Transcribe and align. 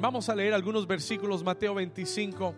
Vamos 0.00 0.30
a 0.30 0.34
leer 0.34 0.54
algunos 0.54 0.86
versículos, 0.86 1.44
Mateo 1.44 1.74
25, 1.74 2.54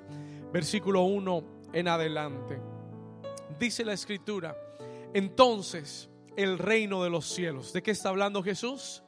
versículo 0.52 1.02
1 1.02 1.44
en 1.72 1.88
adelante. 1.88 2.60
Dice 3.58 3.84
la 3.84 3.94
escritura, 3.94 4.56
entonces 5.12 6.08
el 6.36 6.56
reino 6.56 7.02
de 7.02 7.10
los 7.10 7.26
cielos, 7.26 7.72
¿de 7.72 7.82
qué 7.82 7.90
está 7.90 8.10
hablando 8.10 8.44
Jesús? 8.44 9.02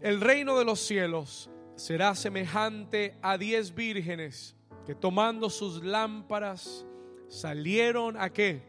El 0.00 0.18
reino 0.22 0.58
de 0.58 0.64
los 0.64 0.80
cielos 0.80 1.50
será 1.76 2.14
semejante 2.14 3.18
a 3.20 3.36
diez 3.36 3.74
vírgenes 3.74 4.56
que 4.86 4.94
tomando 4.94 5.50
sus 5.50 5.84
lámparas 5.84 6.86
salieron 7.28 8.16
a 8.16 8.32
qué? 8.32 8.62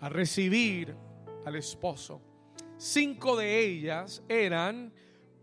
A 0.00 0.08
recibir 0.08 0.96
al 1.44 1.56
esposo. 1.56 2.22
Cinco 2.78 3.36
de 3.36 3.60
ellas 3.60 4.22
eran 4.30 4.94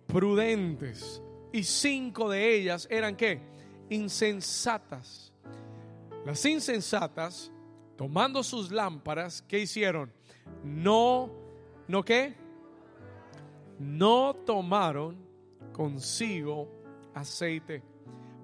prudentes 0.07 1.21
y 1.51 1.63
cinco 1.63 2.29
de 2.29 2.55
ellas 2.55 2.87
eran 2.89 3.15
qué? 3.15 3.41
Insensatas. 3.89 5.31
Las 6.25 6.45
insensatas, 6.45 7.51
tomando 7.95 8.43
sus 8.43 8.71
lámparas, 8.71 9.41
¿qué 9.47 9.59
hicieron? 9.59 10.11
No, 10.63 11.29
¿no 11.87 12.03
qué? 12.03 12.35
No 13.79 14.35
tomaron 14.45 15.17
consigo 15.71 16.67
aceite. 17.13 17.81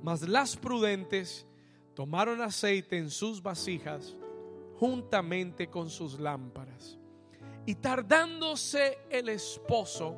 Mas 0.02 0.28
las 0.28 0.56
prudentes 0.56 1.46
tomaron 1.94 2.42
aceite 2.42 2.98
en 2.98 3.10
sus 3.10 3.42
vasijas 3.42 4.16
juntamente 4.80 5.68
con 5.68 5.90
sus 5.90 6.20
lámparas. 6.20 6.98
Y 7.66 7.76
tardándose 7.76 9.00
el 9.10 9.30
esposo, 9.30 10.18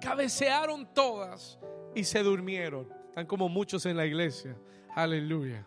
cabecearon 0.00 0.92
todas 0.92 1.58
y 1.96 2.04
se 2.04 2.22
durmieron. 2.22 2.88
Están 3.08 3.26
como 3.26 3.48
muchos 3.48 3.86
en 3.86 3.96
la 3.96 4.04
iglesia. 4.04 4.54
Aleluya. 4.94 5.66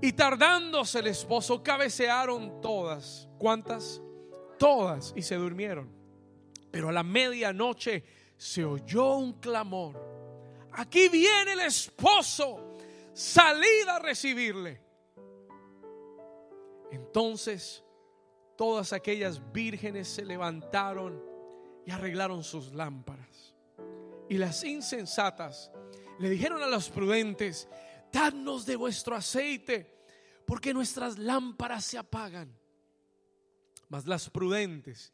Y 0.00 0.12
tardándose 0.12 1.00
el 1.00 1.08
esposo, 1.08 1.62
cabecearon 1.62 2.60
todas. 2.60 3.28
¿Cuántas? 3.36 4.00
Todas 4.56 5.12
y 5.16 5.22
se 5.22 5.34
durmieron. 5.34 5.90
Pero 6.70 6.88
a 6.88 6.92
la 6.92 7.02
medianoche 7.02 8.04
se 8.36 8.64
oyó 8.64 9.16
un 9.16 9.34
clamor. 9.34 10.00
Aquí 10.72 11.08
viene 11.08 11.52
el 11.52 11.60
esposo. 11.60 12.76
Salid 13.12 13.88
a 13.88 13.98
recibirle. 13.98 14.80
Entonces 16.92 17.82
todas 18.56 18.92
aquellas 18.92 19.40
vírgenes 19.52 20.06
se 20.06 20.24
levantaron 20.24 21.20
y 21.84 21.90
arreglaron 21.90 22.44
sus 22.44 22.72
lámparas. 22.72 23.43
Y 24.34 24.36
las 24.36 24.64
insensatas 24.64 25.70
le 26.18 26.28
dijeron 26.28 26.60
a 26.60 26.66
los 26.66 26.90
prudentes, 26.90 27.68
dadnos 28.12 28.66
de 28.66 28.74
vuestro 28.74 29.14
aceite, 29.14 29.88
porque 30.44 30.74
nuestras 30.74 31.18
lámparas 31.18 31.84
se 31.84 31.98
apagan. 31.98 32.52
Mas 33.88 34.08
las 34.08 34.28
prudentes, 34.28 35.12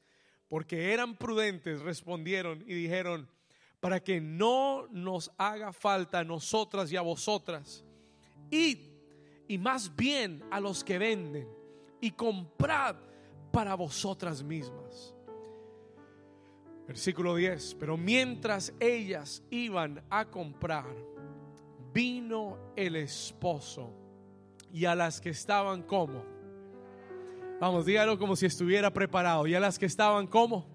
porque 0.49 0.95
eran 0.95 1.19
prudentes, 1.19 1.83
respondieron 1.83 2.63
y 2.63 2.73
dijeron, 2.73 3.29
para 3.79 4.03
que 4.03 4.23
no 4.23 4.87
nos 4.91 5.31
haga 5.37 5.75
falta 5.75 6.21
a 6.21 6.25
nosotras 6.25 6.91
y 6.91 6.97
a 6.97 7.03
vosotras, 7.03 7.85
id 8.51 8.79
y 9.49 9.59
más 9.59 9.95
bien 9.95 10.43
a 10.51 10.61
los 10.61 10.83
que 10.83 10.97
venden 10.97 11.47
y 12.01 12.13
comprad 12.13 12.97
para 13.53 13.75
vosotras 13.75 14.43
mismas. 14.43 15.15
Versículo 16.91 17.37
10, 17.37 17.77
pero 17.79 17.97
mientras 17.97 18.75
ellas 18.81 19.45
iban 19.49 20.03
a 20.11 20.25
comprar, 20.25 20.93
vino 21.95 22.59
el 22.75 22.97
esposo 22.97 23.95
y 24.73 24.87
a 24.87 24.97
las 24.97 25.21
que 25.21 25.31
estaban 25.31 25.85
como. 25.85 26.25
Vamos, 27.61 27.87
dígalo 27.87 28.19
como 28.19 28.35
si 28.35 28.47
estuviera 28.47 28.93
preparado. 28.93 29.47
Y 29.47 29.55
a 29.55 29.61
las 29.61 29.79
que 29.79 29.87
estaban 29.87 30.27
como. 30.27 30.67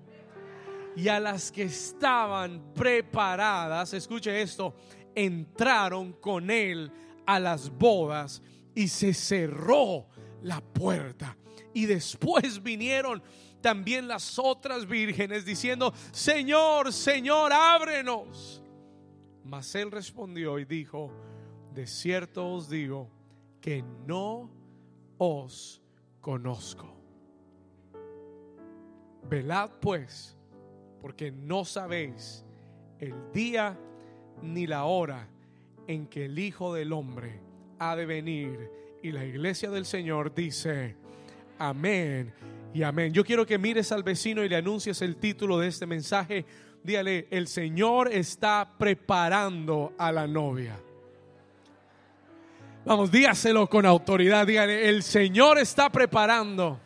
Y 0.95 1.09
a 1.09 1.19
las 1.19 1.51
que 1.51 1.63
estaban 1.63 2.71
preparadas, 2.73 3.93
escuche 3.93 4.41
esto, 4.41 4.73
entraron 5.15 6.13
con 6.13 6.49
él 6.49 6.93
a 7.25 7.41
las 7.41 7.69
bodas 7.69 8.41
y 8.73 8.87
se 8.87 9.13
cerró 9.13 10.07
la 10.43 10.61
puerta. 10.61 11.35
Y 11.73 11.87
después 11.87 12.63
vinieron 12.63 13.21
también 13.65 14.07
las 14.07 14.37
otras 14.37 14.87
vírgenes 14.87 15.43
diciendo, 15.43 15.91
Señor, 16.11 16.93
Señor, 16.93 17.51
ábrenos. 17.51 18.61
Mas 19.43 19.73
él 19.73 19.89
respondió 19.89 20.59
y 20.59 20.65
dijo, 20.65 21.11
de 21.73 21.87
cierto 21.87 22.47
os 22.47 22.69
digo 22.69 23.09
que 23.59 23.83
no 24.05 24.51
os 25.17 25.81
conozco. 26.21 26.95
Velad 29.27 29.71
pues, 29.81 30.37
porque 31.01 31.31
no 31.31 31.65
sabéis 31.65 32.45
el 32.99 33.15
día 33.33 33.75
ni 34.43 34.67
la 34.67 34.83
hora 34.83 35.27
en 35.87 36.05
que 36.05 36.25
el 36.25 36.37
Hijo 36.37 36.71
del 36.71 36.93
Hombre 36.93 37.41
ha 37.79 37.95
de 37.95 38.05
venir. 38.05 38.69
Y 39.01 39.11
la 39.11 39.25
iglesia 39.25 39.71
del 39.71 39.87
Señor 39.87 40.35
dice, 40.35 40.95
amén 41.57 42.31
y 42.75 42.83
amén. 42.83 43.13
Yo 43.13 43.23
quiero 43.23 43.45
que 43.45 43.57
mires 43.57 43.93
al 43.93 44.03
vecino 44.03 44.43
y 44.43 44.49
le 44.49 44.57
anuncies 44.57 45.01
el 45.01 45.15
título 45.15 45.59
de 45.59 45.69
este 45.69 45.85
mensaje. 45.85 46.45
Dígale, 46.83 47.25
el 47.31 47.47
Señor 47.47 48.11
está 48.11 48.69
preparando 48.77 49.93
a 49.97 50.11
la 50.11 50.27
novia. 50.27 50.77
Vamos, 52.83 53.09
dígaselo 53.09 53.69
con 53.69 53.85
autoridad. 53.85 54.45
Dígale, 54.45 54.89
el 54.89 55.03
Señor 55.03 55.57
está 55.57 55.89
preparando. 55.89 56.77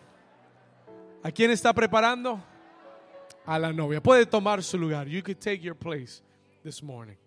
¿A 1.23 1.31
quién 1.31 1.49
está 1.49 1.73
preparando? 1.73 2.39
A 3.47 3.57
la 3.57 3.73
novia. 3.73 3.99
Puede 3.99 4.27
tomar 4.27 4.61
su 4.61 4.77
lugar. 4.77 5.07
You 5.07 5.23
could 5.23 5.39
take 5.39 5.61
your 5.61 5.75
place 5.75 6.21
this 6.61 6.83
morning. 6.83 7.17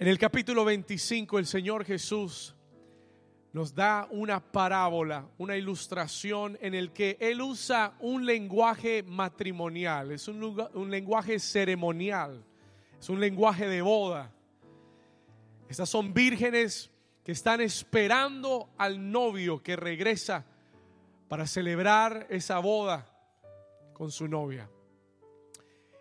En 0.00 0.08
el 0.08 0.18
capítulo 0.18 0.64
25 0.64 1.38
el 1.38 1.46
Señor 1.46 1.84
Jesús 1.84 2.56
nos 3.52 3.74
da 3.74 4.06
una 4.10 4.40
parábola, 4.40 5.26
una 5.38 5.56
ilustración 5.56 6.58
en 6.60 6.74
el 6.74 6.92
que 6.92 7.16
Él 7.20 7.40
usa 7.40 7.94
un 8.00 8.26
lenguaje 8.26 9.02
matrimonial, 9.02 10.12
es 10.12 10.28
un, 10.28 10.90
lenguaje 10.90 11.38
ceremonial, 11.38 12.44
es 13.00 13.08
un 13.08 13.20
lenguaje 13.20 13.66
de 13.66 13.80
boda. 13.80 14.30
Estas 15.68 15.88
son 15.88 16.12
vírgenes 16.12 16.90
que 17.24 17.32
están 17.32 17.60
esperando 17.60 18.70
al 18.76 19.10
novio 19.10 19.62
que 19.62 19.76
regresa 19.76 20.44
para 21.28 21.46
celebrar 21.46 22.26
esa 22.30 22.58
boda 22.58 23.06
con 23.92 24.10
su 24.10 24.28
novia. 24.28 24.68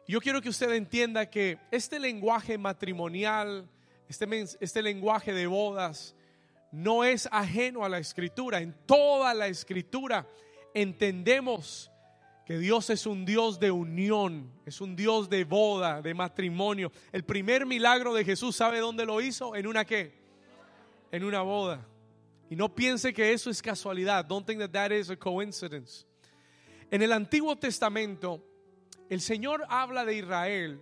Yo 0.07 0.21
quiero 0.21 0.41
que 0.41 0.49
usted 0.49 0.71
entienda 0.71 1.29
que 1.29 1.57
este 1.69 1.99
lenguaje 1.99 2.57
matrimonial, 2.57 3.69
este, 4.07 4.25
este 4.61 4.81
lenguaje 4.81 5.33
de 5.33 5.47
bodas 5.47 6.15
no 6.71 7.03
es 7.03 7.27
ajeno 7.31 7.85
a 7.85 7.89
la 7.89 7.99
escritura. 7.99 8.59
En 8.61 8.73
toda 8.85 9.33
la 9.33 9.47
escritura 9.47 10.27
entendemos 10.73 11.91
que 12.45 12.57
Dios 12.57 12.89
es 12.89 13.05
un 13.05 13.25
Dios 13.25 13.59
de 13.59 13.71
unión, 13.71 14.51
es 14.65 14.79
un 14.79 14.95
Dios 14.95 15.29
de 15.29 15.43
boda, 15.43 16.01
de 16.01 16.13
matrimonio. 16.13 16.91
El 17.11 17.23
primer 17.23 17.65
milagro 17.65 18.13
de 18.13 18.23
Jesús, 18.23 18.55
¿sabe 18.55 18.79
dónde 18.79 19.05
lo 19.05 19.19
hizo? 19.19 19.55
En 19.55 19.67
una 19.67 19.83
qué? 19.83 20.13
En 21.11 21.23
una 21.23 21.41
boda. 21.41 21.85
Y 22.49 22.55
no 22.55 22.73
piense 22.73 23.13
que 23.13 23.33
eso 23.33 23.49
es 23.49 23.61
casualidad. 23.61 24.23
Don't 24.23 24.45
think 24.45 24.59
that 24.59 24.71
that 24.71 24.91
is 24.91 25.09
a 25.09 25.17
coincidence. 25.17 26.05
En 26.89 27.01
el 27.01 27.11
Antiguo 27.11 27.57
Testamento, 27.57 28.41
el 29.09 29.19
Señor 29.19 29.65
habla 29.67 30.05
de 30.05 30.15
Israel 30.15 30.79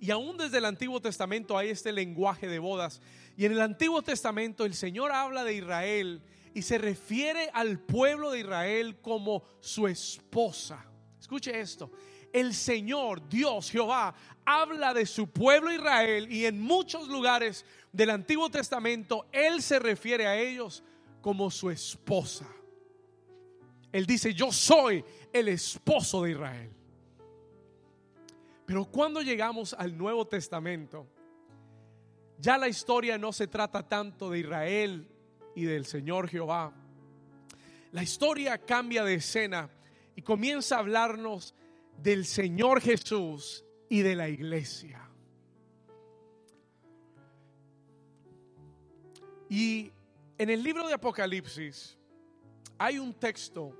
y 0.00 0.10
aún 0.10 0.36
desde 0.36 0.58
el 0.58 0.64
Antiguo 0.64 1.00
Testamento 1.00 1.56
hay 1.56 1.70
este 1.70 1.92
lenguaje 1.92 2.48
de 2.48 2.58
bodas. 2.58 3.00
Y 3.36 3.44
en 3.44 3.52
el 3.52 3.60
Antiguo 3.60 4.02
Testamento 4.02 4.64
el 4.64 4.74
Señor 4.74 5.12
habla 5.12 5.44
de 5.44 5.54
Israel 5.54 6.22
y 6.54 6.62
se 6.62 6.78
refiere 6.78 7.50
al 7.52 7.78
pueblo 7.78 8.30
de 8.30 8.40
Israel 8.40 8.96
como 9.02 9.44
su 9.60 9.86
esposa. 9.86 10.86
Escuche 11.20 11.58
esto. 11.60 11.90
El 12.32 12.54
Señor, 12.54 13.28
Dios, 13.28 13.70
Jehová, 13.70 14.14
habla 14.44 14.94
de 14.94 15.04
su 15.04 15.28
pueblo 15.28 15.72
Israel 15.72 16.32
y 16.32 16.46
en 16.46 16.60
muchos 16.60 17.08
lugares 17.08 17.64
del 17.92 18.10
Antiguo 18.10 18.48
Testamento 18.48 19.26
Él 19.32 19.60
se 19.62 19.78
refiere 19.78 20.26
a 20.26 20.38
ellos 20.38 20.82
como 21.20 21.50
su 21.50 21.70
esposa. 21.70 22.46
Él 23.92 24.06
dice, 24.06 24.32
yo 24.32 24.52
soy 24.52 25.04
el 25.32 25.48
esposo 25.48 26.22
de 26.22 26.30
Israel. 26.30 26.70
Pero 28.64 28.84
cuando 28.84 29.22
llegamos 29.22 29.74
al 29.74 29.96
Nuevo 29.96 30.26
Testamento, 30.26 31.06
ya 32.38 32.58
la 32.58 32.68
historia 32.68 33.18
no 33.18 33.32
se 33.32 33.46
trata 33.46 33.88
tanto 33.88 34.30
de 34.30 34.40
Israel 34.40 35.08
y 35.54 35.64
del 35.64 35.86
Señor 35.86 36.28
Jehová. 36.28 36.72
La 37.92 38.02
historia 38.02 38.58
cambia 38.58 39.04
de 39.04 39.14
escena 39.14 39.70
y 40.14 40.22
comienza 40.22 40.76
a 40.76 40.80
hablarnos 40.80 41.54
del 42.02 42.26
Señor 42.26 42.80
Jesús 42.80 43.64
y 43.88 44.02
de 44.02 44.14
la 44.14 44.28
iglesia. 44.28 45.02
Y 49.48 49.90
en 50.36 50.50
el 50.50 50.62
libro 50.62 50.86
de 50.86 50.94
Apocalipsis 50.94 51.96
hay 52.76 52.98
un 52.98 53.14
texto 53.14 53.72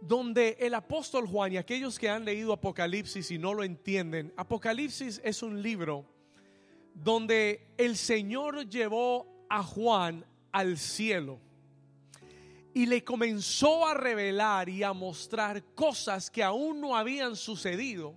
donde 0.00 0.56
el 0.60 0.72
apóstol 0.74 1.26
Juan 1.26 1.52
y 1.52 1.56
aquellos 1.56 1.98
que 1.98 2.08
han 2.08 2.24
leído 2.24 2.52
Apocalipsis 2.52 3.30
y 3.30 3.38
no 3.38 3.52
lo 3.52 3.64
entienden, 3.64 4.32
Apocalipsis 4.36 5.20
es 5.24 5.42
un 5.42 5.60
libro 5.60 6.06
donde 7.02 7.68
el 7.76 7.96
Señor 7.96 8.68
llevó 8.68 9.46
a 9.48 9.62
Juan 9.62 10.24
al 10.50 10.78
cielo 10.78 11.38
y 12.72 12.86
le 12.86 13.04
comenzó 13.04 13.86
a 13.86 13.94
revelar 13.94 14.68
y 14.68 14.82
a 14.82 14.92
mostrar 14.92 15.62
cosas 15.74 16.30
que 16.30 16.42
aún 16.42 16.80
no 16.80 16.96
habían 16.96 17.36
sucedido, 17.36 18.14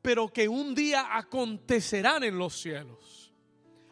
pero 0.00 0.28
que 0.28 0.48
un 0.48 0.74
día 0.74 1.16
acontecerán 1.16 2.24
en 2.24 2.38
los 2.38 2.60
cielos. 2.60 3.32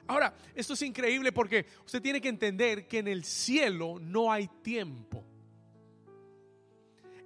Ahora, 0.07 0.35
esto 0.55 0.75
es 0.75 0.83
increíble 0.83 1.33
porque 1.33 1.67
usted 1.85 2.03
tiene 2.03 2.21
que 2.21 2.29
entender 2.29 2.89
que 2.89 2.99
en 2.99 3.09
el 3.09 3.25
cielo 3.25 3.99
no 4.01 4.33
hay 4.33 4.49
tiempo. 4.63 5.25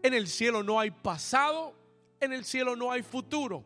En 0.03 0.13
el 0.13 0.29
cielo 0.29 0.63
no 0.63 0.79
hay 0.79 0.91
pasado, 0.91 1.75
en 2.21 2.33
el 2.33 2.45
cielo 2.45 2.77
no 2.77 2.91
hay 2.93 3.03
futuro. 3.03 3.65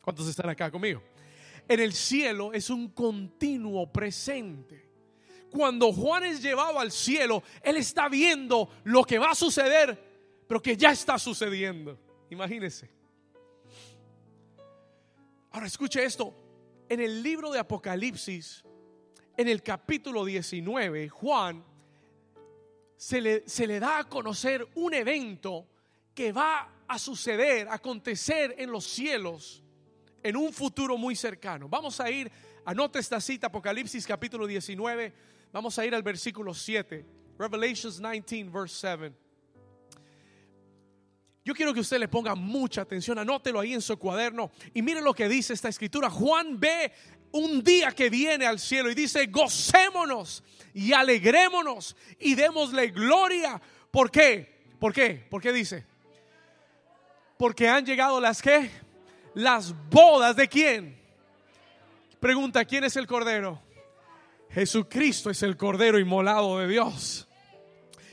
¿Cuántos 0.00 0.28
están 0.28 0.50
acá 0.50 0.70
conmigo? 0.70 1.02
En 1.68 1.80
el 1.80 1.92
cielo 1.92 2.52
es 2.52 2.70
un 2.70 2.88
continuo 2.90 3.90
presente. 3.90 4.90
Cuando 5.50 5.92
Juan 5.92 6.24
es 6.24 6.42
llevado 6.42 6.78
al 6.78 6.90
cielo, 6.90 7.42
él 7.62 7.76
está 7.76 8.08
viendo 8.08 8.68
lo 8.84 9.04
que 9.04 9.18
va 9.18 9.30
a 9.30 9.34
suceder, 9.34 10.44
pero 10.46 10.60
que 10.60 10.76
ya 10.76 10.90
está 10.90 11.18
sucediendo. 11.18 11.98
Imagínese. 12.30 12.90
Ahora 15.52 15.66
escuche 15.66 16.04
esto. 16.04 16.34
En 16.88 17.00
el 17.00 17.22
libro 17.22 17.50
de 17.50 17.60
Apocalipsis, 17.60 18.64
en 19.36 19.48
el 19.48 19.62
capítulo 19.62 20.24
19, 20.24 21.08
Juan 21.08 21.64
se 22.96 23.20
le, 23.20 23.48
se 23.48 23.66
le 23.66 23.80
da 23.80 24.00
a 24.00 24.08
conocer 24.08 24.66
un 24.74 24.92
evento 24.92 25.66
que 26.14 26.32
va 26.32 26.84
a 26.86 26.98
suceder, 26.98 27.68
a 27.68 27.74
acontecer 27.74 28.54
en 28.58 28.70
los 28.70 28.84
cielos 28.84 29.63
en 30.24 30.36
un 30.36 30.52
futuro 30.52 30.96
muy 30.96 31.14
cercano. 31.14 31.68
Vamos 31.68 32.00
a 32.00 32.10
ir, 32.10 32.32
anote 32.64 32.98
esta 32.98 33.20
cita, 33.20 33.48
Apocalipsis 33.48 34.06
capítulo 34.06 34.46
19, 34.46 35.12
vamos 35.52 35.78
a 35.78 35.84
ir 35.84 35.94
al 35.94 36.02
versículo 36.02 36.54
7, 36.54 37.04
Revelations 37.38 38.00
19, 38.00 38.50
verse 38.50 38.96
7. 38.98 39.14
Yo 41.44 41.54
quiero 41.54 41.74
que 41.74 41.80
usted 41.80 41.98
le 41.98 42.08
ponga 42.08 42.34
mucha 42.34 42.80
atención, 42.80 43.18
anótelo 43.18 43.60
ahí 43.60 43.74
en 43.74 43.82
su 43.82 43.98
cuaderno 43.98 44.50
y 44.72 44.80
mire 44.80 45.02
lo 45.02 45.12
que 45.12 45.28
dice 45.28 45.52
esta 45.52 45.68
escritura. 45.68 46.08
Juan 46.08 46.58
ve 46.58 46.90
un 47.32 47.62
día 47.62 47.92
que 47.92 48.08
viene 48.08 48.46
al 48.46 48.58
cielo 48.58 48.90
y 48.90 48.94
dice, 48.94 49.26
gocémonos 49.26 50.42
y 50.72 50.94
alegrémonos 50.94 51.94
y 52.18 52.34
démosle 52.34 52.88
gloria. 52.88 53.60
¿Por 53.90 54.10
qué? 54.10 54.72
¿Por 54.80 54.94
qué? 54.94 55.26
¿Por 55.28 55.42
qué 55.42 55.52
dice? 55.52 55.84
Porque 57.36 57.68
han 57.68 57.84
llegado 57.84 58.18
las 58.22 58.40
que? 58.40 58.83
Las 59.34 59.74
bodas 59.90 60.36
de 60.36 60.48
quién? 60.48 60.98
Pregunta, 62.20 62.64
¿quién 62.64 62.84
es 62.84 62.96
el 62.96 63.06
Cordero? 63.06 63.60
Jesucristo 64.50 65.30
es 65.30 65.42
el 65.42 65.56
Cordero 65.56 65.98
inmolado 65.98 66.58
de 66.58 66.68
Dios. 66.68 67.28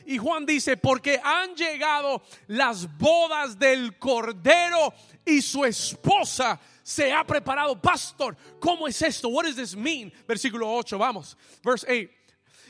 Y 0.06 0.18
Juan 0.18 0.46
dice, 0.46 0.78
porque 0.78 1.22
han 1.24 1.56
llegado 1.56 2.24
las 2.48 2.98
bodas 2.98 3.58
del 3.58 3.98
Cordero 4.00 4.94
y 5.24 5.42
su 5.42 5.64
esposa 5.64 6.60
se 6.82 7.14
ha 7.14 7.24
preparado. 7.24 7.80
Pastor, 7.80 8.36
¿cómo 8.60 8.88
es 8.88 9.02
esto? 9.02 9.30
What 9.30 9.46
does 9.46 9.56
this 9.56 9.76
mean? 9.76 10.12
Versículo 10.28 10.74
8, 10.74 10.98
vamos. 10.98 11.38
Verse 11.64 11.86
8. 11.88 12.10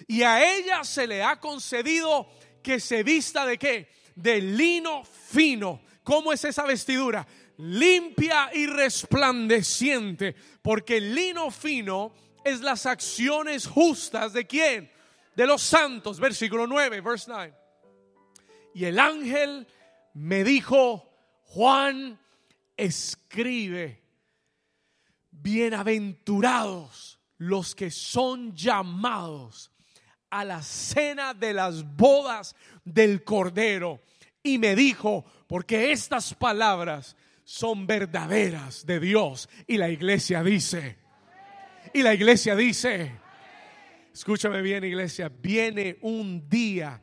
Y 0.07 0.23
a 0.23 0.43
ella 0.43 0.83
se 0.83 1.07
le 1.07 1.23
ha 1.23 1.39
concedido 1.39 2.27
que 2.61 2.79
se 2.79 3.03
vista 3.03 3.45
de 3.45 3.57
qué? 3.57 3.89
De 4.15 4.41
lino 4.41 5.03
fino. 5.05 5.81
¿Cómo 6.03 6.33
es 6.33 6.43
esa 6.43 6.65
vestidura? 6.65 7.25
Limpia 7.61 8.49
y 8.53 8.65
resplandeciente. 8.67 10.35
Porque 10.61 10.97
el 10.97 11.15
lino 11.15 11.51
fino 11.51 12.13
es 12.43 12.61
las 12.61 12.85
acciones 12.85 13.67
justas 13.67 14.33
de 14.33 14.45
quién? 14.45 14.91
De 15.35 15.45
los 15.45 15.61
santos. 15.61 16.19
Versículo 16.19 16.67
9, 16.67 17.01
verse 17.01 17.25
9. 17.29 17.53
Y 18.73 18.85
el 18.85 18.99
ángel 18.99 19.67
me 20.13 20.43
dijo, 20.43 21.07
Juan, 21.43 22.19
escribe, 22.77 24.01
bienaventurados 25.29 27.19
los 27.37 27.75
que 27.75 27.91
son 27.91 28.55
llamados 28.55 29.71
a 30.29 30.45
la 30.45 30.61
cena 30.61 31.33
de 31.33 31.53
las 31.53 31.83
bodas 31.95 32.55
del 32.85 33.23
Cordero. 33.23 34.01
Y 34.41 34.57
me 34.57 34.75
dijo, 34.75 35.25
porque 35.47 35.91
estas 35.91 36.33
palabras 36.33 37.15
son 37.43 37.87
verdaderas 37.87 38.85
de 38.85 38.99
Dios. 38.99 39.49
Y 39.67 39.77
la 39.77 39.89
iglesia 39.89 40.43
dice, 40.43 40.97
y 41.93 42.01
la 42.01 42.13
iglesia 42.13 42.55
dice, 42.55 43.11
escúchame 44.13 44.61
bien 44.61 44.83
iglesia, 44.83 45.29
viene 45.29 45.97
un 46.01 46.47
día 46.49 47.01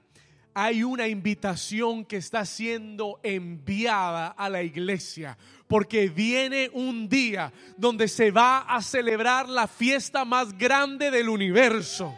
hay 0.60 0.82
una 0.82 1.06
invitación 1.06 2.04
que 2.04 2.16
está 2.16 2.44
siendo 2.44 3.20
enviada 3.22 4.26
a 4.26 4.48
la 4.48 4.60
iglesia. 4.60 5.38
Porque 5.68 6.08
viene 6.08 6.68
un 6.72 7.08
día 7.08 7.52
donde 7.76 8.08
se 8.08 8.32
va 8.32 8.62
a 8.62 8.82
celebrar 8.82 9.48
la 9.48 9.68
fiesta 9.68 10.24
más 10.24 10.58
grande 10.58 11.12
del 11.12 11.28
universo. 11.28 12.12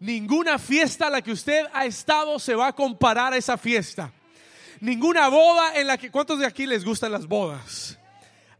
Ninguna 0.00 0.58
fiesta 0.58 1.06
a 1.06 1.10
la 1.10 1.22
que 1.22 1.30
usted 1.30 1.66
ha 1.72 1.86
estado 1.86 2.36
se 2.40 2.56
va 2.56 2.66
a 2.66 2.72
comparar 2.74 3.32
a 3.32 3.36
esa 3.36 3.56
fiesta. 3.56 4.12
Ninguna 4.80 5.28
boda 5.28 5.78
en 5.78 5.86
la 5.86 5.98
que... 5.98 6.10
¿Cuántos 6.10 6.38
de 6.38 6.46
aquí 6.46 6.66
les 6.66 6.84
gustan 6.84 7.12
las 7.12 7.26
bodas? 7.26 7.98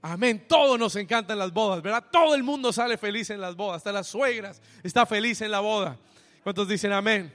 Amén. 0.03 0.45
Todos 0.49 0.79
nos 0.79 0.97
encantan 0.97 1.39
las 1.39 1.53
bodas, 1.53 1.83
¿verdad? 1.83 2.05
Todo 2.11 2.35
el 2.35 2.43
mundo 2.43 2.73
sale 2.73 2.97
feliz 2.97 3.31
en 3.31 3.41
las 3.41 3.57
bodas. 3.57 3.79
Hasta 3.79 3.93
las 3.93 4.07
suegras 4.07 4.61
está 4.83 5.07
feliz 5.07 5.41
en 5.41 5.51
la 5.51 5.61
boda. 5.61 5.97
¿Cuántos 6.43 6.69
dicen 6.69 6.93
amén? 6.93 7.33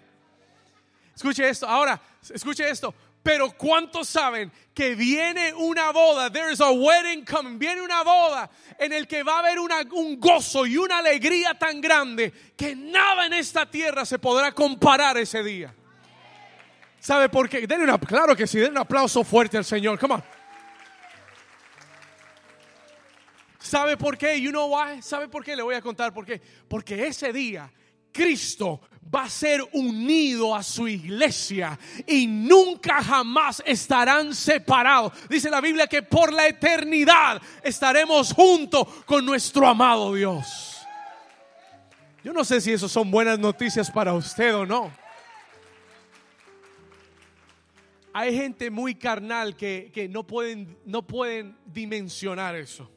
Escuche 1.15 1.47
esto. 1.47 1.67
Ahora, 1.67 2.01
escuche 2.33 2.69
esto. 2.69 2.93
Pero 3.21 3.51
¿cuántos 3.51 4.09
saben 4.09 4.51
que 4.73 4.95
viene 4.95 5.53
una 5.53 5.91
boda? 5.91 6.29
There 6.29 6.51
is 6.51 6.59
a 6.59 6.71
wedding 6.71 7.23
coming. 7.23 7.57
Viene 7.57 7.81
una 7.81 8.03
boda 8.03 8.49
en 8.77 8.91
el 8.91 9.07
que 9.07 9.23
va 9.23 9.35
a 9.35 9.39
haber 9.39 9.57
un 9.59 10.19
gozo 10.19 10.65
y 10.65 10.77
una 10.77 10.97
alegría 10.97 11.57
tan 11.57 11.79
grande 11.79 12.33
que 12.57 12.75
nada 12.75 13.25
en 13.25 13.33
esta 13.33 13.65
tierra 13.65 14.05
se 14.05 14.19
podrá 14.19 14.51
comparar 14.51 15.17
ese 15.17 15.41
día. 15.41 15.73
¿Sabe 17.03 17.27
por 17.27 17.49
qué? 17.49 17.67
Denle 17.67 17.91
claro 18.07 18.33
que 18.33 18.47
sí, 18.47 18.59
den 18.59 18.71
un 18.71 18.77
aplauso 18.77 19.25
fuerte 19.25 19.57
al 19.57 19.65
Señor. 19.65 19.99
Come 19.99 20.13
on. 20.13 20.23
¿Sabe 23.59 23.97
por 23.97 24.17
qué? 24.17 24.39
You 24.39 24.51
know 24.51 24.73
why? 24.73 25.01
¿Sabe 25.01 25.27
por 25.27 25.43
qué? 25.43 25.53
Le 25.53 25.63
voy 25.63 25.75
a 25.75 25.81
contar 25.81 26.13
por 26.13 26.25
qué. 26.25 26.41
Porque 26.65 27.05
ese 27.05 27.33
día 27.33 27.69
Cristo 28.13 28.79
va 29.13 29.23
a 29.23 29.29
ser 29.29 29.61
unido 29.73 30.55
a 30.55 30.63
su 30.63 30.87
iglesia 30.87 31.77
y 32.07 32.25
nunca 32.25 33.03
jamás 33.03 33.61
estarán 33.65 34.33
separados. 34.33 35.11
Dice 35.27 35.49
la 35.49 35.59
Biblia 35.59 35.87
que 35.87 36.03
por 36.03 36.31
la 36.31 36.47
eternidad 36.47 37.41
estaremos 37.63 38.31
juntos 38.31 38.87
con 39.05 39.25
nuestro 39.25 39.67
amado 39.67 40.13
Dios. 40.13 40.87
Yo 42.23 42.31
no 42.31 42.45
sé 42.45 42.61
si 42.61 42.71
eso 42.71 42.87
son 42.87 43.11
buenas 43.11 43.37
noticias 43.39 43.91
para 43.91 44.13
usted 44.13 44.55
o 44.55 44.65
no. 44.65 45.02
Hay 48.13 48.35
gente 48.35 48.69
muy 48.69 48.95
carnal 48.95 49.55
que, 49.55 49.91
que 49.93 50.07
no, 50.07 50.25
pueden, 50.25 50.77
no 50.85 51.05
pueden 51.05 51.57
dimensionar 51.65 52.55
eso. 52.55 52.89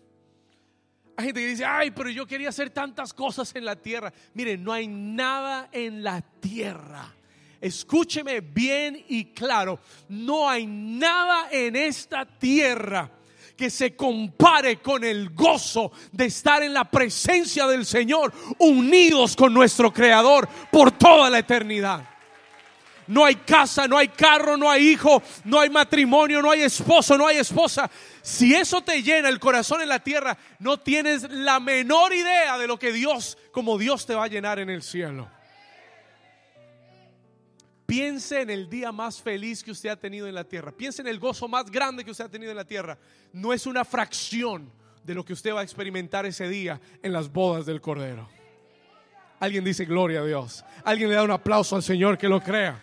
Hay 1.16 1.26
gente 1.26 1.40
que 1.40 1.46
dice, 1.46 1.64
ay, 1.64 1.90
pero 1.90 2.10
yo 2.10 2.26
quería 2.26 2.50
hacer 2.50 2.68
tantas 2.68 3.14
cosas 3.14 3.54
en 3.56 3.64
la 3.64 3.76
tierra. 3.76 4.12
Miren, 4.34 4.62
no 4.62 4.72
hay 4.72 4.86
nada 4.86 5.70
en 5.72 6.04
la 6.04 6.20
tierra. 6.20 7.14
Escúcheme 7.58 8.42
bien 8.42 9.02
y 9.08 9.32
claro, 9.32 9.80
no 10.10 10.48
hay 10.48 10.66
nada 10.66 11.48
en 11.50 11.74
esta 11.74 12.26
tierra 12.26 13.10
que 13.56 13.70
se 13.70 13.96
compare 13.96 14.82
con 14.82 15.02
el 15.02 15.30
gozo 15.30 15.90
de 16.12 16.26
estar 16.26 16.62
en 16.62 16.74
la 16.74 16.84
presencia 16.84 17.66
del 17.66 17.86
Señor, 17.86 18.34
unidos 18.58 19.34
con 19.34 19.54
nuestro 19.54 19.90
Creador 19.90 20.46
por 20.70 20.92
toda 20.92 21.30
la 21.30 21.38
eternidad. 21.38 22.15
No 23.08 23.24
hay 23.24 23.36
casa, 23.36 23.86
no 23.86 23.96
hay 23.96 24.08
carro, 24.08 24.56
no 24.56 24.70
hay 24.70 24.88
hijo, 24.88 25.22
no 25.44 25.60
hay 25.60 25.70
matrimonio, 25.70 26.42
no 26.42 26.50
hay 26.50 26.62
esposo, 26.62 27.16
no 27.16 27.26
hay 27.26 27.38
esposa. 27.38 27.90
Si 28.22 28.54
eso 28.54 28.82
te 28.82 29.02
llena 29.02 29.28
el 29.28 29.38
corazón 29.38 29.80
en 29.82 29.88
la 29.88 30.00
tierra, 30.00 30.36
no 30.58 30.78
tienes 30.78 31.30
la 31.30 31.60
menor 31.60 32.12
idea 32.12 32.58
de 32.58 32.66
lo 32.66 32.78
que 32.78 32.92
Dios, 32.92 33.38
como 33.52 33.78
Dios 33.78 34.06
te 34.06 34.14
va 34.14 34.24
a 34.24 34.28
llenar 34.28 34.58
en 34.58 34.70
el 34.70 34.82
cielo. 34.82 35.28
Piense 37.86 38.40
en 38.40 38.50
el 38.50 38.68
día 38.68 38.90
más 38.90 39.22
feliz 39.22 39.62
que 39.62 39.70
usted 39.70 39.90
ha 39.90 39.96
tenido 39.96 40.26
en 40.26 40.34
la 40.34 40.42
tierra. 40.42 40.72
Piense 40.72 41.02
en 41.02 41.08
el 41.08 41.20
gozo 41.20 41.46
más 41.46 41.70
grande 41.70 42.04
que 42.04 42.10
usted 42.10 42.24
ha 42.24 42.28
tenido 42.28 42.50
en 42.50 42.56
la 42.56 42.64
tierra. 42.64 42.98
No 43.32 43.52
es 43.52 43.64
una 43.64 43.84
fracción 43.84 44.72
de 45.04 45.14
lo 45.14 45.24
que 45.24 45.32
usted 45.32 45.54
va 45.54 45.60
a 45.60 45.62
experimentar 45.62 46.26
ese 46.26 46.48
día 46.48 46.80
en 47.00 47.12
las 47.12 47.32
bodas 47.32 47.64
del 47.64 47.80
Cordero. 47.80 48.28
Alguien 49.38 49.62
dice 49.62 49.84
gloria 49.84 50.20
a 50.20 50.24
Dios. 50.24 50.64
Alguien 50.84 51.10
le 51.10 51.14
da 51.14 51.22
un 51.22 51.30
aplauso 51.30 51.76
al 51.76 51.82
Señor 51.84 52.18
que 52.18 52.28
lo 52.28 52.42
crea. 52.42 52.82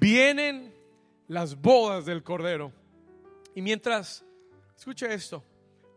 Vienen 0.00 0.72
las 1.28 1.60
bodas 1.60 2.06
del 2.06 2.22
Cordero. 2.22 2.72
Y 3.54 3.62
mientras, 3.62 4.24
escuche 4.76 5.12
esto, 5.12 5.44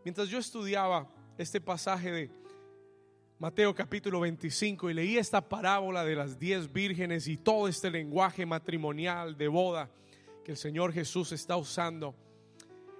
mientras 0.04 0.28
yo 0.28 0.38
estudiaba 0.38 1.08
este 1.38 1.60
pasaje 1.60 2.10
de 2.10 2.30
Mateo 3.38 3.74
capítulo 3.74 4.20
25 4.20 4.90
y 4.90 4.94
leí 4.94 5.18
esta 5.18 5.46
parábola 5.46 6.04
de 6.04 6.16
las 6.16 6.38
diez 6.38 6.72
vírgenes 6.72 7.28
y 7.28 7.36
todo 7.36 7.68
este 7.68 7.90
lenguaje 7.90 8.44
matrimonial 8.44 9.36
de 9.36 9.48
boda 9.48 9.90
que 10.44 10.52
el 10.52 10.58
Señor 10.58 10.92
Jesús 10.92 11.32
está 11.32 11.56
usando, 11.56 12.14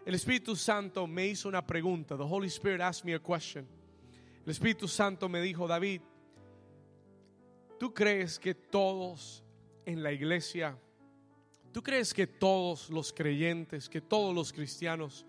el 0.05 0.15
Espíritu 0.15 0.55
Santo 0.57 1.07
me 1.07 1.27
hizo 1.27 1.49
una 1.49 1.67
pregunta. 1.67 2.17
The 2.17 2.23
Holy 2.23 2.49
Spirit 2.49 2.81
asked 2.81 3.05
me 3.05 3.15
a 3.15 3.19
question. 3.19 3.67
El 4.45 4.51
Espíritu 4.51 4.87
Santo 4.87 5.29
me 5.29 5.41
dijo, 5.41 5.67
David, 5.67 6.01
¿tú 7.79 7.93
crees 7.93 8.39
que 8.39 8.55
todos 8.55 9.43
en 9.87 10.03
la 10.03 10.13
iglesia, 10.13 10.77
tú 11.77 11.83
crees 11.83 12.15
que 12.15 12.27
todos 12.27 12.89
los 12.89 13.13
creyentes, 13.13 13.91
que 13.91 14.01
todos 14.01 14.35
los 14.35 14.51
cristianos 14.51 15.27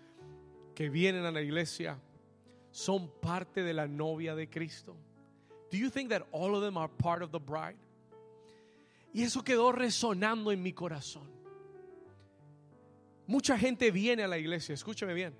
que 0.74 0.88
vienen 0.88 1.26
a 1.26 1.32
la 1.32 1.42
iglesia 1.42 2.00
son 2.72 3.12
parte 3.20 3.64
de 3.64 3.74
la 3.74 3.86
novia 3.86 4.34
de 4.34 4.50
Cristo? 4.50 4.96
Do 5.70 5.78
you 5.78 5.90
think 5.90 6.10
that 6.10 6.22
all 6.32 6.56
of 6.56 6.64
them 6.64 6.78
are 6.78 6.88
part 6.88 7.22
of 7.22 7.32
the 7.32 7.38
bride? 7.38 7.76
Y 9.14 9.24
eso 9.24 9.44
quedó 9.44 9.74
resonando 9.74 10.54
en 10.54 10.64
mi 10.64 10.72
corazón. 10.72 11.30
Mucha 13.26 13.58
gente 13.58 13.92
viene 13.92 14.24
a 14.24 14.28
la 14.30 14.38
iglesia, 14.38 14.74
escúchame 14.74 15.14
bien. 15.14 15.34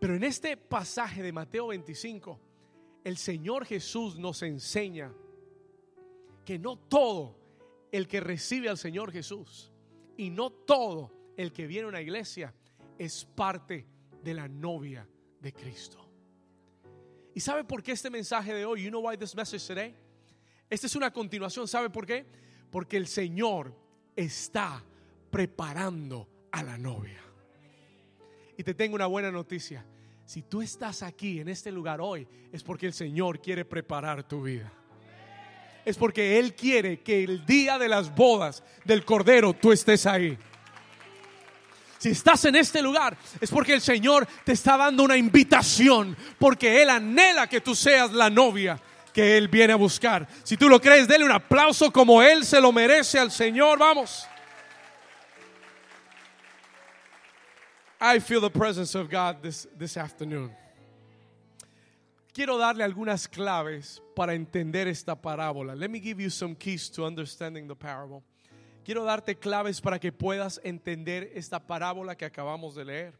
Pero 0.00 0.16
en 0.16 0.24
este 0.24 0.56
pasaje 0.56 1.22
de 1.22 1.30
Mateo 1.30 1.68
25, 1.68 2.40
el 3.04 3.18
Señor 3.18 3.66
Jesús 3.66 4.18
nos 4.18 4.42
enseña 4.42 5.12
que 6.44 6.58
no 6.58 6.74
todo 6.76 7.36
el 7.92 8.08
que 8.08 8.18
recibe 8.18 8.68
al 8.68 8.78
Señor 8.78 9.12
Jesús 9.12 9.70
y 10.16 10.30
no 10.30 10.50
todo 10.50 11.10
el 11.36 11.52
que 11.52 11.66
viene 11.66 11.86
a 11.86 11.88
una 11.88 12.00
iglesia 12.00 12.54
es 12.98 13.24
parte 13.24 13.86
de 14.22 14.34
la 14.34 14.48
novia 14.48 15.06
de 15.40 15.52
Cristo. 15.52 16.00
¿Y 17.34 17.40
sabe 17.40 17.64
por 17.64 17.82
qué 17.82 17.92
este 17.92 18.10
mensaje 18.10 18.54
de 18.54 18.64
hoy? 18.64 18.84
You 18.84 18.90
know 18.90 19.06
why 19.06 19.16
this 19.16 19.34
message 19.34 19.66
today? 19.66 19.94
Esta 20.70 20.86
es 20.86 20.96
una 20.96 21.12
continuación, 21.12 21.68
¿sabe 21.68 21.90
por 21.90 22.06
qué? 22.06 22.26
Porque 22.70 22.96
el 22.96 23.06
Señor 23.06 23.76
está 24.16 24.82
preparando 25.30 26.28
a 26.52 26.62
la 26.62 26.78
novia. 26.78 27.20
Y 28.56 28.62
te 28.62 28.74
tengo 28.74 28.94
una 28.94 29.06
buena 29.06 29.32
noticia. 29.32 29.84
Si 30.24 30.42
tú 30.42 30.62
estás 30.62 31.02
aquí 31.02 31.40
en 31.40 31.48
este 31.48 31.70
lugar 31.72 32.00
hoy, 32.00 32.26
es 32.52 32.62
porque 32.62 32.86
el 32.86 32.92
Señor 32.92 33.40
quiere 33.40 33.64
preparar 33.64 34.26
tu 34.26 34.42
vida. 34.42 34.72
Es 35.84 35.96
porque 35.96 36.38
Él 36.38 36.54
quiere 36.54 37.00
que 37.00 37.24
el 37.24 37.44
día 37.44 37.78
de 37.78 37.88
las 37.88 38.14
bodas 38.14 38.62
del 38.84 39.04
Cordero 39.04 39.52
tú 39.52 39.72
estés 39.72 40.06
ahí. 40.06 40.38
Si 41.98 42.10
estás 42.10 42.44
en 42.44 42.56
este 42.56 42.82
lugar, 42.82 43.16
es 43.40 43.50
porque 43.50 43.74
el 43.74 43.80
Señor 43.80 44.26
te 44.44 44.52
está 44.52 44.76
dando 44.76 45.02
una 45.02 45.16
invitación, 45.16 46.16
porque 46.38 46.82
Él 46.82 46.90
anhela 46.90 47.46
que 47.46 47.60
tú 47.60 47.74
seas 47.74 48.12
la 48.12 48.28
novia 48.28 48.78
que 49.14 49.38
Él 49.38 49.48
viene 49.48 49.72
a 49.72 49.76
buscar. 49.76 50.28
Si 50.42 50.56
tú 50.56 50.68
lo 50.68 50.80
crees, 50.80 51.08
dele 51.08 51.24
un 51.24 51.32
aplauso 51.32 51.90
como 51.92 52.20
Él 52.22 52.44
se 52.44 52.60
lo 52.60 52.72
merece 52.72 53.18
al 53.18 53.30
Señor. 53.30 53.78
Vamos. 53.78 54.26
I 58.00 58.18
feel 58.20 58.40
the 58.40 58.50
presence 58.50 58.94
of 58.94 59.08
God 59.08 59.36
this, 59.40 59.66
this 59.78 59.96
afternoon. 59.96 60.54
Quiero 62.34 62.58
darle 62.58 62.82
algunas 62.82 63.28
claves 63.28 64.02
para 64.16 64.34
entender 64.34 64.88
esta 64.88 65.14
parábola. 65.14 65.76
Let 65.76 65.88
me 65.88 66.00
give 66.00 66.20
you 66.20 66.30
some 66.30 66.56
keys 66.56 66.90
to 66.90 67.06
understanding 67.06 67.68
the 67.68 67.76
parable. 67.76 68.24
Quiero 68.84 69.04
darte 69.04 69.38
claves 69.38 69.80
para 69.80 70.00
que 70.00 70.10
puedas 70.10 70.60
entender 70.64 71.30
esta 71.32 71.64
parábola 71.64 72.16
que 72.16 72.24
acabamos 72.24 72.74
de 72.74 72.84
leer. 72.86 73.14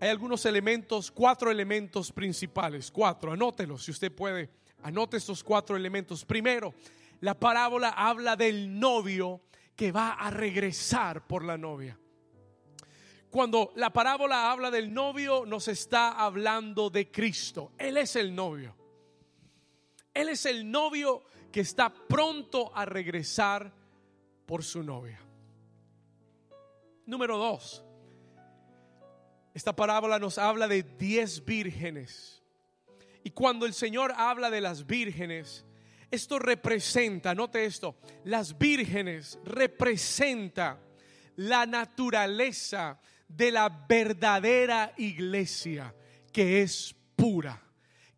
Hay 0.00 0.10
algunos 0.10 0.44
elementos, 0.44 1.10
cuatro 1.10 1.50
elementos 1.50 2.12
principales, 2.12 2.90
cuatro, 2.90 3.32
anótelos 3.32 3.84
si 3.84 3.90
usted 3.90 4.12
puede, 4.12 4.50
anote 4.82 5.16
estos 5.16 5.42
cuatro 5.42 5.74
elementos. 5.74 6.22
Primero, 6.22 6.74
la 7.22 7.32
parábola 7.32 7.88
habla 7.88 8.36
del 8.36 8.78
novio 8.78 9.40
que 9.74 9.92
va 9.92 10.12
a 10.12 10.30
regresar 10.30 11.26
por 11.26 11.42
la 11.42 11.56
novia. 11.56 11.98
Cuando 13.30 13.72
la 13.76 13.92
parábola 13.92 14.50
habla 14.50 14.70
del 14.70 14.92
novio, 14.92 15.44
nos 15.46 15.68
está 15.68 16.12
hablando 16.12 16.90
de 16.90 17.10
Cristo. 17.10 17.72
Él 17.76 17.96
es 17.96 18.16
el 18.16 18.34
novio. 18.34 18.74
Él 20.14 20.30
es 20.30 20.46
el 20.46 20.70
novio 20.70 21.24
que 21.52 21.60
está 21.60 21.92
pronto 21.92 22.74
a 22.74 22.84
regresar 22.84 23.72
por 24.46 24.64
su 24.64 24.82
novia. 24.82 25.20
Número 27.04 27.36
dos. 27.36 27.84
Esta 29.52 29.74
parábola 29.74 30.18
nos 30.18 30.38
habla 30.38 30.68
de 30.68 30.82
diez 30.82 31.44
vírgenes. 31.44 32.42
Y 33.24 33.30
cuando 33.30 33.66
el 33.66 33.74
Señor 33.74 34.12
habla 34.16 34.50
de 34.50 34.60
las 34.60 34.86
vírgenes, 34.86 35.64
esto 36.10 36.38
representa, 36.38 37.34
note 37.34 37.64
esto, 37.64 37.96
las 38.24 38.56
vírgenes 38.56 39.38
representa 39.44 40.78
la 41.36 41.66
naturaleza 41.66 43.00
de 43.28 43.50
la 43.50 43.68
verdadera 43.68 44.92
iglesia 44.96 45.94
que 46.32 46.62
es 46.62 46.94
pura, 47.14 47.62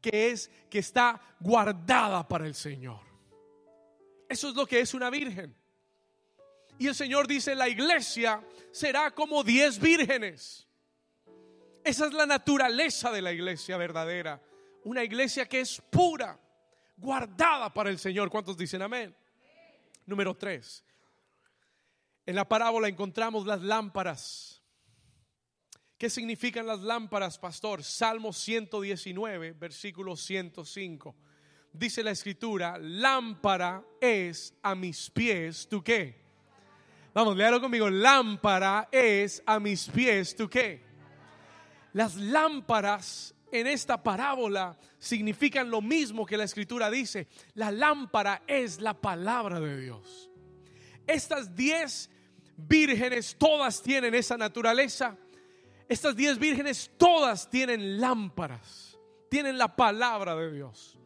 que 0.00 0.30
es 0.30 0.50
que 0.68 0.78
está 0.78 1.20
guardada 1.40 2.26
para 2.26 2.46
el 2.46 2.54
Señor. 2.54 3.00
Eso 4.28 4.48
es 4.48 4.54
lo 4.54 4.66
que 4.66 4.80
es 4.80 4.92
una 4.94 5.10
virgen. 5.10 5.54
Y 6.78 6.86
el 6.86 6.94
Señor 6.94 7.26
dice, 7.26 7.54
la 7.54 7.68
iglesia 7.68 8.42
será 8.70 9.12
como 9.12 9.42
diez 9.42 9.78
vírgenes. 9.78 10.66
Esa 11.82 12.06
es 12.06 12.12
la 12.12 12.26
naturaleza 12.26 13.10
de 13.10 13.22
la 13.22 13.32
iglesia 13.32 13.76
verdadera. 13.76 14.40
Una 14.84 15.02
iglesia 15.02 15.48
que 15.48 15.60
es 15.60 15.80
pura, 15.90 16.38
guardada 16.96 17.72
para 17.72 17.90
el 17.90 17.98
Señor. 17.98 18.30
¿Cuántos 18.30 18.56
dicen 18.56 18.82
amén? 18.82 19.14
Número 20.06 20.36
tres. 20.36 20.84
En 22.26 22.34
la 22.34 22.46
parábola 22.46 22.88
encontramos 22.88 23.46
las 23.46 23.62
lámparas 23.62 24.57
¿Qué 25.98 26.08
significan 26.08 26.64
las 26.64 26.78
lámparas, 26.78 27.38
pastor? 27.38 27.82
Salmo 27.82 28.32
119, 28.32 29.54
versículo 29.54 30.14
105. 30.14 31.16
Dice 31.72 32.04
la 32.04 32.12
escritura, 32.12 32.78
lámpara 32.78 33.82
es 34.00 34.54
a 34.62 34.76
mis 34.76 35.10
pies, 35.10 35.66
¿tú 35.68 35.82
qué? 35.82 36.14
Vamos, 37.12 37.36
léalo 37.36 37.60
conmigo, 37.60 37.90
lámpara 37.90 38.88
es 38.92 39.42
a 39.44 39.58
mis 39.58 39.88
pies, 39.88 40.36
¿tú 40.36 40.48
qué? 40.48 40.80
Las 41.94 42.14
lámparas 42.14 43.34
en 43.50 43.66
esta 43.66 44.00
parábola 44.00 44.78
significan 45.00 45.68
lo 45.68 45.82
mismo 45.82 46.24
que 46.24 46.36
la 46.36 46.44
escritura 46.44 46.92
dice. 46.92 47.26
La 47.54 47.72
lámpara 47.72 48.44
es 48.46 48.80
la 48.80 48.94
palabra 48.94 49.58
de 49.58 49.80
Dios. 49.80 50.30
Estas 51.08 51.56
diez 51.56 52.08
vírgenes 52.56 53.34
todas 53.36 53.82
tienen 53.82 54.14
esa 54.14 54.36
naturaleza 54.36 55.16
estas 55.88 56.14
diez 56.14 56.38
vírgenes 56.38 56.90
todas 56.96 57.48
tienen 57.48 58.00
lámparas, 58.00 58.98
tienen 59.30 59.56
la 59.56 59.74
palabra 59.74 60.36
de 60.36 60.52
Dios. 60.52 60.98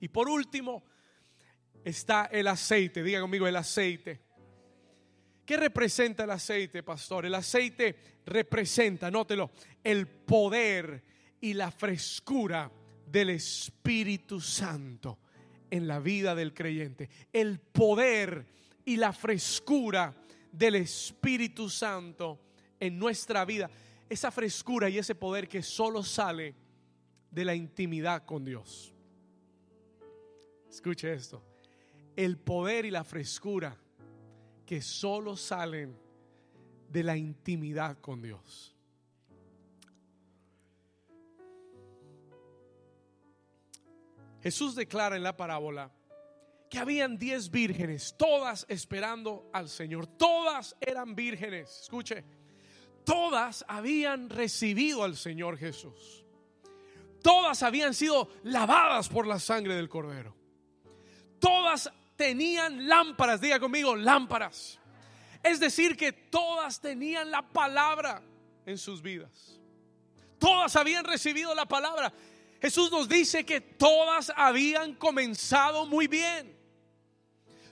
Y 0.00 0.08
por 0.08 0.28
último 0.28 0.82
está 1.84 2.26
el 2.26 2.46
aceite, 2.46 3.02
diga 3.02 3.20
conmigo 3.20 3.46
el 3.46 3.56
aceite. 3.56 4.20
¿Qué 5.44 5.56
representa 5.56 6.24
el 6.24 6.30
aceite, 6.30 6.82
pastor? 6.82 7.26
El 7.26 7.34
aceite 7.34 7.96
representa, 8.26 9.10
nótelo, 9.10 9.50
el 9.82 10.06
poder 10.06 11.02
y 11.40 11.54
la 11.54 11.70
frescura 11.70 12.70
del 13.06 13.30
Espíritu 13.30 14.40
Santo 14.40 15.18
en 15.70 15.86
la 15.86 16.00
vida 16.00 16.34
del 16.34 16.52
creyente. 16.52 17.08
El 17.32 17.60
poder 17.60 18.46
y 18.84 18.96
la 18.96 19.12
frescura 19.12 20.14
del 20.52 20.76
Espíritu 20.76 21.68
Santo 21.68 22.40
en 22.80 22.98
nuestra 22.98 23.44
vida 23.44 23.70
esa 24.08 24.30
frescura 24.30 24.88
y 24.88 24.98
ese 24.98 25.14
poder 25.14 25.48
que 25.48 25.62
solo 25.62 26.02
sale 26.02 26.54
de 27.30 27.44
la 27.44 27.54
intimidad 27.54 28.24
con 28.24 28.44
Dios. 28.44 28.94
Escuche 30.68 31.12
esto. 31.12 31.42
El 32.16 32.38
poder 32.38 32.84
y 32.84 32.90
la 32.90 33.04
frescura 33.04 33.76
que 34.66 34.82
solo 34.82 35.36
salen 35.36 35.96
de 36.90 37.02
la 37.02 37.16
intimidad 37.16 37.98
con 38.00 38.20
Dios. 38.20 38.74
Jesús 44.42 44.74
declara 44.74 45.16
en 45.16 45.22
la 45.22 45.36
parábola 45.36 45.92
que 46.68 46.78
habían 46.78 47.16
diez 47.18 47.50
vírgenes, 47.50 48.14
todas 48.16 48.66
esperando 48.68 49.48
al 49.52 49.68
Señor. 49.68 50.06
Todas 50.06 50.76
eran 50.80 51.14
vírgenes. 51.14 51.82
Escuche, 51.82 52.24
todas 53.08 53.64
habían 53.68 54.28
recibido 54.28 55.02
al 55.02 55.16
Señor 55.16 55.56
Jesús. 55.56 56.26
Todas 57.22 57.62
habían 57.62 57.94
sido 57.94 58.30
lavadas 58.42 59.08
por 59.08 59.26
la 59.26 59.40
sangre 59.40 59.74
del 59.74 59.88
Cordero. 59.88 60.36
Todas 61.40 61.90
tenían 62.16 62.86
lámparas, 62.86 63.40
diga 63.40 63.58
conmigo, 63.58 63.96
lámparas. 63.96 64.78
Es 65.42 65.58
decir, 65.58 65.96
que 65.96 66.12
todas 66.12 66.82
tenían 66.82 67.30
la 67.30 67.48
palabra 67.48 68.22
en 68.66 68.76
sus 68.76 69.00
vidas. 69.00 69.58
Todas 70.38 70.76
habían 70.76 71.06
recibido 71.06 71.54
la 71.54 71.64
palabra. 71.64 72.12
Jesús 72.60 72.92
nos 72.92 73.08
dice 73.08 73.46
que 73.46 73.62
todas 73.62 74.30
habían 74.36 74.94
comenzado 74.94 75.86
muy 75.86 76.08
bien. 76.08 76.54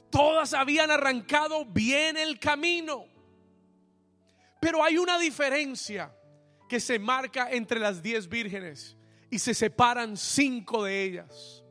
Todas 0.09 0.55
habían 0.55 0.90
arrancado 0.90 1.66
bien 1.66 2.16
el 2.16 2.38
camino. 2.38 3.15
Pero 4.66 4.82
hay 4.82 4.99
una 4.99 5.16
diferencia 5.16 6.12
que 6.68 6.80
se 6.80 6.99
marca 6.99 7.52
entre 7.52 7.78
las 7.78 8.02
diez 8.02 8.28
vírgenes 8.28 8.96
y 9.30 9.38
se 9.38 9.54
separan 9.54 10.16
cinco 10.16 10.82
de 10.82 11.04
ellas. 11.04 11.62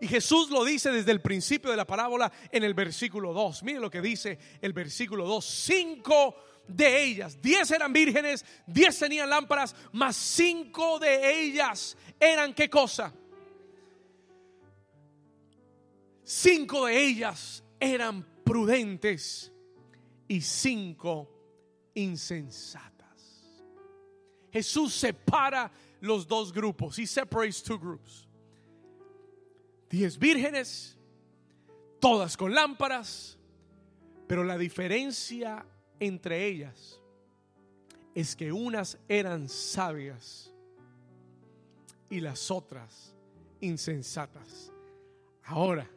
Y 0.00 0.06
Jesús 0.06 0.48
lo 0.48 0.64
dice 0.64 0.92
desde 0.92 1.10
el 1.10 1.20
principio 1.20 1.72
de 1.72 1.76
la 1.76 1.88
parábola 1.88 2.30
en 2.52 2.62
el 2.62 2.72
versículo 2.74 3.32
2. 3.32 3.64
Mire 3.64 3.80
lo 3.80 3.90
que 3.90 4.00
dice 4.00 4.38
el 4.62 4.72
versículo 4.72 5.26
2. 5.26 5.44
Cinco 5.44 6.36
de 6.68 7.02
ellas, 7.02 7.42
diez 7.42 7.68
eran 7.72 7.92
vírgenes, 7.92 8.44
diez 8.64 8.96
tenían 8.96 9.28
lámparas, 9.28 9.74
mas 9.90 10.14
cinco 10.14 11.00
de 11.00 11.40
ellas 11.46 11.96
eran 12.20 12.54
qué 12.54 12.70
cosa? 12.70 13.12
Cinco 16.22 16.86
de 16.86 16.96
ellas 16.96 17.64
eran 17.80 18.24
prudentes 18.44 19.50
y 20.28 20.40
cinco 20.40 21.34
insensatas. 21.98 23.52
Jesús 24.52 24.94
separa 24.94 25.70
los 26.00 26.26
dos 26.26 26.52
grupos. 26.52 26.98
He 26.98 27.06
separates 27.06 27.62
two 27.62 27.78
groups. 27.78 28.26
Diez 29.90 30.18
vírgenes, 30.18 30.96
todas 32.00 32.36
con 32.36 32.54
lámparas, 32.54 33.36
pero 34.26 34.44
la 34.44 34.58
diferencia 34.58 35.64
entre 35.98 36.46
ellas 36.46 37.00
es 38.14 38.36
que 38.36 38.52
unas 38.52 38.98
eran 39.08 39.48
sabias 39.48 40.52
y 42.10 42.20
las 42.20 42.50
otras 42.50 43.14
insensatas. 43.60 44.70
Ahora, 45.44 45.88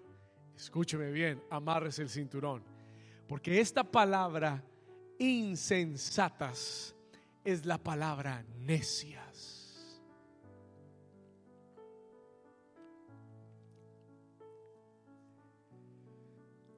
escúcheme 0.56 1.12
bien, 1.12 1.44
amarres 1.50 2.00
el 2.00 2.10
cinturón, 2.10 2.64
porque 3.28 3.60
esta 3.60 3.84
palabra 3.84 4.64
insensatas 5.20 6.96
es 7.44 7.66
la 7.66 7.78
palabra 7.78 8.46
necias. 8.60 9.22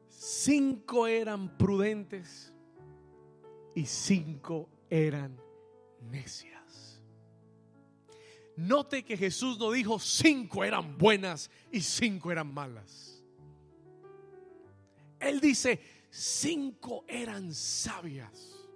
Cinco 0.10 1.08
eran 1.08 1.58
prudentes 1.58 2.54
y 3.76 3.86
cinco 3.86 4.70
eran 4.90 5.38
necias. 6.02 7.02
Note 8.56 9.04
que 9.04 9.18
Jesús 9.18 9.58
no 9.58 9.72
dijo 9.72 10.00
cinco 10.00 10.64
eran 10.64 10.98
buenas 10.98 11.50
y 11.72 11.82
cinco 11.82 12.32
eran 12.32 12.54
malas. 12.54 13.24
Él 15.20 15.40
dice 15.40 15.80
cinco 16.14 17.06
eran 17.08 17.52
sabias, 17.56 18.70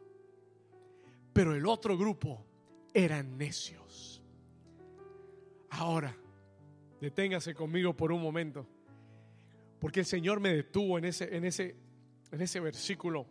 pero 1.31 1.53
el 1.53 1.67
otro 1.67 1.95
grupo 1.95 2.43
eran 2.91 3.37
necios. 3.37 4.23
Ahora, 5.69 6.17
deténgase 6.99 7.53
conmigo 7.53 7.95
por 7.95 8.11
un 8.11 8.23
momento, 8.23 8.67
porque 9.79 9.99
el 9.99 10.07
Señor 10.07 10.39
me 10.39 10.51
detuvo 10.51 10.97
en 10.97 11.05
ese, 11.05 11.35
en 11.35 11.45
ese, 11.45 11.75
en 12.31 12.41
ese 12.41 12.59
versículo 12.59 13.27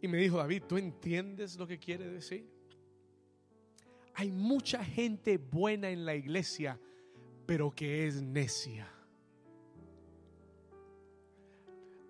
y 0.00 0.08
me 0.08 0.16
dijo, 0.16 0.38
David, 0.38 0.62
¿tú 0.66 0.78
entiendes 0.78 1.56
lo 1.56 1.66
que 1.66 1.78
quiere 1.78 2.08
decir? 2.08 2.48
Hay 4.14 4.30
mucha 4.30 4.82
gente 4.82 5.36
buena 5.36 5.90
en 5.90 6.06
la 6.06 6.14
iglesia, 6.14 6.80
pero 7.44 7.74
que 7.74 8.06
es 8.06 8.22
necia. 8.22 8.90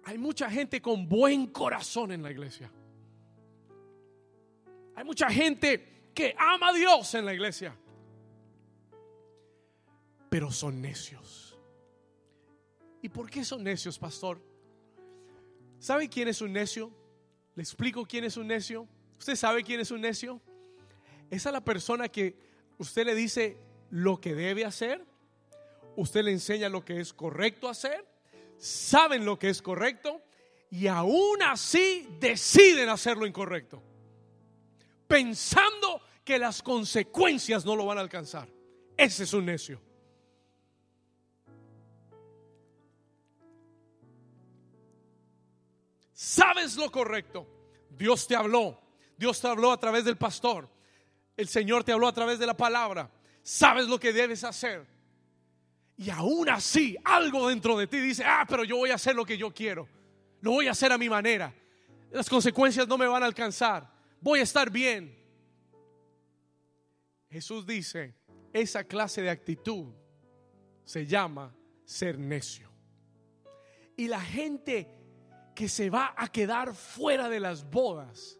Hay 0.08 0.16
mucha 0.16 0.50
gente 0.50 0.80
con 0.80 1.06
buen 1.06 1.48
corazón 1.48 2.12
en 2.12 2.22
la 2.22 2.30
iglesia. 2.30 2.72
Hay 4.96 5.04
mucha 5.04 5.28
gente 5.28 6.08
que 6.14 6.34
ama 6.38 6.70
a 6.70 6.72
Dios 6.72 7.12
en 7.12 7.26
la 7.26 7.34
iglesia. 7.34 7.76
Pero 10.30 10.50
son 10.50 10.80
necios. 10.80 11.58
¿Y 13.02 13.10
por 13.10 13.28
qué 13.28 13.44
son 13.44 13.62
necios, 13.62 13.98
pastor? 13.98 14.40
¿Sabe 15.78 16.08
quién 16.08 16.28
es 16.28 16.40
un 16.40 16.54
necio? 16.54 16.90
Le 17.54 17.62
explico 17.62 18.06
quién 18.06 18.24
es 18.24 18.38
un 18.38 18.46
necio. 18.46 18.88
¿Usted 19.18 19.36
sabe 19.36 19.62
quién 19.62 19.80
es 19.80 19.90
un 19.90 20.00
necio? 20.00 20.40
Esa 21.30 21.50
es 21.50 21.52
la 21.52 21.62
persona 21.62 22.08
que 22.08 22.34
usted 22.78 23.04
le 23.04 23.14
dice 23.14 23.58
lo 23.90 24.22
que 24.22 24.34
debe 24.34 24.64
hacer. 24.64 25.04
Usted 25.96 26.22
le 26.22 26.32
enseña 26.32 26.70
lo 26.70 26.82
que 26.82 26.98
es 26.98 27.12
correcto 27.12 27.68
hacer 27.68 28.17
saben 28.58 29.24
lo 29.24 29.38
que 29.38 29.48
es 29.48 29.62
correcto 29.62 30.22
y 30.70 30.86
aún 30.86 31.42
así 31.42 32.08
deciden 32.20 32.88
hacer 32.88 33.16
lo 33.16 33.26
incorrecto, 33.26 33.82
pensando 35.06 36.02
que 36.24 36.38
las 36.38 36.62
consecuencias 36.62 37.64
no 37.64 37.74
lo 37.74 37.86
van 37.86 37.98
a 37.98 38.02
alcanzar. 38.02 38.48
Ese 38.96 39.24
es 39.24 39.32
un 39.32 39.46
necio. 39.46 39.80
Sabes 46.12 46.76
lo 46.76 46.90
correcto. 46.90 47.46
Dios 47.90 48.26
te 48.26 48.34
habló. 48.34 48.78
Dios 49.16 49.40
te 49.40 49.48
habló 49.48 49.72
a 49.72 49.80
través 49.80 50.04
del 50.04 50.18
pastor. 50.18 50.68
El 51.36 51.48
Señor 51.48 51.84
te 51.84 51.92
habló 51.92 52.08
a 52.08 52.12
través 52.12 52.38
de 52.38 52.46
la 52.46 52.56
palabra. 52.56 53.10
Sabes 53.42 53.86
lo 53.86 53.98
que 53.98 54.12
debes 54.12 54.44
hacer 54.44 54.97
y 55.98 56.10
aún 56.10 56.48
así, 56.48 56.96
algo 57.04 57.48
dentro 57.48 57.76
de 57.76 57.88
ti 57.88 57.98
dice, 57.98 58.22
ah, 58.24 58.46
pero 58.48 58.62
yo 58.62 58.76
voy 58.76 58.90
a 58.90 58.94
hacer 58.94 59.16
lo 59.16 59.24
que 59.24 59.36
yo 59.36 59.52
quiero. 59.52 59.88
Lo 60.40 60.52
voy 60.52 60.68
a 60.68 60.70
hacer 60.70 60.92
a 60.92 60.96
mi 60.96 61.08
manera. 61.08 61.52
Las 62.12 62.30
consecuencias 62.30 62.86
no 62.86 62.96
me 62.96 63.08
van 63.08 63.24
a 63.24 63.26
alcanzar. 63.26 63.92
Voy 64.20 64.38
a 64.38 64.44
estar 64.44 64.70
bien. 64.70 65.18
Jesús 67.28 67.66
dice, 67.66 68.14
esa 68.52 68.84
clase 68.84 69.22
de 69.22 69.30
actitud 69.30 69.92
se 70.84 71.04
llama 71.04 71.52
ser 71.84 72.16
necio. 72.16 72.70
Y 73.96 74.06
la 74.06 74.20
gente 74.20 74.88
que 75.52 75.68
se 75.68 75.90
va 75.90 76.14
a 76.16 76.28
quedar 76.28 76.76
fuera 76.76 77.28
de 77.28 77.40
las 77.40 77.68
bodas 77.68 78.38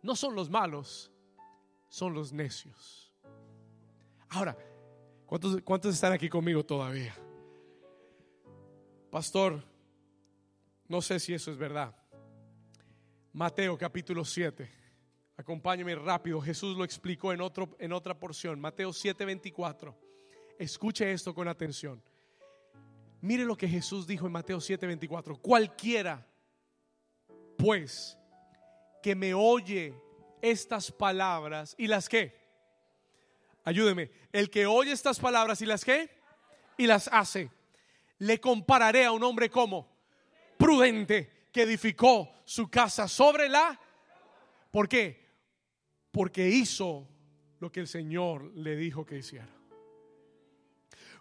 no 0.00 0.16
son 0.16 0.34
los 0.34 0.48
malos, 0.48 1.12
son 1.90 2.14
los 2.14 2.32
necios. 2.32 3.14
Ahora, 4.30 4.56
¿Cuántos, 5.28 5.94
están 5.94 6.14
aquí 6.14 6.30
conmigo 6.30 6.64
todavía? 6.64 7.14
Pastor, 9.10 9.62
no 10.88 11.02
sé 11.02 11.20
si 11.20 11.34
eso 11.34 11.50
es 11.50 11.58
verdad. 11.58 11.94
Mateo 13.34 13.76
capítulo 13.76 14.24
7. 14.24 14.66
Acompáñame 15.36 15.94
rápido. 15.96 16.40
Jesús 16.40 16.78
lo 16.78 16.82
explicó 16.82 17.30
en, 17.34 17.42
otro, 17.42 17.76
en 17.78 17.92
otra 17.92 18.18
porción. 18.18 18.58
Mateo 18.58 18.90
7, 18.90 19.26
24. 19.26 19.94
Escuche 20.58 21.12
esto 21.12 21.34
con 21.34 21.46
atención. 21.46 22.02
Mire 23.20 23.44
lo 23.44 23.54
que 23.54 23.68
Jesús 23.68 24.06
dijo 24.06 24.24
en 24.24 24.32
Mateo 24.32 24.62
7, 24.62 24.86
24. 24.86 25.36
Cualquiera, 25.36 26.26
pues, 27.58 28.16
que 29.02 29.14
me 29.14 29.34
oye 29.34 29.94
estas 30.40 30.90
palabras 30.90 31.74
y 31.76 31.86
las 31.86 32.08
que 32.08 32.37
ayúdeme, 33.68 34.10
el 34.32 34.50
que 34.50 34.66
oye 34.66 34.92
estas 34.92 35.18
palabras 35.18 35.60
y 35.62 35.66
las 35.66 35.84
que 35.84 36.10
y 36.76 36.86
las 36.86 37.08
hace, 37.12 37.50
le 38.18 38.40
compararé 38.40 39.04
a 39.04 39.12
un 39.12 39.22
hombre 39.22 39.50
como 39.50 39.88
prudente 40.56 41.48
que 41.52 41.62
edificó 41.62 42.30
su 42.44 42.70
casa 42.70 43.08
sobre 43.08 43.48
la 43.48 43.78
¿Por 44.70 44.88
qué? 44.88 45.26
Porque 46.10 46.48
hizo 46.48 47.08
lo 47.60 47.72
que 47.72 47.80
el 47.80 47.88
Señor 47.88 48.52
le 48.54 48.76
dijo 48.76 49.04
que 49.04 49.18
hiciera. 49.18 49.48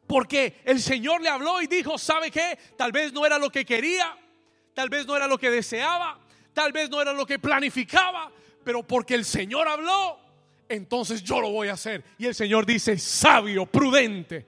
Porque 0.05 0.61
el 0.63 0.81
Señor 0.81 1.21
le 1.21 1.29
habló 1.29 1.61
y 1.61 1.67
dijo, 1.67 1.97
¿sabe 1.97 2.31
qué? 2.31 2.57
Tal 2.77 2.91
vez 2.91 3.11
no 3.11 3.25
era 3.25 3.37
lo 3.37 3.49
que 3.49 3.65
quería, 3.65 4.17
tal 4.73 4.89
vez 4.89 5.05
no 5.05 5.15
era 5.15 5.27
lo 5.27 5.37
que 5.37 5.49
deseaba, 5.49 6.19
tal 6.53 6.71
vez 6.71 6.89
no 6.89 7.01
era 7.01 7.13
lo 7.13 7.25
que 7.25 7.39
planificaba, 7.39 8.31
pero 8.63 8.83
porque 8.83 9.15
el 9.15 9.25
Señor 9.25 9.67
habló, 9.67 10.19
entonces 10.69 11.23
yo 11.23 11.39
lo 11.41 11.51
voy 11.51 11.67
a 11.67 11.73
hacer. 11.73 12.03
Y 12.17 12.25
el 12.25 12.35
Señor 12.35 12.65
dice, 12.65 12.97
sabio, 12.97 13.65
prudente. 13.65 14.45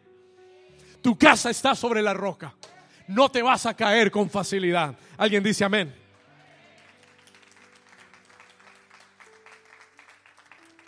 Tu 1.01 1.17
casa 1.17 1.49
está 1.49 1.75
sobre 1.75 2.01
la 2.01 2.13
roca. 2.13 2.55
No 3.07 3.29
te 3.29 3.41
vas 3.41 3.65
a 3.65 3.75
caer 3.75 4.11
con 4.11 4.29
facilidad. 4.29 4.95
Alguien 5.17 5.43
dice 5.43 5.63
amén. 5.63 5.93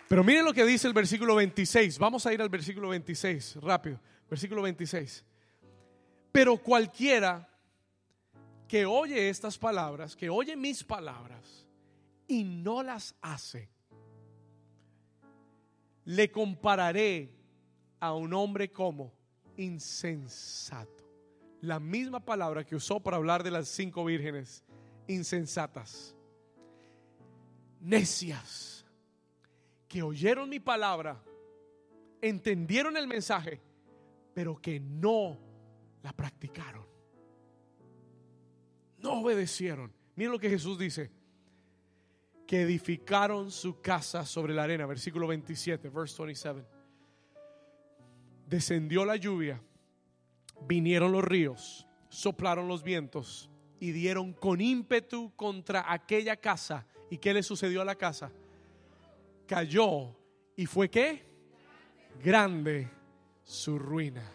Pero 0.07 0.25
miren 0.25 0.43
lo 0.43 0.53
que 0.53 0.65
dice 0.65 0.87
el 0.87 0.93
versículo 0.93 1.35
26. 1.35 1.97
Vamos 1.97 2.25
a 2.25 2.33
ir 2.33 2.41
al 2.41 2.49
versículo 2.49 2.89
26, 2.89 3.55
rápido. 3.61 3.97
Versículo 4.29 4.61
26. 4.61 5.23
Pero 6.33 6.57
cualquiera 6.57 7.47
que 8.67 8.85
oye 8.85 9.29
estas 9.29 9.57
palabras, 9.57 10.15
que 10.15 10.29
oye 10.29 10.55
mis 10.55 10.83
palabras 10.83 11.65
y 12.27 12.43
no 12.43 12.83
las 12.83 13.15
hace, 13.21 13.69
le 16.05 16.31
compararé 16.31 17.31
a 17.99 18.13
un 18.13 18.33
hombre 18.33 18.71
como 18.71 19.13
insensato. 19.57 21.03
La 21.61 21.79
misma 21.79 22.19
palabra 22.19 22.65
que 22.65 22.75
usó 22.75 22.99
para 22.99 23.17
hablar 23.17 23.43
de 23.43 23.51
las 23.51 23.67
cinco 23.67 24.03
vírgenes 24.03 24.63
insensatas, 25.07 26.15
necias 27.79 28.85
que 29.87 30.01
oyeron 30.01 30.49
mi 30.49 30.59
palabra, 30.59 31.21
entendieron 32.21 32.97
el 32.97 33.07
mensaje, 33.07 33.61
pero 34.33 34.59
que 34.59 34.79
no 34.79 35.37
la 36.01 36.13
practicaron. 36.13 36.85
No 38.97 39.21
obedecieron. 39.21 39.91
Miren 40.15 40.31
lo 40.31 40.39
que 40.39 40.49
Jesús 40.49 40.77
dice. 40.77 41.11
Que 42.51 42.63
edificaron 42.63 43.49
su 43.49 43.79
casa 43.79 44.25
sobre 44.25 44.53
la 44.53 44.63
arena. 44.63 44.85
Versículo 44.85 45.25
27, 45.25 45.87
verse 45.87 46.21
27. 46.21 46.65
Descendió 48.45 49.05
la 49.05 49.15
lluvia, 49.15 49.61
vinieron 50.67 51.13
los 51.13 51.23
ríos, 51.23 51.87
soplaron 52.09 52.67
los 52.67 52.83
vientos 52.83 53.49
y 53.79 53.93
dieron 53.93 54.33
con 54.33 54.59
ímpetu 54.59 55.33
contra 55.37 55.93
aquella 55.93 56.35
casa. 56.35 56.85
¿Y 57.09 57.19
qué 57.19 57.33
le 57.33 57.41
sucedió 57.41 57.81
a 57.83 57.85
la 57.85 57.95
casa? 57.95 58.33
cayó 59.47 60.13
y 60.57 60.65
fue 60.65 60.89
qué? 60.89 61.25
Grande 62.21 62.89
su 63.43 63.79
ruina. 63.79 64.29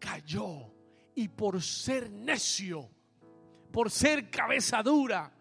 Cayó 0.00 0.72
y 1.14 1.28
por 1.28 1.62
ser 1.62 2.10
necio, 2.10 2.90
por 3.70 3.88
ser 3.88 4.30
cabeza 4.30 4.82
dura, 4.82 5.32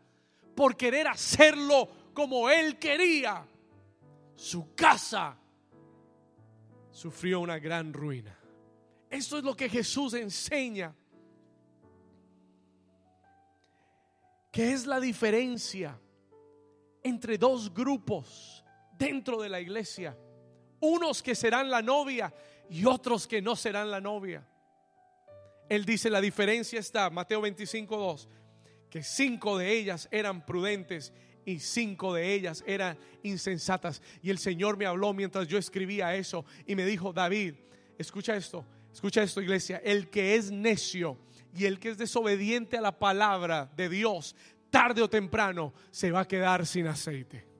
por 0.56 0.78
querer 0.78 1.08
hacerlo 1.08 2.01
como 2.14 2.50
él 2.50 2.78
quería, 2.78 3.46
su 4.36 4.74
casa 4.76 5.38
sufrió 6.90 7.40
una 7.40 7.60
gran 7.60 7.94
ruina. 7.94 8.38
Esto 9.10 9.38
es 9.38 9.44
lo 9.44 9.56
que 9.56 9.70
Jesús 9.70 10.14
enseña. 10.14 10.96
¿Qué 14.52 14.74
es 14.74 14.86
la 14.86 15.00
diferencia 15.00 16.00
entre 17.04 17.38
dos 17.38 17.74
grupos 17.74 18.64
dentro 18.98 19.42
de 19.42 19.50
la 19.50 19.60
iglesia. 19.60 20.18
Unos 20.80 21.22
que 21.22 21.36
serán 21.36 21.70
la 21.70 21.82
novia 21.82 22.34
y 22.70 22.86
otros 22.86 23.28
que 23.28 23.42
no 23.42 23.56
serán 23.56 23.92
la 23.92 24.02
novia. 24.02 24.48
Él 25.70 25.86
dice, 25.86 26.10
la 26.10 26.22
diferencia 26.22 26.80
está, 26.80 27.10
Mateo 27.10 27.42
25, 27.42 27.98
2, 27.98 28.30
que 28.90 29.04
cinco 29.04 29.58
de 29.58 29.72
ellas 29.72 30.08
eran 30.12 30.46
prudentes 30.46 31.14
y 31.46 31.60
cinco 31.60 32.14
de 32.14 32.34
ellas 32.34 32.64
eran 32.68 32.98
insensatas. 33.24 34.02
Y 34.22 34.30
el 34.30 34.38
Señor 34.38 34.78
me 34.78 34.86
habló 34.86 35.14
mientras 35.14 35.48
yo 35.48 35.58
escribía 35.58 36.16
eso 36.16 36.46
y 36.66 36.76
me 36.76 36.86
dijo, 36.86 37.14
David, 37.14 37.56
escucha 37.98 38.36
esto, 38.36 38.66
escucha 38.94 39.24
esto 39.24 39.42
iglesia, 39.42 39.82
el 39.84 40.10
que 40.10 40.36
es 40.36 40.52
necio 40.52 41.18
y 41.56 41.66
el 41.66 41.80
que 41.80 41.90
es 41.90 41.98
desobediente 41.98 42.78
a 42.78 42.82
la 42.82 42.98
palabra 42.98 43.72
de 43.76 43.90
Dios, 43.90 44.36
tarde 44.70 45.02
o 45.02 45.10
temprano 45.10 45.74
se 45.90 46.12
va 46.12 46.22
a 46.22 46.28
quedar 46.28 46.66
sin 46.66 46.88
aceite. 46.88 47.52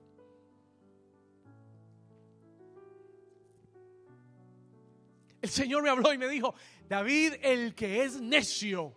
el 5.42 5.50
Señor 5.50 5.82
me 5.82 5.90
habló 5.90 6.14
y 6.14 6.18
me 6.18 6.28
dijo, 6.28 6.54
David, 6.88 7.34
el 7.42 7.74
que 7.74 8.04
es 8.04 8.20
necio, 8.20 8.94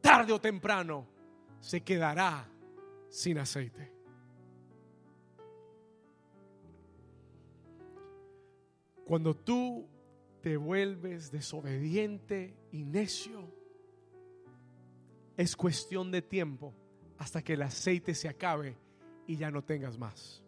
tarde 0.00 0.32
o 0.32 0.40
temprano, 0.40 1.08
se 1.60 1.82
quedará 1.82 2.48
sin 3.14 3.38
aceite. 3.38 3.92
Cuando 9.04 9.34
tú 9.34 9.86
te 10.40 10.56
vuelves 10.56 11.30
desobediente 11.30 12.56
y 12.72 12.84
necio, 12.84 13.52
es 15.36 15.54
cuestión 15.56 16.10
de 16.10 16.22
tiempo 16.22 16.74
hasta 17.18 17.42
que 17.42 17.54
el 17.54 17.62
aceite 17.62 18.14
se 18.14 18.28
acabe 18.28 18.76
y 19.26 19.36
ya 19.36 19.50
no 19.50 19.62
tengas 19.62 19.98
más. 19.98 20.42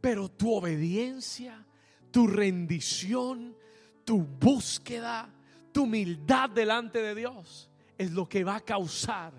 Pero 0.00 0.30
tu 0.30 0.54
obediencia 0.54 1.66
tu 2.10 2.26
rendición, 2.26 3.56
tu 4.04 4.22
búsqueda, 4.22 5.32
tu 5.72 5.84
humildad 5.84 6.50
delante 6.50 7.00
de 7.00 7.14
Dios 7.14 7.70
es 7.96 8.12
lo 8.12 8.28
que 8.28 8.44
va 8.44 8.56
a 8.56 8.60
causar 8.60 9.32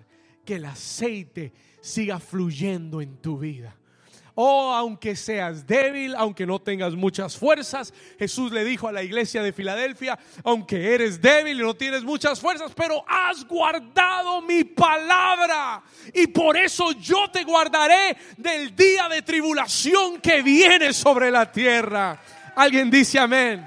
que 0.50 0.56
el 0.56 0.64
aceite 0.64 1.52
siga 1.80 2.18
fluyendo 2.18 3.00
en 3.00 3.18
tu 3.18 3.38
vida. 3.38 3.72
Oh, 4.34 4.72
aunque 4.72 5.14
seas 5.14 5.64
débil, 5.64 6.12
aunque 6.16 6.44
no 6.44 6.58
tengas 6.58 6.94
muchas 6.94 7.36
fuerzas, 7.36 7.94
Jesús 8.18 8.50
le 8.50 8.64
dijo 8.64 8.88
a 8.88 8.92
la 8.92 9.04
iglesia 9.04 9.44
de 9.44 9.52
Filadelfia, 9.52 10.18
aunque 10.42 10.92
eres 10.92 11.22
débil 11.22 11.60
y 11.60 11.62
no 11.62 11.74
tienes 11.74 12.02
muchas 12.02 12.40
fuerzas, 12.40 12.72
pero 12.74 13.04
has 13.06 13.46
guardado 13.46 14.42
mi 14.42 14.64
palabra. 14.64 15.84
Y 16.12 16.26
por 16.26 16.56
eso 16.56 16.90
yo 16.94 17.30
te 17.30 17.44
guardaré 17.44 18.16
del 18.36 18.74
día 18.74 19.08
de 19.08 19.22
tribulación 19.22 20.20
que 20.20 20.42
viene 20.42 20.92
sobre 20.92 21.30
la 21.30 21.52
tierra. 21.52 22.20
Alguien 22.56 22.90
dice 22.90 23.20
amén. 23.20 23.64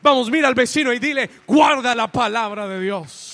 Vamos, 0.00 0.30
mira 0.30 0.46
al 0.46 0.54
vecino 0.54 0.92
y 0.92 1.00
dile, 1.00 1.28
guarda 1.44 1.92
la 1.92 2.06
palabra 2.06 2.68
de 2.68 2.80
Dios. 2.80 3.31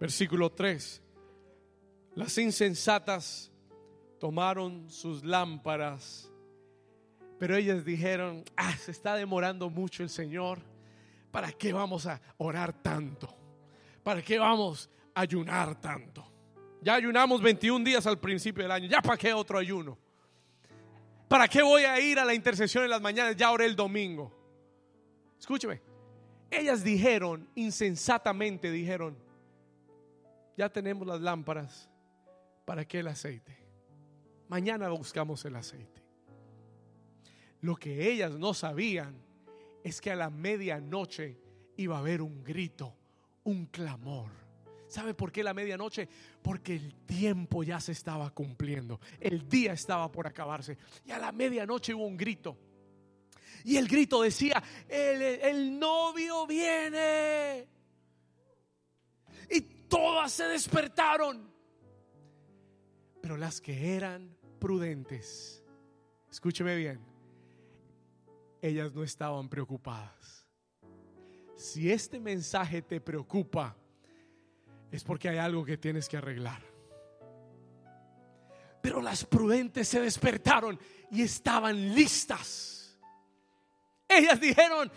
Versículo 0.00 0.50
3. 0.50 1.02
Las 2.16 2.36
insensatas 2.38 3.52
tomaron 4.18 4.90
sus 4.90 5.22
lámparas, 5.24 6.28
pero 7.38 7.54
ellas 7.54 7.84
dijeron, 7.84 8.44
ah, 8.56 8.76
se 8.76 8.90
está 8.90 9.14
demorando 9.14 9.70
mucho 9.70 10.02
el 10.02 10.10
Señor. 10.10 10.58
¿Para 11.30 11.52
qué 11.52 11.72
vamos 11.72 12.06
a 12.06 12.20
orar 12.38 12.72
tanto? 12.82 13.32
¿Para 14.02 14.20
qué 14.20 14.38
vamos 14.38 14.90
ayunar 15.14 15.80
tanto. 15.80 16.26
Ya 16.82 16.94
ayunamos 16.94 17.42
21 17.42 17.84
días 17.84 18.06
al 18.06 18.18
principio 18.18 18.62
del 18.62 18.72
año. 18.72 18.88
¿Ya 18.88 19.02
para 19.02 19.16
qué 19.16 19.32
otro 19.32 19.58
ayuno? 19.58 19.98
¿Para 21.28 21.46
qué 21.46 21.62
voy 21.62 21.82
a 21.82 22.00
ir 22.00 22.18
a 22.18 22.24
la 22.24 22.34
intercesión 22.34 22.84
en 22.84 22.90
las 22.90 23.00
mañanas? 23.00 23.36
Ya 23.36 23.50
oré 23.50 23.66
el 23.66 23.76
domingo. 23.76 24.32
Escúcheme. 25.38 25.80
Ellas 26.50 26.82
dijeron, 26.82 27.48
insensatamente 27.54 28.70
dijeron, 28.70 29.16
ya 30.60 30.68
tenemos 30.68 31.06
las 31.06 31.20
lámparas. 31.20 31.88
¿Para 32.66 32.84
qué 32.84 33.00
el 33.00 33.08
aceite? 33.08 33.56
Mañana 34.48 34.88
buscamos 34.90 35.44
el 35.46 35.56
aceite. 35.56 36.02
Lo 37.62 37.76
que 37.76 38.12
ellas 38.12 38.32
no 38.32 38.52
sabían 38.54 39.22
es 39.82 40.00
que 40.00 40.10
a 40.10 40.16
la 40.16 40.30
medianoche 40.30 41.40
iba 41.76 41.96
a 41.96 42.00
haber 42.00 42.20
un 42.20 42.44
grito, 42.44 42.94
un 43.44 43.66
clamor 43.66 44.40
¿Sabe 44.90 45.14
por 45.14 45.30
qué 45.30 45.44
la 45.44 45.54
medianoche? 45.54 46.08
Porque 46.42 46.74
el 46.74 46.94
tiempo 47.06 47.62
ya 47.62 47.78
se 47.78 47.92
estaba 47.92 48.28
cumpliendo. 48.30 49.00
El 49.20 49.48
día 49.48 49.72
estaba 49.72 50.10
por 50.10 50.26
acabarse. 50.26 50.76
Y 51.04 51.12
a 51.12 51.18
la 51.18 51.30
medianoche 51.30 51.94
hubo 51.94 52.06
un 52.06 52.16
grito. 52.16 52.58
Y 53.62 53.76
el 53.76 53.86
grito 53.86 54.20
decía, 54.20 54.60
el, 54.88 55.78
novio 55.78 56.44
viene. 56.44 57.68
Y 59.48 59.60
todas 59.90 60.32
se 60.32 60.44
despertaron. 60.44 61.52
Pero 63.20 63.36
las 63.36 63.60
que 63.60 63.94
eran 63.94 64.34
prudentes, 64.58 65.62
escúcheme 66.30 66.74
bien, 66.76 67.00
ellas 68.62 68.94
no 68.94 69.02
estaban 69.02 69.50
preocupadas. 69.50 70.46
Si 71.56 71.92
este 71.92 72.18
mensaje 72.18 72.80
te 72.80 73.02
preocupa, 73.02 73.76
es 74.90 75.04
porque 75.04 75.28
hay 75.28 75.36
algo 75.36 75.64
que 75.64 75.76
tienes 75.76 76.08
que 76.08 76.16
arreglar. 76.16 76.62
Pero 78.80 79.02
las 79.02 79.26
prudentes 79.26 79.86
se 79.88 80.00
despertaron 80.00 80.80
y 81.10 81.20
estaban 81.20 81.94
listas. 81.94 82.98
Ellas 84.08 84.40
dijeron, 84.40 84.90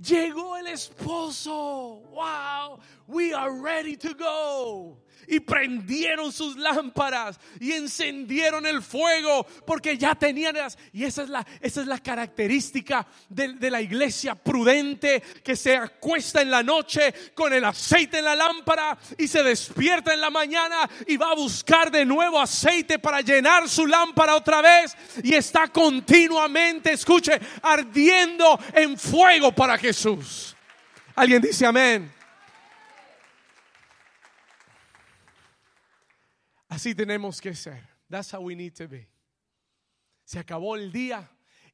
llegó 0.00 0.56
el 0.56 0.66
esposo. 0.66 2.02
Wow, 2.12 2.80
we 3.06 3.32
are 3.32 3.52
ready 3.52 3.96
to 3.96 4.14
go. 4.14 4.96
Y 5.26 5.40
prendieron 5.40 6.32
sus 6.32 6.56
lámparas 6.56 7.38
y 7.60 7.72
encendieron 7.72 8.66
el 8.66 8.82
fuego 8.82 9.46
porque 9.66 9.96
ya 9.96 10.14
tenían 10.14 10.54
las, 10.56 10.76
y 10.92 11.04
esa 11.04 11.22
es 11.22 11.28
la, 11.28 11.46
esa 11.60 11.80
es 11.80 11.86
la 11.86 11.98
característica 11.98 13.06
de, 13.28 13.54
de, 13.54 13.70
la 13.70 13.80
iglesia 13.80 14.34
prudente 14.34 15.22
que 15.42 15.56
se 15.56 15.76
acuesta 15.76 16.42
en 16.42 16.50
la 16.50 16.62
noche 16.62 17.14
con 17.34 17.52
el 17.52 17.64
aceite 17.64 18.18
en 18.18 18.24
la 18.24 18.36
lámpara 18.36 18.98
y 19.16 19.26
se 19.28 19.42
despierta 19.42 20.12
en 20.12 20.20
la 20.20 20.30
mañana 20.30 20.88
y 21.06 21.16
va 21.16 21.30
a 21.30 21.34
buscar 21.34 21.90
de 21.90 22.04
nuevo 22.04 22.40
aceite 22.40 22.98
para 22.98 23.20
llenar 23.20 23.68
su 23.68 23.86
lámpara 23.86 24.36
otra 24.36 24.60
vez 24.60 24.96
y 25.22 25.34
está 25.34 25.68
continuamente, 25.68 26.92
escuche, 26.92 27.40
ardiendo 27.62 28.58
en 28.74 28.98
fuego 28.98 29.52
para 29.52 29.78
Jesús. 29.78 30.56
Alguien 31.14 31.42
dice 31.42 31.66
amén. 31.66 32.21
Así 36.72 36.94
tenemos 36.94 37.38
que 37.38 37.54
ser. 37.54 37.86
That's 38.08 38.32
how 38.32 38.40
we 38.40 38.54
need 38.54 38.72
to 38.76 38.88
be. 38.88 39.06
Se 40.24 40.38
acabó 40.38 40.74
el 40.74 40.90
día 40.90 41.28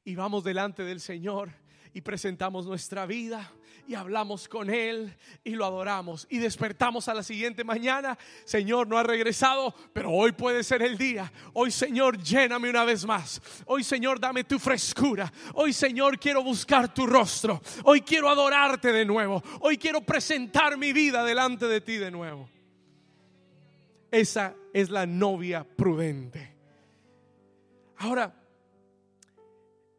y 0.05 0.17
vamos 0.17 0.43
delante 0.43 0.83
del 0.83 0.99
Señor 0.99 1.53
y 1.95 2.01
presentamos 2.01 2.67
nuestra 2.67 3.07
vida 3.07 3.49
y 3.87 3.95
hablamos 3.95 4.49
con 4.49 4.71
Él 4.71 5.17
y 5.45 5.51
lo 5.53 5.67
adoramos 5.67 6.27
y 6.29 6.39
despertamos 6.39 7.07
a 7.07 7.15
la 7.15 7.23
siguiente 7.23 7.63
mañana. 7.63 8.19
Señor, 8.45 8.89
no 8.89 8.99
ha 8.99 9.05
regresado, 9.05 9.73
pero 9.93 10.11
hoy 10.11 10.33
puede 10.33 10.65
ser 10.65 10.83
el 10.83 10.99
día. 10.99 11.33
Hoy, 11.53 11.71
Señor, 11.71 12.21
lléname 12.21 12.69
una 12.69 12.83
vez 12.83 13.07
más. 13.07 13.41
Hoy, 13.67 13.85
Señor, 13.85 14.19
dame 14.19 14.43
tu 14.43 14.59
frescura. 14.59 15.33
Hoy, 15.55 15.73
Señor, 15.73 16.19
quiero 16.19 16.43
buscar 16.43 16.93
tu 16.93 17.07
rostro. 17.07 17.63
Hoy 17.85 18.01
quiero 18.01 18.29
adorarte 18.29 18.91
de 18.91 19.05
nuevo. 19.05 19.45
Hoy 19.61 19.79
quiero 19.79 20.01
presentar 20.01 20.77
mi 20.77 20.93
vida 20.93 21.23
delante 21.23 21.69
de 21.69 21.81
ti 21.81 21.99
de 21.99 22.11
nuevo. 22.11 22.51
Esa 24.11 24.55
es 24.73 24.89
la 24.91 25.07
novia 25.07 25.65
prudente. 25.65 26.55
Ahora, 27.99 28.35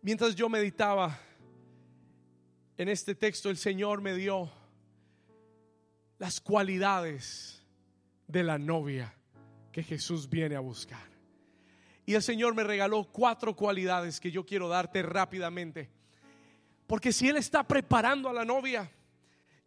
mientras 0.02 0.36
yo 0.36 0.50
meditaba 0.50 1.20
en 2.78 2.90
este 2.90 3.14
texto, 3.14 3.50
el 3.50 3.58
Señor 3.58 4.02
me 4.02 4.16
dio 4.16 4.52
las 6.18 6.42
cualidades 6.42 7.64
de 8.28 8.44
la 8.44 8.58
novia 8.58 9.14
que 9.72 9.84
Jesús 9.84 10.30
viene 10.30 10.56
a 10.56 10.60
buscar. 10.60 11.08
Y 12.06 12.16
el 12.16 12.24
Señor 12.24 12.56
me 12.56 12.64
regaló 12.64 13.04
cuatro 13.04 13.56
cualidades 13.56 14.20
que 14.20 14.32
yo 14.32 14.44
quiero 14.44 14.68
darte 14.68 15.04
rápidamente. 15.04 15.92
Porque 16.88 17.14
si 17.14 17.30
Él 17.30 17.38
está 17.38 17.68
preparando 17.68 18.30
a 18.30 18.34
la 18.34 18.46
novia, 18.46 18.90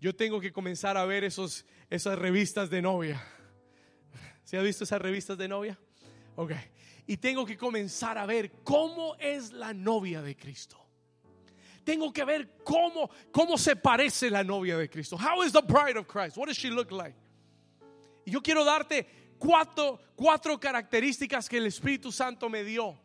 yo 0.00 0.16
tengo 0.16 0.40
que 0.40 0.52
comenzar 0.52 0.96
a 0.96 1.04
ver 1.04 1.22
esos, 1.22 1.64
esas 1.88 2.18
revistas 2.18 2.68
de 2.68 2.82
novia 2.82 3.22
¿Se 4.52 4.58
ha 4.58 4.60
visto 4.60 4.84
esas 4.84 5.00
revistas 5.00 5.38
de 5.38 5.48
novia? 5.48 5.78
Ok. 6.36 6.52
Y 7.06 7.16
tengo 7.16 7.46
que 7.46 7.56
comenzar 7.56 8.18
a 8.18 8.26
ver 8.26 8.52
cómo 8.62 9.16
es 9.18 9.50
la 9.50 9.72
novia 9.72 10.20
de 10.20 10.36
Cristo. 10.36 10.76
Tengo 11.82 12.12
que 12.12 12.22
ver 12.22 12.58
cómo, 12.62 13.08
cómo 13.30 13.56
se 13.56 13.76
parece 13.76 14.28
la 14.28 14.44
novia 14.44 14.76
de 14.76 14.90
Cristo. 14.90 15.16
How 15.16 15.42
is 15.42 15.54
the 15.54 15.62
bride 15.62 15.98
of 15.98 16.06
Christ? 16.06 16.36
What 16.36 16.48
does 16.48 16.58
she 16.58 16.68
look 16.68 16.92
like? 16.92 17.16
Y 18.26 18.30
yo 18.30 18.42
quiero 18.42 18.62
darte 18.62 19.06
cuatro, 19.38 19.98
cuatro 20.14 20.60
características 20.60 21.48
que 21.48 21.56
el 21.56 21.64
Espíritu 21.64 22.12
Santo 22.12 22.50
me 22.50 22.62
dio 22.62 23.00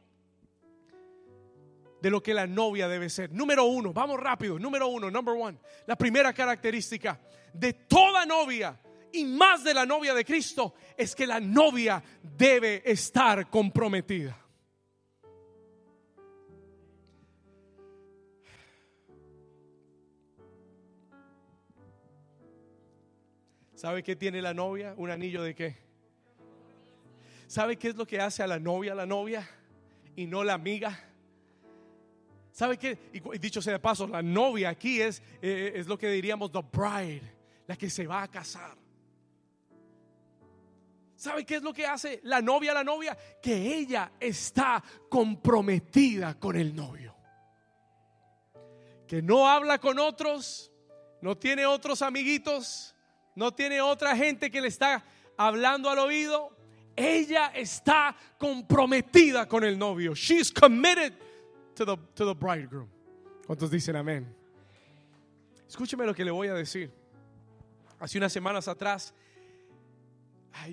de 2.01 2.09
lo 2.09 2.21
que 2.21 2.33
la 2.33 2.45
novia 2.45 2.89
debe 2.89 3.09
ser. 3.09 3.31
Número 3.31 3.63
uno, 3.63 3.93
vamos 3.93 4.19
rápido. 4.19 4.59
Número 4.59 4.89
uno, 4.89 5.09
number 5.09 5.33
one. 5.33 5.57
La 5.85 5.95
primera 5.95 6.33
característica 6.33 7.21
de 7.53 7.71
toda 7.71 8.25
novia 8.25 8.77
y 9.11 9.25
más 9.25 9.63
de 9.63 9.73
la 9.73 9.85
novia 9.85 10.13
de 10.13 10.25
Cristo 10.25 10.73
es 10.95 11.15
que 11.15 11.27
la 11.27 11.39
novia 11.39 12.03
debe 12.21 12.81
estar 12.89 13.49
comprometida. 13.49 14.37
¿Sabe 23.77 24.01
qué 24.01 24.15
tiene 24.15 24.41
la 24.41 24.55
novia? 24.55 24.95
¿Un 24.97 25.11
anillo 25.11 25.43
de 25.43 25.53
qué? 25.53 25.77
¿Sabe 27.45 27.77
qué 27.77 27.89
es 27.89 27.95
lo 27.95 28.07
que 28.07 28.19
hace 28.19 28.41
a 28.41 28.47
la 28.47 28.59
novia 28.59 28.95
la 28.95 29.05
novia 29.05 29.47
y 30.15 30.25
no 30.25 30.43
la 30.43 30.55
amiga? 30.55 30.99
¿Sabe 32.51 32.77
qué? 32.77 32.97
Y 33.13 33.37
dicho 33.37 33.61
sea 33.61 33.73
de 33.73 33.79
paso, 33.79 34.07
la 34.07 34.23
novia 34.23 34.69
aquí 34.69 34.99
es, 34.99 35.21
eh, 35.43 35.73
es 35.75 35.85
lo 35.85 35.95
que 35.95 36.09
diríamos 36.09 36.51
the 36.51 36.63
bride, 36.71 37.21
la 37.67 37.75
que 37.75 37.87
se 37.87 38.07
va 38.07 38.23
a 38.23 38.27
casar. 38.27 38.75
¿Sabe 41.17 41.45
qué 41.45 41.55
es 41.55 41.63
lo 41.63 41.73
que 41.73 41.85
hace 41.85 42.19
la 42.23 42.43
novia 42.43 42.71
a 42.71 42.75
la 42.75 42.83
novia? 42.83 43.17
Que 43.41 43.75
ella 43.75 44.11
está 44.19 44.83
comprometida 45.09 46.39
con 46.39 46.55
el 46.55 46.75
novio. 46.75 47.15
Que 49.07 49.23
no 49.23 49.49
habla 49.49 49.79
con 49.79 49.97
otros, 49.97 50.71
no 51.21 51.35
tiene 51.35 51.65
otros 51.65 52.03
amiguitos, 52.03 52.93
no 53.33 53.51
tiene 53.51 53.81
otra 53.81 54.15
gente 54.15 54.51
que 54.51 54.61
le 54.61 54.67
está 54.67 55.03
hablando 55.37 55.89
al 55.89 55.97
oído. 55.97 56.55
Ella 56.95 57.47
está 57.47 58.15
comprometida 58.37 59.47
con 59.47 59.63
el 59.63 59.77
novio. 59.77 60.13
She's 60.13 60.51
committed 60.51 61.13
to 61.73 61.83
the, 61.83 61.97
to 62.13 62.31
the 62.31 62.35
bridegroom. 62.35 62.89
¿Cuántos 63.47 63.71
dicen 63.71 63.95
amén? 63.95 64.35
Escúcheme 65.67 66.05
lo 66.05 66.13
que 66.13 66.23
le 66.23 66.29
voy 66.29 66.49
a 66.49 66.53
decir. 66.53 66.91
Hace 67.99 68.19
unas 68.19 68.31
semanas 68.31 68.67
atrás 68.67 69.15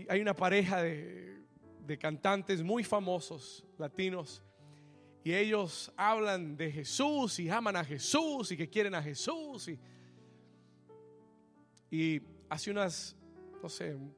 hay, 0.08 0.20
una 0.20 0.34
pareja 0.34 0.82
de, 0.82 1.42
cantantes 2.00 2.62
muy 2.62 2.82
famosos 2.82 3.64
latinos 3.78 4.42
y 5.22 5.34
ellos 5.34 5.92
hablan 5.96 6.56
de 6.56 6.72
Jesús 6.72 7.38
y 7.38 7.48
aman 7.48 7.76
a 7.76 7.84
Jesús 7.84 8.50
y 8.52 8.56
que 8.56 8.68
quieren 8.68 8.94
a 8.94 9.02
Jesús. 9.02 9.68
Y, 9.68 9.78
y 11.90 12.22
hace 12.48 12.70
unas, 12.70 13.16
no 13.62 13.68
sé, 13.68 13.94
un 13.94 14.14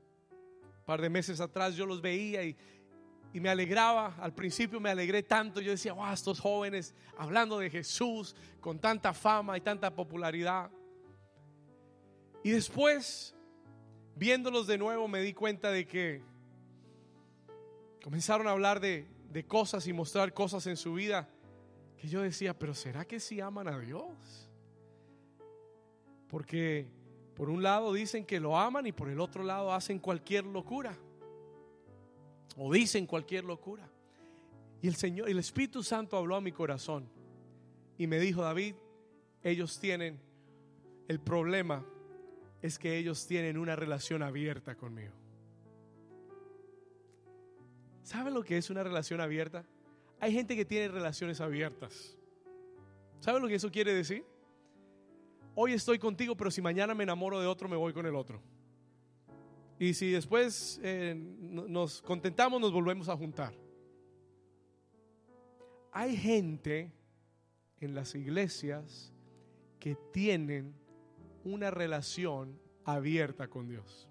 par 0.85 1.01
de 1.01 1.09
meses 1.09 1.41
atrás 1.41 1.77
yo 1.77 1.87
los 1.87 2.01
veía 2.01 2.43
y, 2.43 2.57
y, 3.33 3.41
me 3.41 3.49
alegraba. 3.49 4.17
Al 4.19 4.35
principio 4.35 4.81
me 4.81 4.91
alegré 4.91 5.23
tanto. 5.23 5.61
Yo 5.61 5.71
decía, 5.73 5.93
wow, 5.93 6.13
estos 6.13 6.41
jóvenes 6.41 6.95
hablando 7.17 7.59
de 7.59 7.71
Jesús 7.71 8.35
con 8.61 8.81
tanta 8.81 9.13
fama 9.13 9.57
y 9.57 9.61
tanta 9.61 9.95
popularidad. 9.95 10.71
Y 12.43 12.51
después 12.51 13.36
viéndolos 14.17 14.67
de 14.67 14.79
nuevo 14.79 15.07
me 15.07 15.21
di 15.21 15.33
cuenta 15.33 15.71
de 15.71 15.87
que 15.87 16.23
comenzaron 18.03 18.49
a 18.49 18.53
hablar 18.53 18.81
de, 18.81 19.07
cosas 19.47 19.87
y 19.87 19.93
mostrar 19.93 20.33
cosas 20.33 20.67
en 20.67 20.79
su 20.79 20.95
vida 20.95 21.29
que 21.99 22.09
yo 22.09 22.23
decía, 22.23 22.59
pero 22.59 22.75
¿será 22.75 23.05
que 23.05 23.21
sí 23.21 23.39
aman 23.39 23.69
a 23.69 23.79
Dios? 23.79 24.49
Porque 26.29 26.89
por 27.35 27.51
un 27.51 27.63
lado 27.63 27.93
dicen 27.93 28.25
que 28.25 28.41
lo 28.41 28.59
aman 28.59 28.87
y 28.87 28.93
por 28.93 29.11
el 29.11 29.21
otro 29.21 29.45
lado 29.45 29.75
hacen 29.75 29.99
cualquier 29.99 30.47
locura. 30.47 30.97
O 32.57 32.73
dicen 32.73 33.07
cualquier 33.07 33.45
locura. 33.45 33.87
Y 34.81 34.89
el 34.89 34.97
Señor, 34.97 35.29
el 35.29 35.39
Espíritu 35.39 35.83
Santo 35.83 36.17
habló 36.17 36.37
a 36.37 36.41
mi 36.41 36.53
corazón 36.53 37.07
y 37.99 38.07
me 38.07 38.19
dijo, 38.19 38.41
David, 38.41 38.75
ellos 39.43 39.79
tienen 39.79 40.19
el 41.09 41.21
problema 41.21 41.85
es 42.67 42.79
que 42.79 42.99
ellos 42.99 43.27
tienen 43.27 43.57
una 43.57 43.77
relación 43.77 44.23
abierta 44.23 44.75
conmigo. 44.75 45.15
¿Sabe 48.03 48.31
lo 48.31 48.43
que 48.43 48.57
es 48.57 48.71
una 48.71 48.83
relación 48.83 49.21
abierta? 49.21 49.65
Hay 50.21 50.33
gente 50.33 50.57
que 50.57 50.65
tiene 50.65 50.89
relaciones 50.89 51.41
abiertas. 51.41 52.17
¿Sabe 53.21 53.41
lo 53.41 53.49
que 53.49 53.55
eso 53.55 53.71
quiere 53.71 53.95
decir? 53.95 54.25
Hoy 55.55 55.73
estoy 55.73 55.99
contigo, 55.99 56.37
pero 56.37 56.51
si 56.51 56.61
mañana 56.61 56.95
me 56.95 57.05
enamoro 57.05 57.41
de 57.41 57.47
otro, 57.47 57.69
me 57.69 57.77
voy 57.77 57.93
con 57.93 58.05
el 58.05 58.15
otro. 58.15 58.43
Y 59.79 59.95
si 59.95 60.11
después 60.11 60.81
eh, 60.83 61.15
nos 61.17 62.03
contentamos, 62.03 62.61
nos 62.61 62.73
volvemos 62.73 63.09
a 63.09 63.17
juntar. 63.17 63.55
Hay 65.93 66.17
gente 66.17 66.93
en 67.81 67.95
las 67.95 68.15
iglesias 68.15 69.13
que 69.79 69.97
tienen 70.13 70.75
una 71.47 71.71
relación 71.71 72.61
abierta 72.85 73.49
con 73.49 73.69
Dios. 73.69 74.09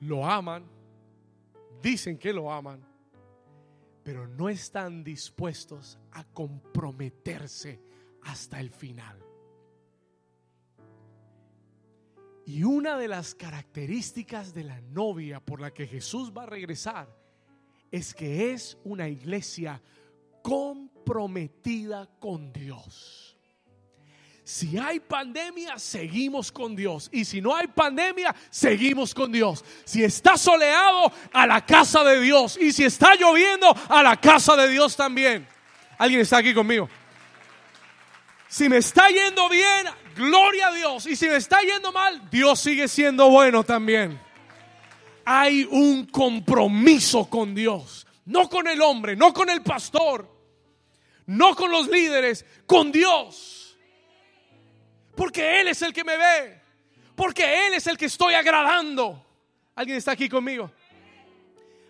Lo 0.00 0.24
aman, 0.24 0.64
dicen 1.82 2.18
que 2.18 2.32
lo 2.32 2.50
aman, 2.50 2.82
pero 4.02 4.26
no 4.26 4.48
están 4.48 5.04
dispuestos 5.04 5.98
a 6.12 6.24
comprometerse 6.24 7.82
hasta 8.22 8.58
el 8.58 8.70
final. 8.70 9.22
Y 12.46 12.62
una 12.62 12.96
de 12.96 13.08
las 13.08 13.34
características 13.34 14.54
de 14.54 14.64
la 14.64 14.80
novia 14.80 15.40
por 15.40 15.60
la 15.60 15.74
que 15.74 15.86
Jesús 15.86 16.32
va 16.34 16.44
a 16.44 16.46
regresar 16.46 17.14
es 17.90 18.14
que 18.14 18.52
es 18.52 18.78
una 18.84 19.08
iglesia 19.08 19.82
comprometida 20.46 22.08
con 22.20 22.52
Dios. 22.52 23.36
Si 24.44 24.78
hay 24.78 25.00
pandemia, 25.00 25.76
seguimos 25.76 26.52
con 26.52 26.76
Dios. 26.76 27.08
Y 27.10 27.24
si 27.24 27.40
no 27.40 27.52
hay 27.52 27.66
pandemia, 27.66 28.32
seguimos 28.48 29.12
con 29.12 29.32
Dios. 29.32 29.64
Si 29.84 30.04
está 30.04 30.36
soleado, 30.36 31.10
a 31.32 31.48
la 31.48 31.66
casa 31.66 32.04
de 32.04 32.20
Dios. 32.20 32.56
Y 32.60 32.70
si 32.70 32.84
está 32.84 33.16
lloviendo, 33.16 33.74
a 33.88 34.04
la 34.04 34.20
casa 34.20 34.54
de 34.54 34.68
Dios 34.68 34.94
también. 34.94 35.48
¿Alguien 35.98 36.20
está 36.20 36.36
aquí 36.36 36.54
conmigo? 36.54 36.88
Si 38.46 38.68
me 38.68 38.76
está 38.76 39.08
yendo 39.08 39.48
bien, 39.48 39.88
gloria 40.14 40.68
a 40.68 40.74
Dios. 40.74 41.06
Y 41.06 41.16
si 41.16 41.26
me 41.26 41.36
está 41.36 41.60
yendo 41.62 41.90
mal, 41.90 42.30
Dios 42.30 42.60
sigue 42.60 42.86
siendo 42.86 43.28
bueno 43.30 43.64
también. 43.64 44.16
Hay 45.24 45.66
un 45.68 46.06
compromiso 46.06 47.28
con 47.28 47.52
Dios. 47.52 48.06
No 48.26 48.48
con 48.48 48.68
el 48.68 48.80
hombre, 48.80 49.16
no 49.16 49.32
con 49.32 49.50
el 49.50 49.62
pastor, 49.62 50.35
no 51.26 51.54
con 51.54 51.70
los 51.70 51.88
líderes, 51.88 52.44
con 52.66 52.92
Dios. 52.92 53.76
Porque 55.14 55.60
Él 55.60 55.68
es 55.68 55.82
el 55.82 55.92
que 55.92 56.04
me 56.04 56.16
ve. 56.16 56.60
Porque 57.14 57.66
Él 57.66 57.74
es 57.74 57.86
el 57.86 57.96
que 57.96 58.06
estoy 58.06 58.34
agradando. 58.34 59.24
¿Alguien 59.74 59.98
está 59.98 60.12
aquí 60.12 60.28
conmigo? 60.28 60.70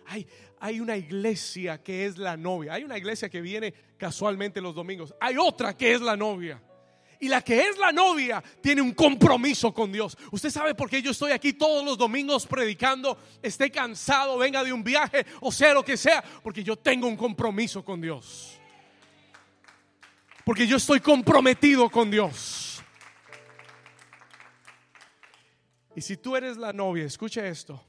Hay, 0.07 0.25
hay 0.59 0.79
una 0.79 0.95
iglesia 0.97 1.81
que 1.83 2.05
es 2.05 2.17
la 2.17 2.37
novia. 2.37 2.73
Hay 2.73 2.83
una 2.83 2.97
iglesia 2.97 3.29
que 3.29 3.41
viene 3.41 3.73
casualmente 3.97 4.61
los 4.61 4.73
domingos. 4.73 5.13
Hay 5.19 5.37
otra 5.37 5.75
que 5.75 5.93
es 5.93 6.01
la 6.01 6.15
novia. 6.15 6.61
Y 7.19 7.27
la 7.27 7.41
que 7.41 7.61
es 7.61 7.77
la 7.77 7.91
novia 7.91 8.43
tiene 8.61 8.81
un 8.81 8.91
compromiso 8.91 9.73
con 9.73 9.91
Dios. 9.91 10.17
Usted 10.31 10.49
sabe 10.49 10.75
por 10.75 10.89
qué 10.89 11.01
yo 11.01 11.11
estoy 11.11 11.31
aquí 11.31 11.53
todos 11.53 11.83
los 11.83 11.97
domingos 11.97 12.45
predicando, 12.45 13.17
esté 13.41 13.71
cansado, 13.71 14.37
venga 14.37 14.63
de 14.63 14.71
un 14.71 14.83
viaje 14.83 15.25
o 15.41 15.51
sea 15.51 15.73
lo 15.73 15.83
que 15.83 15.97
sea, 15.97 16.23
porque 16.43 16.63
yo 16.63 16.75
tengo 16.75 17.07
un 17.07 17.17
compromiso 17.17 17.83
con 17.83 17.99
Dios. 17.99 18.56
Porque 20.47 20.65
yo 20.65 20.77
estoy 20.77 21.01
comprometido 21.01 21.89
con 21.89 22.09
Dios. 22.09 22.81
Y 25.93 25.99
si 25.99 26.15
tú 26.15 26.37
eres 26.37 26.55
la 26.55 26.71
novia, 26.71 27.03
escucha 27.03 27.45
esto. 27.45 27.83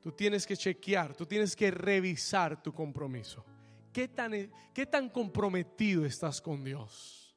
Tú 0.00 0.12
tienes 0.12 0.46
que 0.46 0.56
chequear, 0.56 1.14
tú 1.14 1.26
tienes 1.26 1.54
que 1.54 1.70
revisar 1.70 2.62
tu 2.62 2.72
compromiso. 2.72 3.44
¿Qué 3.92 4.08
tan, 4.08 4.50
qué 4.72 4.86
tan 4.86 5.10
comprometido 5.10 6.06
estás 6.06 6.40
con 6.40 6.64
Dios? 6.64 7.36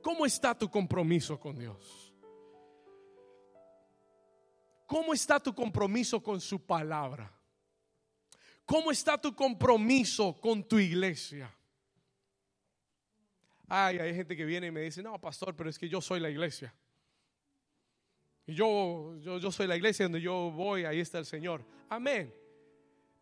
¿Cómo 0.00 0.24
está 0.24 0.56
tu 0.56 0.70
compromiso 0.70 1.38
con 1.38 1.58
Dios? 1.58 2.14
¿Cómo 4.86 5.12
está 5.12 5.38
tu 5.38 5.54
compromiso 5.54 6.22
con 6.22 6.40
su 6.40 6.64
palabra? 6.64 7.30
¿Cómo 8.64 8.90
está 8.90 9.20
tu 9.20 9.36
compromiso 9.36 10.40
con 10.40 10.66
tu 10.66 10.78
iglesia? 10.78 11.55
Ay, 13.68 13.98
hay 13.98 14.14
gente 14.14 14.36
que 14.36 14.44
viene 14.44 14.68
y 14.68 14.70
me 14.70 14.80
dice, 14.80 15.02
no, 15.02 15.20
pastor, 15.20 15.54
pero 15.56 15.68
es 15.68 15.78
que 15.78 15.88
yo 15.88 16.00
soy 16.00 16.20
la 16.20 16.30
iglesia. 16.30 16.74
Y 18.46 18.54
yo, 18.54 19.16
yo, 19.18 19.50
soy 19.50 19.66
la 19.66 19.76
iglesia 19.76 20.04
donde 20.04 20.20
yo 20.20 20.52
voy, 20.52 20.84
ahí 20.84 21.00
está 21.00 21.18
el 21.18 21.26
Señor. 21.26 21.64
Amén. 21.88 22.32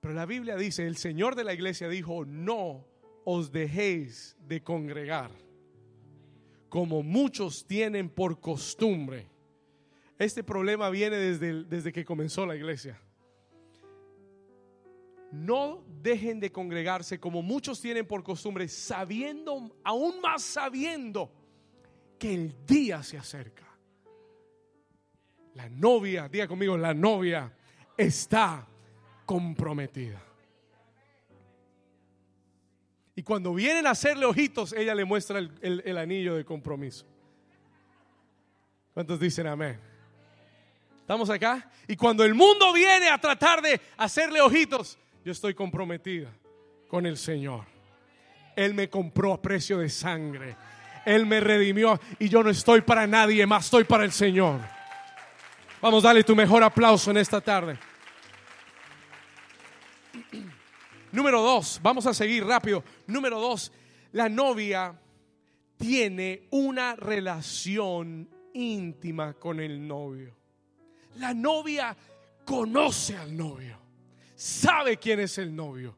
Pero 0.00 0.12
la 0.12 0.26
Biblia 0.26 0.56
dice, 0.56 0.86
el 0.86 0.96
Señor 0.96 1.34
de 1.34 1.44
la 1.44 1.54
iglesia 1.54 1.88
dijo, 1.88 2.26
no 2.26 2.86
os 3.24 3.50
dejéis 3.50 4.36
de 4.46 4.62
congregar, 4.62 5.30
como 6.68 7.02
muchos 7.02 7.66
tienen 7.66 8.10
por 8.10 8.38
costumbre. 8.38 9.26
Este 10.18 10.44
problema 10.44 10.90
viene 10.90 11.16
desde, 11.16 11.64
desde 11.64 11.92
que 11.92 12.04
comenzó 12.04 12.44
la 12.44 12.54
iglesia. 12.54 13.00
No 15.34 15.84
dejen 16.00 16.38
de 16.38 16.52
congregarse 16.52 17.18
como 17.18 17.42
muchos 17.42 17.80
tienen 17.80 18.06
por 18.06 18.22
costumbre, 18.22 18.68
sabiendo, 18.68 19.76
aún 19.82 20.20
más 20.20 20.42
sabiendo, 20.42 21.28
que 22.18 22.32
el 22.32 22.64
día 22.64 23.02
se 23.02 23.18
acerca. 23.18 23.64
La 25.54 25.68
novia, 25.68 26.28
diga 26.28 26.46
conmigo, 26.46 26.76
la 26.76 26.94
novia 26.94 27.52
está 27.96 28.64
comprometida. 29.26 30.22
Y 33.16 33.22
cuando 33.24 33.52
vienen 33.52 33.88
a 33.88 33.90
hacerle 33.90 34.26
ojitos, 34.26 34.72
ella 34.72 34.94
le 34.94 35.04
muestra 35.04 35.40
el, 35.40 35.98
anillo 35.98 36.36
de 36.36 36.44
compromiso. 36.44 37.06
¿Cuántos 38.92 39.18
dicen 39.18 39.48
amén? 39.48 39.80
¿Estamos 41.00 41.28
acá? 41.28 41.68
Y 41.88 41.96
cuando 41.96 42.24
el 42.24 42.34
mundo 42.34 42.72
viene 42.72 43.10
a 43.10 43.18
tratar 43.18 43.60
de 43.60 43.80
hacerle 43.96 44.40
ojitos, 44.40 44.96
yo 45.24 45.32
estoy 45.32 45.54
comprometida 45.54 46.30
con 46.88 47.06
el 47.06 47.16
Señor. 47.16 47.64
Él 48.56 48.74
me 48.74 48.88
compró 48.88 49.32
a 49.32 49.42
precio 49.42 49.78
de 49.78 49.88
sangre. 49.88 50.56
Él 51.06 51.26
me 51.26 51.40
redimió 51.40 51.98
y 52.18 52.28
yo 52.28 52.42
no 52.42 52.50
estoy 52.50 52.82
para 52.82 53.06
nadie 53.06 53.46
más, 53.46 53.64
estoy 53.64 53.84
para 53.84 54.04
el 54.04 54.12
Señor. 54.12 54.60
Vamos, 55.80 56.02
dale 56.02 56.24
tu 56.24 56.36
mejor 56.36 56.62
aplauso 56.62 57.10
en 57.10 57.16
esta 57.16 57.40
tarde. 57.40 57.78
Número 61.12 61.42
dos, 61.42 61.80
vamos 61.82 62.06
a 62.06 62.14
seguir 62.14 62.44
rápido. 62.44 62.82
Número 63.06 63.38
dos, 63.38 63.72
la 64.12 64.28
novia 64.28 64.98
tiene 65.76 66.48
una 66.50 66.96
relación 66.96 68.28
íntima 68.52 69.34
con 69.34 69.60
el 69.60 69.86
novio. 69.86 70.34
La 71.16 71.32
novia 71.34 71.96
conoce 72.44 73.16
al 73.16 73.36
novio, 73.36 73.78
sabe 74.44 74.98
quién 74.98 75.20
es 75.20 75.38
el 75.38 75.56
novio. 75.56 75.96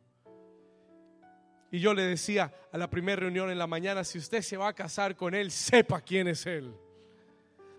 Y 1.73 1.81
yo 1.81 1.93
le 1.93 2.03
decía 2.03 2.55
a 2.71 2.79
la 2.79 2.89
primera 2.89 3.17
reunión 3.17 3.51
en 3.51 3.59
la 3.59 3.67
mañana, 3.67 4.05
si 4.05 4.19
usted 4.19 4.41
se 4.41 4.57
va 4.57 4.69
a 4.69 4.73
casar 4.73 5.17
con 5.17 5.35
él, 5.35 5.51
sepa 5.51 6.01
quién 6.01 6.29
es 6.29 6.47
él. 6.47 6.73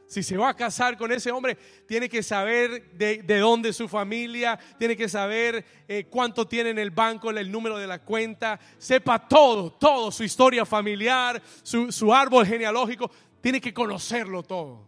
Si 0.08 0.22
se 0.24 0.36
va 0.36 0.50
a 0.50 0.54
casar 0.54 0.98
con 0.98 1.10
ese 1.14 1.32
hombre, 1.32 1.58
tiene 1.88 2.10
que 2.10 2.22
saber 2.22 2.92
de, 2.92 3.24
dónde 3.40 3.70
es 3.70 3.78
su 3.78 3.88
familia, 3.88 4.60
tiene 4.78 4.98
que 4.98 5.08
saber 5.08 5.64
eh, 5.88 6.06
cuánto 6.10 6.46
tiene 6.46 6.72
en 6.72 6.80
el 6.80 6.92
banco, 6.92 7.30
el 7.30 7.50
número 7.50 7.78
de 7.78 7.88
la 7.88 8.00
cuenta, 8.00 8.60
sepa 8.78 9.26
todo, 9.26 9.72
todo, 9.72 10.12
su 10.12 10.26
historia 10.26 10.66
familiar, 10.66 11.42
su, 11.64 11.94
su 11.94 12.14
árbol 12.14 12.46
genealógico, 12.46 13.10
tiene 13.40 13.62
que 13.62 13.74
conocerlo 13.74 14.44
todo. 14.44 14.86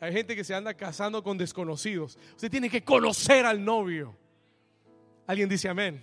Hay 0.00 0.12
gente 0.12 0.34
que 0.34 0.42
se 0.42 0.54
anda 0.54 0.74
casando 0.74 1.22
con 1.22 1.38
desconocidos. 1.38 2.18
Usted 2.34 2.50
tiene 2.50 2.68
que 2.68 2.82
conocer 2.82 3.46
al 3.46 3.64
novio. 3.64 4.16
¿Alguien 5.30 5.48
dice 5.48 5.68
amén? 5.68 6.02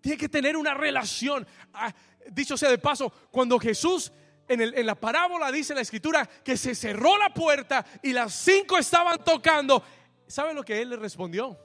Tiene 0.00 0.16
que 0.16 0.28
tener 0.28 0.56
una 0.56 0.74
relación. 0.74 1.44
Ah, 1.74 1.92
dicho 2.30 2.56
sea 2.56 2.70
de 2.70 2.78
paso, 2.78 3.10
cuando 3.32 3.58
Jesús 3.58 4.12
en, 4.46 4.86
la 4.86 4.94
parábola 4.94 5.50
dice 5.50 5.74
la 5.74 5.80
escritura 5.80 6.24
que 6.24 6.56
se 6.56 6.76
cerró 6.76 7.18
la 7.18 7.34
puerta 7.34 7.84
y 8.04 8.12
las 8.12 8.32
cinco 8.32 8.78
estaban 8.78 9.24
tocando. 9.24 9.82
¿Sabe 10.28 10.54
lo 10.54 10.62
que 10.62 10.80
él 10.80 10.90
le 10.90 10.96
respondió? 10.96 11.58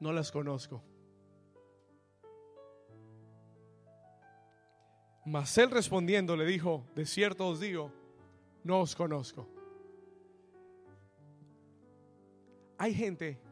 No 0.00 0.10
las 0.10 0.32
conozco. 0.32 0.82
Mas 5.26 5.58
él 5.58 5.70
respondiendo 5.70 6.34
le 6.34 6.46
dijo, 6.46 6.86
de 6.94 7.04
cierto 7.04 7.46
os 7.46 7.60
digo, 7.60 7.92
no 8.64 8.80
os 8.80 8.96
conozco. 8.96 9.46
Hay 12.78 12.94
gente 12.94 13.44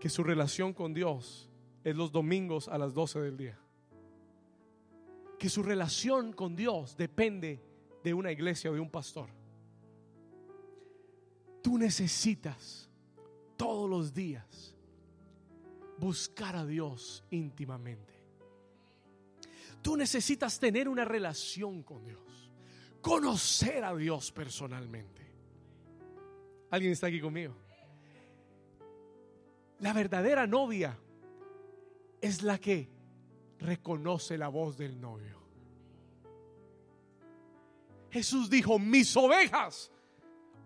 que 0.00 0.08
su 0.08 0.24
relación 0.24 0.72
con 0.72 0.92
Dios 0.92 1.48
es 1.84 1.94
los 1.94 2.10
domingos 2.10 2.68
a 2.68 2.78
las 2.78 2.94
12 2.94 3.20
del 3.20 3.36
día 3.36 3.60
que 5.40 5.48
su 5.48 5.62
relación 5.62 6.34
con 6.34 6.54
Dios 6.54 6.98
depende 6.98 7.64
de 8.04 8.12
una 8.12 8.30
iglesia 8.30 8.70
o 8.70 8.74
de 8.74 8.80
un 8.80 8.90
pastor. 8.90 9.30
Tú 11.62 11.78
necesitas 11.78 12.90
todos 13.56 13.88
los 13.88 14.12
días 14.12 14.76
buscar 15.96 16.56
a 16.56 16.66
Dios 16.66 17.24
íntimamente. 17.30 18.12
Tú 19.80 19.96
necesitas 19.96 20.60
tener 20.60 20.90
una 20.90 21.06
relación 21.06 21.82
con 21.84 22.04
Dios, 22.04 22.50
conocer 23.00 23.82
a 23.82 23.96
Dios 23.96 24.30
personalmente. 24.32 25.26
¿Alguien 26.70 26.92
está 26.92 27.06
aquí 27.06 27.18
conmigo? 27.18 27.56
La 29.80 29.92
verdadera 29.92 30.46
novia 30.46 30.96
es 32.20 32.42
la 32.42 32.58
que 32.58 32.88
reconoce 33.58 34.36
la 34.36 34.48
voz 34.48 34.76
del 34.76 35.00
novio. 35.00 35.38
Jesús 38.10 38.50
dijo, 38.50 38.78
mis 38.78 39.16
ovejas 39.16 39.90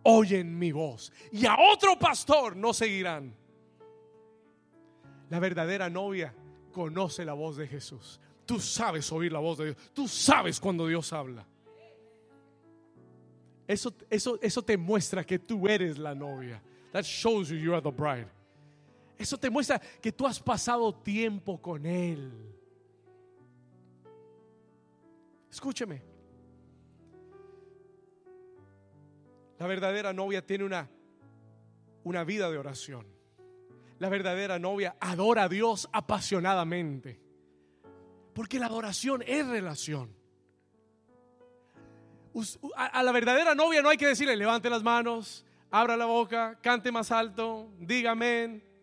oyen 0.02 0.58
mi 0.58 0.72
voz 0.72 1.12
y 1.30 1.46
a 1.46 1.56
otro 1.72 1.98
pastor 1.98 2.56
no 2.56 2.72
seguirán. 2.72 3.34
La 5.30 5.38
verdadera 5.38 5.88
novia 5.88 6.34
conoce 6.72 7.24
la 7.24 7.34
voz 7.34 7.56
de 7.56 7.66
Jesús. 7.66 8.20
Tú 8.46 8.60
sabes 8.60 9.10
oír 9.12 9.32
la 9.32 9.38
voz 9.38 9.58
de 9.58 9.64
Dios. 9.66 9.76
Tú 9.92 10.08
sabes 10.08 10.60
cuando 10.60 10.86
Dios 10.86 11.12
habla. 11.12 11.46
Eso, 13.66 13.94
eso, 14.10 14.38
eso 14.42 14.62
te 14.62 14.76
muestra 14.76 15.24
que 15.24 15.38
tú 15.38 15.66
eres 15.68 15.98
la 15.98 16.14
novia. 16.14 16.62
That 16.92 17.04
shows 17.04 17.48
you 17.48 17.56
you 17.56 17.72
are 17.72 17.82
the 17.82 17.90
bride. 17.90 18.28
Eso 19.18 19.38
te 19.38 19.50
muestra 19.50 19.78
que 19.78 20.12
tú 20.12 20.26
has 20.26 20.40
pasado 20.40 20.94
tiempo 20.94 21.60
con 21.60 21.86
Él 21.86 22.54
Escúcheme. 25.54 26.02
La 29.60 29.68
verdadera 29.68 30.12
novia 30.12 30.44
tiene 30.44 30.64
una, 30.64 30.90
una 32.02 32.24
vida 32.24 32.50
de 32.50 32.58
oración. 32.58 33.06
La 34.00 34.08
verdadera 34.08 34.58
novia 34.58 34.96
adora 34.98 35.44
a 35.44 35.48
Dios 35.48 35.88
apasionadamente. 35.92 37.20
Porque 38.34 38.58
la 38.58 38.66
adoración 38.66 39.22
es 39.24 39.46
relación. 39.46 40.12
A 42.74 43.04
la 43.04 43.12
verdadera 43.12 43.54
novia 43.54 43.80
no 43.80 43.90
hay 43.90 43.96
que 43.96 44.08
decirle, 44.08 44.34
levante 44.34 44.68
las 44.68 44.82
manos, 44.82 45.46
abra 45.70 45.96
la 45.96 46.06
boca, 46.06 46.58
cante 46.62 46.90
más 46.90 47.12
alto, 47.12 47.70
dígame. 47.78 48.73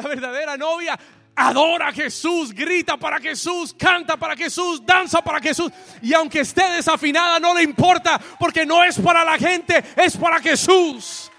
La 0.00 0.08
verdadera 0.08 0.56
novia 0.56 0.98
adora 1.36 1.88
a 1.88 1.92
Jesús, 1.92 2.54
grita 2.54 2.96
para 2.96 3.18
Jesús, 3.20 3.74
canta 3.78 4.16
para 4.16 4.34
Jesús, 4.34 4.80
danza 4.84 5.20
para 5.22 5.40
Jesús. 5.40 5.70
Y 6.00 6.14
aunque 6.14 6.40
esté 6.40 6.70
desafinada, 6.70 7.38
no 7.38 7.54
le 7.54 7.62
importa, 7.62 8.18
porque 8.38 8.64
no 8.64 8.82
es 8.82 8.98
para 8.98 9.22
la 9.24 9.36
gente, 9.36 9.84
es 9.96 10.16
para 10.16 10.40
Jesús. 10.40 11.30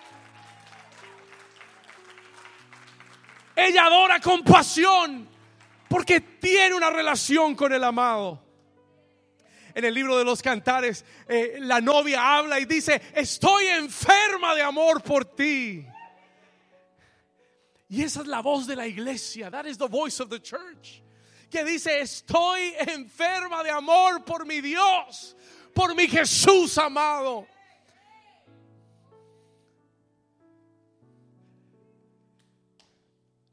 Ella 3.56 3.86
adora 3.86 4.20
con 4.20 4.44
pasión, 4.44 5.28
porque 5.90 6.22
tiene 6.22 6.76
una 6.76 6.92
relación 6.92 7.56
con 7.56 7.74
el 7.74 7.84
amado. 7.84 8.40
En 9.74 9.86
el 9.86 9.94
libro 9.94 10.20
de 10.20 10.26
los 10.26 10.42
cantares, 10.44 11.04
eh, 11.28 11.56
la 11.62 11.82
novia 11.82 12.38
habla 12.38 12.60
y 12.60 12.66
dice, 12.66 13.02
estoy 13.16 13.68
enferma 13.68 14.54
de 14.54 14.62
amor 14.62 15.02
por 15.02 15.26
ti. 15.26 15.88
Y 17.92 18.04
esa 18.04 18.22
es 18.22 18.28
la 18.28 18.42
voz 18.42 18.68
de 18.68 18.76
la 18.78 18.88
iglesia. 18.88 19.52
That 19.52 19.66
is 19.66 19.78
the 19.78 19.90
voice 19.90 20.22
of 20.24 20.30
the 20.30 20.40
church. 20.40 21.04
Que 21.50 21.66
dice, 21.66 22.00
estoy 22.00 22.74
enferma 22.88 23.62
de 23.64 23.70
amor 23.70 24.24
por 24.24 24.46
mi 24.46 24.62
Dios, 24.62 25.36
por 25.74 25.94
mi 25.94 26.08
Jesús 26.08 26.78
amado. 26.78 27.46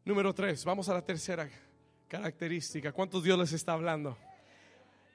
Número 0.04 0.32
tres, 0.32 0.64
vamos 0.64 0.88
a 0.88 0.94
la 0.94 1.02
tercera 1.02 1.50
característica. 2.06 2.92
¿Cuántos 2.92 3.24
Dios 3.24 3.36
les 3.36 3.52
está 3.52 3.72
hablando? 3.72 4.16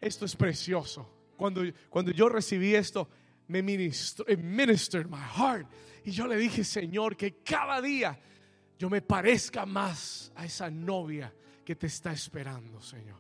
Esto 0.02 0.26
es 0.26 0.36
precioso. 0.36 1.10
Cuando, 1.38 1.62
cuando 1.90 2.12
yo 2.12 2.28
recibí 2.28 2.76
esto, 2.76 3.08
me 3.48 3.62
ministró, 3.62 4.26
it 4.28 4.40
ministered 4.40 5.08
my 5.08 5.16
heart. 5.18 5.66
Y 6.04 6.12
yo 6.12 6.28
le 6.28 6.36
dije, 6.36 6.66
Señor, 6.66 7.16
que 7.16 7.42
cada 7.42 7.82
día 7.82 8.20
yo 8.84 8.90
me 8.90 9.02
parezca 9.02 9.66
más 9.66 10.30
a 10.36 10.44
esa 10.44 10.70
novia 10.70 11.34
que 11.64 11.74
te 11.74 11.88
está 11.88 12.12
esperando, 12.12 12.82
Señor. 12.82 13.18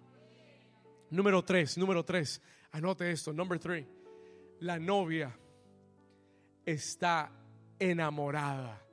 Número 1.09 1.41
tres, 1.41 1.77
número 1.77 2.03
tres, 2.03 2.41
anote 2.73 3.09
esto, 3.09 3.31
number 3.31 3.57
three. 3.57 3.87
La 4.59 4.77
novia 4.77 5.33
está 6.65 7.31
enamorada 7.79 8.85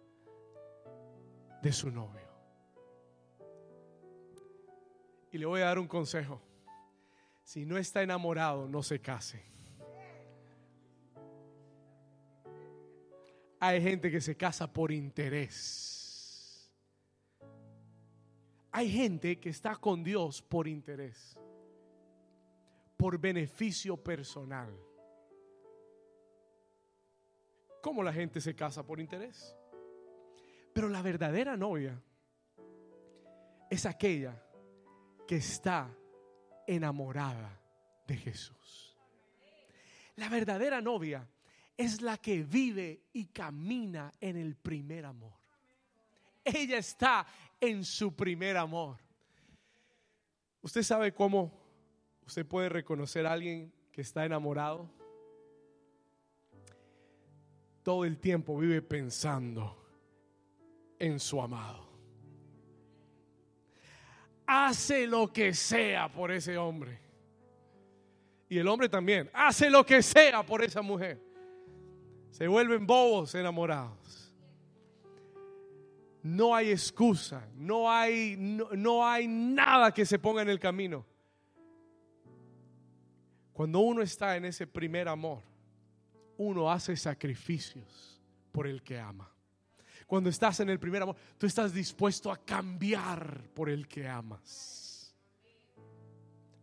de 1.61 1.73
su 1.73 1.91
novio. 1.91 2.31
Y 5.33 5.39
le 5.39 5.47
voy 5.47 5.62
a 5.62 5.64
dar 5.64 5.79
un 5.81 5.89
consejo. 5.89 6.41
Si 7.43 7.66
no 7.66 7.79
está 7.79 8.01
enamorado, 8.01 8.68
no 8.68 8.85
se 8.85 9.01
case. 9.01 9.43
Hay 13.59 13.83
gente 13.83 14.09
que 14.09 14.21
se 14.21 14.37
casa 14.37 14.73
por 14.73 14.93
interés. 14.93 16.00
Hay 18.73 18.91
gente 18.91 19.41
que 19.41 19.49
está 19.49 19.77
con 19.77 20.05
Dios 20.05 20.43
por 20.43 20.68
interés, 20.68 21.37
por 22.97 23.18
beneficio 23.18 23.97
personal. 23.97 24.73
¿Cómo 27.83 28.03
la 28.03 28.12
gente 28.12 28.41
se 28.41 28.55
casa 28.55 28.87
por 28.87 29.01
interés? 29.01 29.57
Pero 30.73 30.89
la 30.89 31.03
verdadera 31.03 31.57
novia 31.57 32.01
es 33.68 33.87
aquella 33.87 34.41
que 35.27 35.37
está 35.37 35.93
enamorada 36.66 37.61
de 38.07 38.16
Jesús. 38.16 38.97
La 40.16 40.29
verdadera 40.29 40.81
novia 40.81 41.27
es 41.77 42.03
la 42.03 42.18
que 42.18 42.43
vive 42.43 43.07
y 43.12 43.27
camina 43.27 44.12
en 44.21 44.37
el 44.37 44.55
primer 44.57 45.07
amor. 45.07 45.39
Ella 46.45 46.78
está 46.78 47.26
en 47.61 47.84
su 47.84 48.14
primer 48.14 48.57
amor. 48.57 48.97
¿Usted 50.62 50.82
sabe 50.82 51.12
cómo 51.12 51.53
usted 52.26 52.47
puede 52.47 52.68
reconocer 52.68 53.26
a 53.26 53.32
alguien 53.32 53.72
que 53.93 54.03
está 54.03 54.24
enamorado? 54.24 54.91
Todo 57.82 58.05
el 58.05 58.18
tiempo 58.18 58.59
vive 58.59 58.82
pensando 58.82 59.76
en 60.99 61.18
su 61.18 61.41
amado. 61.41 61.88
Hace 64.47 65.07
lo 65.07 65.32
que 65.32 65.55
sea 65.55 66.11
por 66.11 66.30
ese 66.30 66.59
hombre. 66.59 66.99
Y 68.49 68.59
el 68.59 68.66
hombre 68.68 68.88
también. 68.88 69.30
Hace 69.32 69.70
lo 69.70 69.86
que 69.86 70.03
sea 70.03 70.45
por 70.45 70.62
esa 70.62 70.82
mujer. 70.82 71.22
Se 72.30 72.49
vuelven 72.49 72.86
bobos 72.86 73.34
enamorados. 73.34 74.20
No 76.23 76.55
hay 76.55 76.71
excusa, 76.71 77.49
no 77.57 77.91
hay, 77.91 78.37
no, 78.37 79.07
hay 79.07 79.27
nada 79.27 79.93
que 79.93 80.05
se 80.05 80.18
ponga 80.18 80.43
en 80.43 80.51
el 80.51 80.61
camino. 80.61 81.07
Cuando 83.53 83.81
uno 83.81 84.03
está 84.03 84.37
en 84.37 84.45
ese 84.45 84.66
primer 84.66 85.09
amor, 85.09 85.43
uno 86.37 86.71
hace 86.71 86.97
sacrificios 86.97 88.21
por 88.53 88.66
el 88.66 88.83
que 88.83 88.99
ama. 88.99 89.31
Cuando 90.07 90.29
estás 90.29 90.61
en 90.61 90.68
el 90.68 90.79
primer 90.79 91.03
amor, 91.03 91.16
tú 91.39 91.47
estás 91.47 91.73
dispuesto 91.73 92.31
a 92.31 92.37
cambiar 92.37 93.49
por 93.55 93.71
el 93.71 93.87
que 93.87 94.09
amas. 94.09 95.14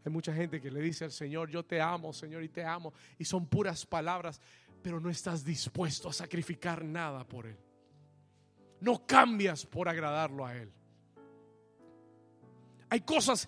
Hay 0.05 0.11
mucha 0.11 0.33
gente 0.33 0.61
que 0.61 0.71
le 0.71 0.81
dice 0.81 1.05
al 1.05 1.11
Señor, 1.11 1.49
yo 1.49 1.65
te 1.65 1.81
amo, 1.81 2.13
Señor, 2.13 2.43
y 2.43 2.49
te 2.49 2.63
amo. 2.63 2.93
Y 3.17 3.25
son 3.25 3.45
puras 3.47 3.85
palabras, 3.85 4.39
pero 4.81 4.99
no 4.99 5.09
estás 5.09 5.43
dispuesto 5.43 6.09
a 6.09 6.13
sacrificar 6.13 6.85
nada 6.85 7.27
por 7.27 7.45
Él. 7.45 7.57
No 8.79 9.05
cambias 9.05 9.65
por 9.65 9.89
agradarlo 9.89 10.45
a 10.45 10.55
Él. 10.55 10.71
Hay 12.89 13.01
cosas 13.01 13.47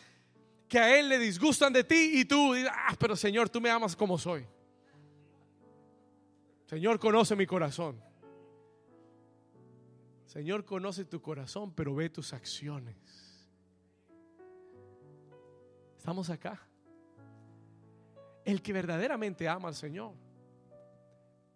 que 0.68 0.80
a 0.80 1.00
Él 1.00 1.10
le 1.10 1.18
disgustan 1.18 1.74
de 1.74 1.84
ti 1.84 2.20
y 2.20 2.26
tú 2.26 2.54
dices, 2.54 2.72
ah, 2.74 2.96
pero 3.00 3.16
Señor, 3.16 3.50
tú 3.50 3.62
me 3.62 3.70
amas 3.70 3.96
como 3.96 4.18
soy. 4.18 4.46
Señor 6.66 7.00
conoce 7.00 7.36
mi 7.36 7.48
corazón. 7.48 8.00
Señor 10.26 10.64
conoce 10.64 11.06
tu 11.06 11.22
corazón, 11.22 11.74
pero 11.74 11.96
ve 11.96 12.10
tus 12.10 12.34
acciones. 12.34 12.96
Estamos 15.98 16.30
acá. 16.30 16.62
El 18.46 18.62
que 18.62 18.72
verdaderamente 18.72 19.48
ama 19.50 19.70
al 19.70 19.76
Señor, 19.76 20.14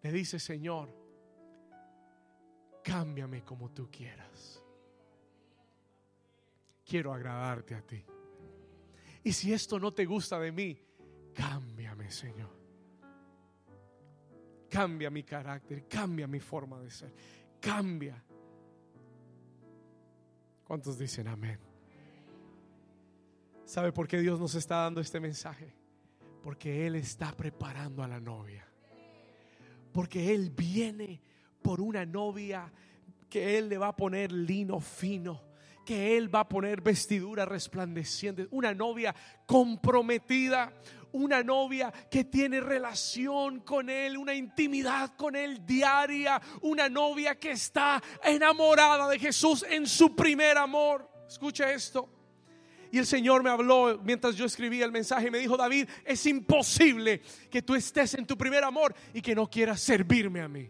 le 0.01 0.11
dice, 0.11 0.39
Señor, 0.39 0.89
cámbiame 2.83 3.43
como 3.43 3.71
tú 3.71 3.89
quieras. 3.89 4.63
Quiero 6.85 7.13
agradarte 7.13 7.75
a 7.75 7.81
ti. 7.81 8.03
Y 9.23 9.31
si 9.31 9.53
esto 9.53 9.79
no 9.79 9.91
te 9.91 10.05
gusta 10.05 10.39
de 10.39 10.51
mí, 10.51 10.77
cámbiame, 11.33 12.11
Señor. 12.11 12.51
Cambia 14.69 15.09
mi 15.09 15.23
carácter, 15.23 15.87
cambia 15.87 16.27
mi 16.27 16.39
forma 16.39 16.79
de 16.81 16.89
ser, 16.89 17.13
cambia. 17.59 18.21
¿Cuántos 20.65 20.97
dicen 20.97 21.27
amén? 21.27 21.59
¿Sabe 23.65 23.91
por 23.91 24.07
qué 24.07 24.19
Dios 24.19 24.39
nos 24.39 24.55
está 24.55 24.77
dando 24.77 24.99
este 24.99 25.19
mensaje? 25.19 25.73
Porque 26.41 26.85
Él 26.85 26.95
está 26.95 27.31
preparando 27.31 28.03
a 28.03 28.07
la 28.07 28.19
novia. 28.19 28.67
Porque 29.91 30.33
Él 30.33 30.49
viene 30.49 31.21
por 31.63 31.81
una 31.81 32.05
novia 32.05 32.71
que 33.29 33.57
Él 33.57 33.69
le 33.69 33.79
va 33.79 33.87
a 33.87 33.95
poner 33.95 34.31
lino 34.31 34.79
fino, 34.79 35.41
que 35.83 36.15
Él 36.15 36.33
va 36.33 36.41
a 36.41 36.49
poner 36.49 36.81
vestidura 36.81 37.45
resplandeciente, 37.45 38.47
una 38.51 38.75
novia 38.75 39.15
comprometida, 39.47 40.71
una 41.13 41.41
novia 41.41 41.91
que 42.11 42.25
tiene 42.25 42.59
relación 42.59 43.61
con 43.61 43.89
Él, 43.89 44.17
una 44.17 44.35
intimidad 44.35 45.15
con 45.15 45.35
Él 45.35 45.65
diaria, 45.65 46.41
una 46.61 46.89
novia 46.89 47.39
que 47.39 47.51
está 47.51 48.01
enamorada 48.23 49.09
de 49.09 49.17
Jesús 49.17 49.65
en 49.67 49.87
su 49.87 50.15
primer 50.15 50.57
amor. 50.57 51.09
Escucha 51.27 51.71
esto. 51.71 52.09
Y 52.91 52.99
el 52.99 53.07
Señor 53.07 53.41
me 53.41 53.49
habló 53.49 53.99
mientras 54.03 54.35
yo 54.35 54.45
escribía 54.45 54.85
el 54.85 54.91
mensaje 54.91 55.31
me 55.31 55.39
dijo, 55.39 55.57
David, 55.57 55.89
es 56.05 56.23
imposible 56.27 57.21
que 57.49 57.63
tú 57.63 57.73
estés 57.73 58.13
en 58.13 58.27
tu 58.27 58.37
primer 58.37 58.63
amor 58.63 58.93
y 59.15 59.21
que 59.21 59.33
no 59.33 59.49
quieras 59.49 59.81
servirme 59.81 60.41
a 60.41 60.47
mí. 60.47 60.69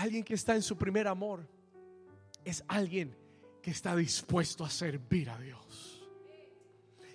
Alguien 0.00 0.24
que 0.24 0.32
está 0.32 0.54
en 0.54 0.62
su 0.62 0.78
primer 0.78 1.06
amor 1.06 1.46
es 2.42 2.64
alguien 2.68 3.14
que 3.60 3.70
está 3.70 3.94
dispuesto 3.94 4.64
a 4.64 4.70
servir 4.70 5.28
a 5.28 5.38
Dios. 5.38 6.08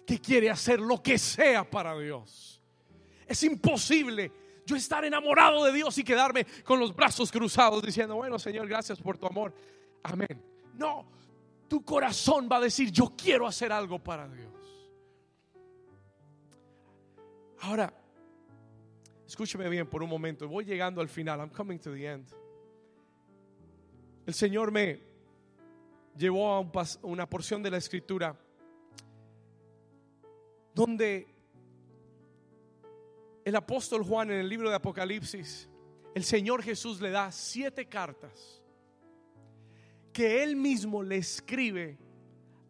Que 0.06 0.22
quiere 0.22 0.52
hacer 0.52 0.80
lo 0.80 1.02
que 1.02 1.18
sea 1.18 1.68
para 1.68 1.98
Dios. 1.98 2.62
Es 3.26 3.42
imposible 3.42 4.32
yo 4.68 4.76
estar 4.76 5.04
enamorado 5.04 5.66
de 5.66 5.74
Dios 5.74 5.98
y 5.98 6.04
quedarme 6.04 6.46
con 6.64 6.80
los 6.80 6.96
brazos 6.96 7.32
cruzados 7.32 7.82
diciendo, 7.82 8.18
bueno 8.18 8.38
Señor, 8.38 8.68
gracias 8.68 9.02
por 9.02 9.18
tu 9.18 9.26
amor. 9.26 9.52
Amén. 10.04 10.40
No, 10.76 11.08
tu 11.68 11.84
corazón 11.84 12.48
va 12.52 12.58
a 12.58 12.62
decir, 12.62 12.92
yo 12.92 13.16
quiero 13.18 13.48
hacer 13.48 13.72
algo 13.72 13.98
para 13.98 14.28
Dios. 14.28 14.54
Ahora, 17.62 17.92
escúcheme 19.26 19.70
bien 19.70 19.90
por 19.90 20.04
un 20.04 20.10
momento, 20.12 20.48
voy 20.48 20.66
llegando 20.66 21.02
al 21.02 21.10
final, 21.10 21.40
I'm 21.40 21.50
coming 21.50 21.80
to 21.80 21.92
the 21.92 22.06
end. 22.06 22.45
El 24.26 24.34
Señor 24.34 24.72
me 24.72 25.00
llevó 26.18 26.54
a 26.54 26.86
una 27.04 27.30
porción 27.30 27.62
de 27.62 27.70
la 27.70 27.78
escritura 27.78 28.36
donde 30.74 31.28
el 33.44 33.56
apóstol 33.56 34.04
Juan 34.04 34.32
en 34.32 34.40
el 34.40 34.50
libro 34.50 34.70
de 34.70 34.76
Apocalipsis, 34.76 35.70
el 36.16 36.24
Señor 36.24 36.64
Jesús 36.64 37.00
le 37.00 37.12
da 37.12 37.32
siete 37.32 37.86
cartas 37.86 38.62
que 40.12 40.42
él 40.42 40.56
mismo 40.56 41.04
le 41.04 41.18
escribe 41.18 41.98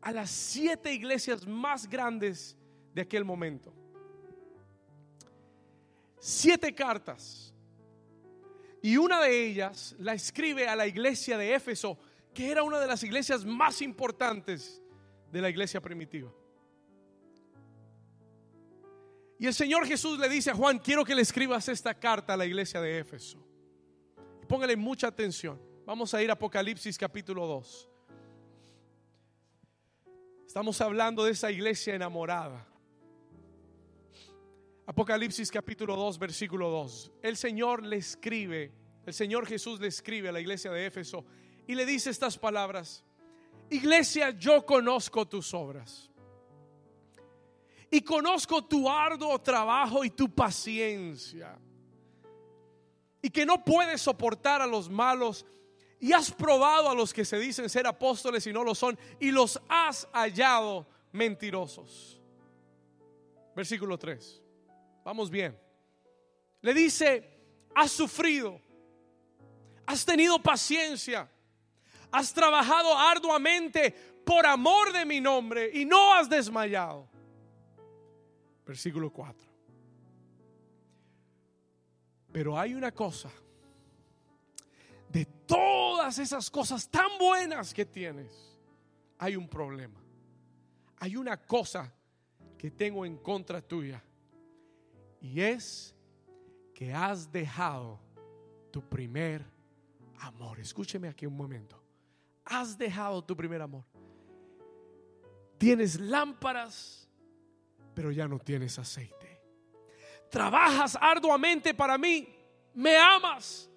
a 0.01 0.11
las 0.11 0.29
siete 0.29 0.93
iglesias 0.93 1.47
más 1.47 1.89
grandes 1.89 2.57
de 2.93 3.01
aquel 3.01 3.23
momento. 3.23 3.71
Siete 6.19 6.73
cartas. 6.75 7.54
Y 8.86 8.97
una 8.97 9.19
de 9.19 9.47
ellas 9.47 9.95
la 9.97 10.13
escribe 10.13 10.67
a 10.67 10.75
la 10.75 10.86
iglesia 10.86 11.39
de 11.39 11.55
Éfeso, 11.55 11.97
que 12.36 12.51
era 12.51 12.61
una 12.61 12.79
de 12.79 12.86
las 12.86 13.01
iglesias 13.01 13.43
más 13.43 13.81
importantes 13.81 14.79
de 15.31 15.41
la 15.41 15.49
iglesia 15.49 15.81
primitiva. 15.81 16.31
Y 19.39 19.47
el 19.47 19.55
Señor 19.55 19.88
Jesús 19.88 20.19
le 20.19 20.29
dice 20.29 20.51
a 20.51 20.53
Juan, 20.53 20.77
quiero 20.77 21.03
que 21.03 21.15
le 21.15 21.23
escribas 21.23 21.67
esta 21.67 21.95
carta 21.95 22.36
a 22.36 22.38
la 22.38 22.45
iglesia 22.45 22.79
de 22.79 22.99
Éfeso. 22.99 23.43
Póngale 24.47 24.75
mucha 24.75 25.07
atención. 25.07 25.59
Vamos 25.83 26.13
a 26.13 26.21
ir 26.21 26.29
a 26.29 26.33
Apocalipsis 26.33 26.95
capítulo 26.95 27.47
2. 27.47 27.89
Estamos 30.45 30.79
hablando 30.79 31.25
de 31.25 31.31
esa 31.31 31.49
iglesia 31.49 31.95
enamorada. 31.95 32.67
Apocalipsis 34.88 35.49
capítulo 35.49 35.95
2, 35.95 36.19
versículo 36.19 36.69
2. 36.69 37.11
El 37.23 37.38
Señor 37.38 37.83
le 37.83 37.97
escribe, 37.97 38.71
el 39.05 39.13
Señor 39.13 39.47
Jesús 39.47 39.79
le 39.79 39.88
escribe 39.88 40.29
a 40.29 40.31
la 40.31 40.39
iglesia 40.39 40.71
de 40.71 40.86
Éfeso 40.86 41.25
y 41.65 41.73
le 41.73 41.86
dice 41.86 42.11
estas 42.11 42.38
palabras. 42.38 43.03
Iglesia, 43.71 44.29
yo 44.29 44.63
conozco 44.63 45.27
tus 45.27 45.53
obras. 45.55 46.11
Y 47.89 48.01
conozco 48.01 48.63
tu 48.63 48.88
arduo 48.88 49.39
trabajo 49.39 50.05
y 50.05 50.11
tu 50.11 50.29
paciencia. 50.29 51.57
Y 53.23 53.31
que 53.31 53.45
no 53.45 53.63
puedes 53.63 54.01
soportar 54.01 54.61
a 54.61 54.67
los 54.67 54.88
malos 54.88 55.47
y 55.99 56.13
has 56.13 56.29
probado 56.29 56.89
a 56.91 56.95
los 56.95 57.11
que 57.11 57.25
se 57.25 57.39
dicen 57.39 57.69
ser 57.69 57.88
apóstoles 57.88 58.45
y 58.45 58.53
no 58.53 58.63
lo 58.63 58.75
son, 58.75 58.99
y 59.19 59.31
los 59.31 59.59
has 59.67 60.07
hallado 60.13 60.86
mentirosos. 61.11 62.21
Versículo 63.55 63.97
3. 63.97 64.44
Vamos 65.05 65.29
bien. 65.29 65.55
Le 66.61 66.73
dice, 66.73 67.23
has 67.75 67.91
sufrido, 67.91 68.59
has 69.85 70.03
tenido 70.03 70.41
paciencia, 70.41 71.29
has 72.11 72.33
trabajado 72.33 72.97
arduamente 72.97 73.91
por 74.25 74.47
amor 74.47 74.91
de 74.91 75.05
mi 75.05 75.21
nombre 75.21 75.69
y 75.71 75.85
no 75.85 76.15
has 76.15 76.27
desmayado. 76.27 77.07
Versículo 78.65 79.11
4. 79.11 79.47
Pero 82.31 82.57
hay 82.57 82.73
una 82.73 82.91
cosa 82.91 83.29
de 85.07 85.23
todas 85.45 86.17
esas 86.17 86.49
cosas 86.49 86.89
tan 86.89 87.19
buenas 87.19 87.75
que 87.75 87.85
tienes, 87.85 88.57
hay 89.19 89.35
un 89.35 89.47
problema. 89.47 90.01
Hay 90.97 91.15
una 91.15 91.37
cosa 91.37 91.93
que 92.57 92.71
tengo 92.71 93.05
en 93.05 93.17
contra 93.17 93.61
tuya. 93.61 94.03
Y 95.26 95.41
es 95.41 95.95
que 96.73 96.93
has 96.93 97.32
dejado 97.32 97.99
tu 98.71 98.82
primer 98.82 99.45
amor. 100.19 100.59
Escúcheme 100.59 101.07
aquí 101.07 101.26
un 101.26 101.36
momento. 101.36 101.82
Has 102.45 102.78
dejado 102.78 103.23
tu 103.23 103.36
primer 103.36 103.61
amor. 103.61 103.84
Tienes 105.57 105.99
lámparas, 105.99 107.09
pero 107.93 108.11
ya 108.11 108.28
no 108.28 108.39
tienes 108.39 108.78
aceite. 108.78 109.41
Trabajas 110.30 110.97
arduamente 110.99 111.73
para 111.73 111.97
mí. 111.97 112.28
Me 112.73 112.97
amas 112.97 113.69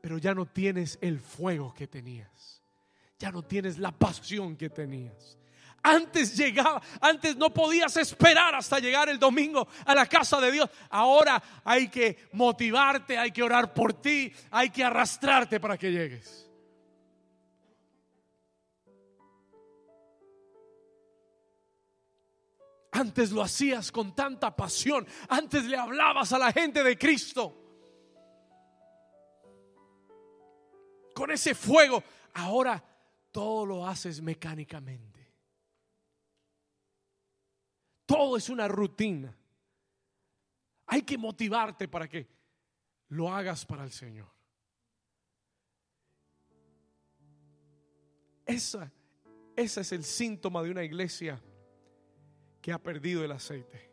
pero 0.00 0.18
ya 0.18 0.34
no 0.34 0.46
tienes 0.46 0.98
el 1.00 1.18
fuego 1.20 1.74
que 1.74 1.86
tenías. 1.86 2.62
Ya 3.18 3.32
no 3.32 3.42
tienes 3.42 3.78
la 3.78 3.92
pasión 3.92 4.56
que 4.56 4.70
tenías. 4.70 5.37
Antes 5.88 6.36
llegaba, 6.36 6.82
antes 7.00 7.36
no 7.36 7.52
podías 7.52 7.96
esperar 7.96 8.54
hasta 8.54 8.78
llegar 8.78 9.08
el 9.08 9.18
domingo 9.18 9.68
a 9.84 9.94
la 9.94 10.06
casa 10.06 10.40
de 10.40 10.52
Dios. 10.52 10.68
Ahora 10.90 11.42
hay 11.64 11.88
que 11.88 12.28
motivarte, 12.32 13.16
hay 13.16 13.30
que 13.30 13.42
orar 13.42 13.72
por 13.72 13.94
ti, 13.94 14.32
hay 14.50 14.70
que 14.70 14.84
arrastrarte 14.84 15.60
para 15.60 15.76
que 15.76 15.90
llegues. 15.90 16.44
Antes 22.92 23.30
lo 23.30 23.42
hacías 23.42 23.92
con 23.92 24.14
tanta 24.14 24.54
pasión, 24.56 25.06
antes 25.28 25.64
le 25.64 25.76
hablabas 25.76 26.32
a 26.32 26.38
la 26.38 26.52
gente 26.52 26.82
de 26.82 26.98
Cristo. 26.98 27.64
con 31.18 31.32
ese 31.32 31.52
fuego. 31.52 32.02
Ahora 32.34 32.82
todo 33.32 33.66
lo 33.66 33.86
haces 33.86 34.22
mecánicamente. 34.22 35.17
Todo 38.08 38.38
es 38.38 38.48
una 38.48 38.66
rutina. 38.66 39.36
Hay 40.86 41.02
que 41.02 41.18
motivarte 41.18 41.86
para 41.88 42.08
que 42.08 42.26
lo 43.08 43.30
hagas 43.30 43.66
para 43.66 43.84
el 43.84 43.92
Señor. 43.92 44.26
Esa, 48.46 48.90
ese 49.54 49.82
es 49.82 49.92
el 49.92 50.04
síntoma 50.04 50.62
de 50.62 50.70
una 50.70 50.84
iglesia 50.84 51.38
que 52.62 52.72
ha 52.72 52.82
perdido 52.82 53.22
el 53.22 53.32
aceite. 53.32 53.90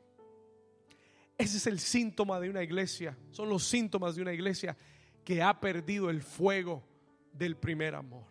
Ese 1.37 1.57
es 1.57 1.67
el 1.67 1.81
síntoma 1.81 2.39
de 2.39 2.49
una 2.49 2.63
iglesia. 2.63 3.17
Son 3.31 3.49
los 3.49 3.65
síntomas 3.65 4.15
de 4.15 4.21
una 4.21 4.31
iglesia 4.31 4.77
que 5.25 5.41
ha 5.41 5.59
perdido 5.59 6.09
el 6.09 6.23
fuego 6.23 6.87
del 7.33 7.57
primer 7.57 7.95
amor. 7.95 8.27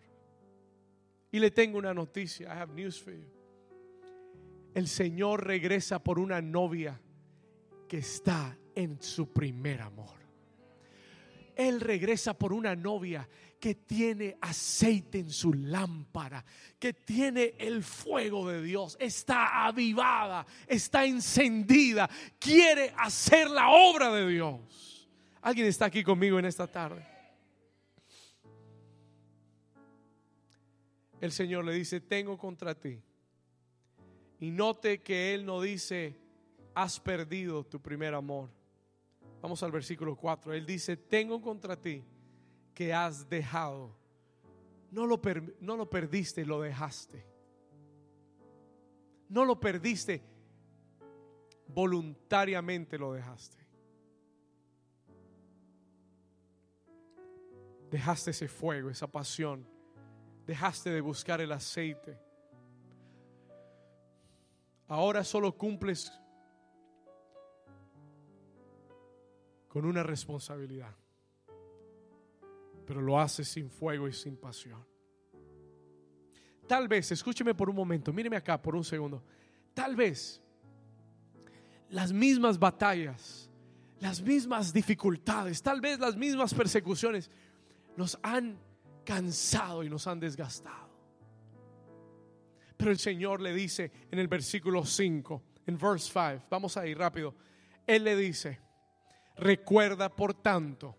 Y 1.31 1.37
le 1.37 1.51
tengo 1.51 1.77
una 1.77 1.93
noticia. 1.93 2.47
I 2.47 2.57
have 2.57 2.73
news 2.73 2.99
for 2.99 3.13
you. 3.13 3.34
El 4.75 4.87
Señor 4.87 5.47
regresa 5.47 6.03
por 6.03 6.19
una 6.19 6.41
novia 6.41 7.01
que 7.87 7.97
está 7.97 8.57
en 8.75 9.01
su 9.01 9.31
primer 9.31 9.81
amor. 9.81 10.19
Él 11.55 11.79
regresa 11.79 12.37
por 12.37 12.51
una 12.51 12.75
novia 12.75 13.27
que 13.57 13.75
tiene 13.75 14.37
aceite 14.41 15.19
en 15.19 15.29
su 15.29 15.53
lámpara, 15.53 16.43
que 16.77 16.91
tiene 16.93 17.55
el 17.57 17.81
fuego 17.81 18.49
de 18.49 18.61
Dios, 18.61 18.97
está 18.99 19.65
avivada, 19.65 20.45
está 20.67 21.05
encendida, 21.05 22.09
quiere 22.37 22.93
hacer 22.97 23.49
la 23.49 23.69
obra 23.69 24.13
de 24.13 24.27
Dios. 24.27 25.09
¿Alguien 25.41 25.67
está 25.67 25.85
aquí 25.85 26.03
conmigo 26.03 26.37
en 26.37 26.45
esta 26.45 26.67
tarde? 26.67 27.15
el 31.21 31.31
Señor 31.31 31.65
le 31.65 31.73
dice, 31.73 32.01
tengo 32.01 32.37
contra 32.37 32.75
ti. 32.75 33.01
Y 34.39 34.51
note 34.51 35.01
que 35.01 35.33
Él 35.33 35.45
no 35.45 35.61
dice, 35.61 36.15
has 36.73 36.99
perdido 36.99 37.63
tu 37.63 37.81
primer 37.81 38.13
amor. 38.13 38.49
Vamos 39.41 39.61
al 39.63 39.71
versículo 39.71 40.15
4. 40.15 40.53
Él 40.53 40.65
dice, 40.65 40.97
tengo 40.97 41.41
contra 41.41 41.79
ti 41.79 42.03
que 42.73 42.93
has 42.93 43.29
dejado. 43.29 43.95
No 44.91 45.05
lo, 45.05 45.21
no 45.59 45.77
lo 45.77 45.89
perdiste, 45.89 46.45
lo 46.45 46.61
dejaste. 46.61 47.25
No 49.27 49.43
lo 49.43 49.59
perdiste, 49.59 50.21
voluntariamente 51.67 52.97
lo 52.97 53.13
dejaste. 53.13 53.57
Dejaste 57.89 58.31
ese 58.31 58.47
fuego, 58.47 58.89
esa 58.89 59.07
pasión 59.07 59.65
dejaste 60.45 60.89
de 60.91 61.01
buscar 61.01 61.41
el 61.41 61.51
aceite. 61.51 62.17
Ahora 64.87 65.23
solo 65.23 65.57
cumples 65.57 66.11
con 69.67 69.85
una 69.85 70.03
responsabilidad, 70.03 70.95
pero 72.85 73.01
lo 73.01 73.19
haces 73.19 73.47
sin 73.47 73.69
fuego 73.69 74.07
y 74.07 74.13
sin 74.13 74.37
pasión. 74.37 74.85
tal 76.67 76.87
vez, 76.87 77.11
escúcheme 77.11 77.53
por 77.53 77.69
un 77.69 77.75
momento, 77.75 78.11
míreme 78.11 78.37
acá 78.37 78.59
por 78.59 78.75
un 78.75 78.83
segundo, 78.83 79.23
tal 79.73 79.95
vez 79.95 80.41
las 81.89 82.11
mismas 82.11 82.57
batallas, 82.57 83.49
las 83.99 84.21
mismas 84.21 84.73
dificultades, 84.73 85.61
tal 85.61 85.81
vez 85.81 85.99
las 85.99 86.15
mismas 86.15 86.53
persecuciones 86.53 87.29
nos 87.97 88.17
han 88.21 88.57
cansado 89.03 89.83
y 89.83 89.89
nos 89.89 90.07
han 90.07 90.19
desgastado. 90.19 90.84
Pero 92.77 92.91
el 92.91 92.99
Señor 92.99 93.41
le 93.41 93.53
dice 93.53 93.91
en 94.11 94.19
el 94.19 94.27
versículo 94.27 94.85
5, 94.85 95.43
en 95.67 95.77
verse 95.77 96.11
5, 96.11 96.45
vamos 96.49 96.77
a 96.77 96.85
ir 96.87 96.97
rápido, 96.97 97.35
Él 97.87 98.03
le 98.03 98.15
dice, 98.15 98.59
recuerda 99.37 100.09
por 100.09 100.33
tanto 100.33 100.97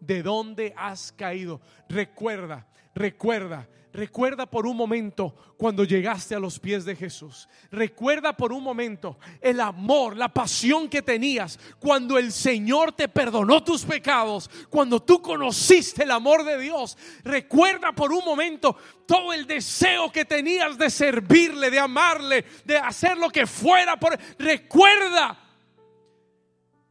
de 0.00 0.22
dónde 0.22 0.74
has 0.76 1.12
caído, 1.12 1.60
recuerda, 1.88 2.66
recuerda, 2.94 3.68
Recuerda 3.92 4.46
por 4.46 4.66
un 4.66 4.74
momento 4.74 5.34
cuando 5.58 5.84
llegaste 5.84 6.34
a 6.34 6.38
los 6.38 6.58
pies 6.58 6.86
de 6.86 6.96
Jesús. 6.96 7.46
Recuerda 7.70 8.34
por 8.34 8.50
un 8.50 8.62
momento 8.62 9.18
el 9.38 9.60
amor, 9.60 10.16
la 10.16 10.32
pasión 10.32 10.88
que 10.88 11.02
tenías 11.02 11.60
cuando 11.78 12.16
el 12.16 12.32
Señor 12.32 12.92
te 12.92 13.08
perdonó 13.08 13.62
tus 13.62 13.84
pecados, 13.84 14.50
cuando 14.70 15.02
tú 15.02 15.20
conociste 15.20 16.04
el 16.04 16.10
amor 16.10 16.42
de 16.42 16.58
Dios. 16.58 16.96
Recuerda 17.22 17.92
por 17.92 18.12
un 18.12 18.24
momento 18.24 18.74
todo 19.04 19.34
el 19.34 19.46
deseo 19.46 20.10
que 20.10 20.24
tenías 20.24 20.78
de 20.78 20.88
servirle, 20.88 21.70
de 21.70 21.78
amarle, 21.78 22.46
de 22.64 22.78
hacer 22.78 23.18
lo 23.18 23.28
que 23.28 23.46
fuera 23.46 24.00
por 24.00 24.18
Recuerda 24.38 25.38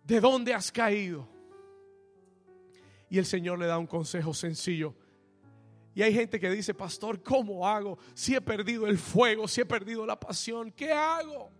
de 0.04 0.20
dónde 0.20 0.54
has 0.54 0.72
caído. 0.72 1.28
Y 3.10 3.18
el 3.18 3.26
Señor 3.26 3.58
le 3.58 3.66
da 3.66 3.80
un 3.80 3.88
consejo 3.88 4.36
sencillo 4.36 5.01
y 5.94 6.02
hay 6.02 6.14
gente 6.14 6.40
que 6.40 6.50
dice, 6.50 6.74
pastor, 6.74 7.22
¿cómo 7.22 7.68
hago? 7.68 7.98
Si 8.14 8.34
he 8.34 8.42
perdido 8.42 8.88
el 8.88 8.98
fuego, 8.98 9.48
si 9.48 9.62
he 9.62 9.66
perdido 9.66 10.06
la 10.06 10.20
pasión, 10.20 10.72
¿qué 10.72 10.94
hago? 10.94 11.52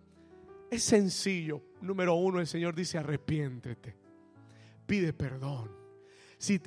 Es 0.70 0.84
sencillo. 0.84 1.62
Número 1.82 2.14
uno, 2.14 2.40
el 2.40 2.46
Señor 2.46 2.74
dice, 2.74 2.96
arrepiéntete. 2.96 3.94
Pide 4.86 5.12
perdón. 5.12 5.70
Si, 6.38 6.60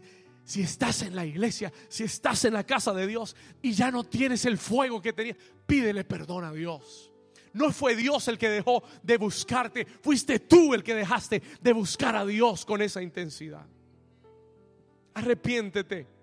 si 0.43 0.61
estás 0.61 1.01
en 1.01 1.16
la 1.16 1.26
iglesia, 1.26 1.74
si 1.88 2.03
estás 2.03 2.45
en 2.45 2.53
la 2.53 2.63
casa 2.63 2.93
de 2.93 3.07
Dios 3.07 3.36
y 3.63 3.72
ya 3.72 3.89
no 3.89 4.03
tienes 4.03 4.45
el 4.45 4.59
fuego 4.59 5.01
que 5.01 5.13
tenías, 5.13 5.38
pídele 5.66 6.03
perdón 6.03 6.43
a 6.43 6.53
Dios. 6.53 7.11
No 7.53 7.72
fue 7.72 7.95
Dios 7.95 8.28
el 8.28 8.38
que 8.38 8.49
dejó 8.49 8.84
de 9.01 9.18
buscarte, 9.18 9.86
fuiste 9.86 10.39
tú 10.39 10.76
el 10.76 10.84
que 10.84 10.93
dejaste 10.93 11.41
de 11.61 11.74
buscar 11.74 12.16
a 12.16 12.26
Dios 12.26 12.63
con 12.63 12.82
esa 12.82 13.01
intensidad. 13.01 13.66
Arrepiéntete 15.16 16.14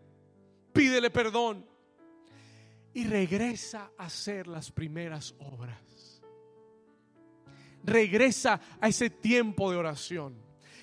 pídele 0.73 1.11
perdón 1.11 1.67
y 2.95 3.05
regresa 3.05 3.93
a 3.97 4.05
hacer 4.05 4.47
las 4.47 4.71
primeras 4.71 5.35
obras. 5.39 6.23
Regresa 7.85 8.61
a 8.81 8.89
ese 8.89 9.11
tiempo 9.11 9.71
de 9.71 9.77
oración. 9.77 10.37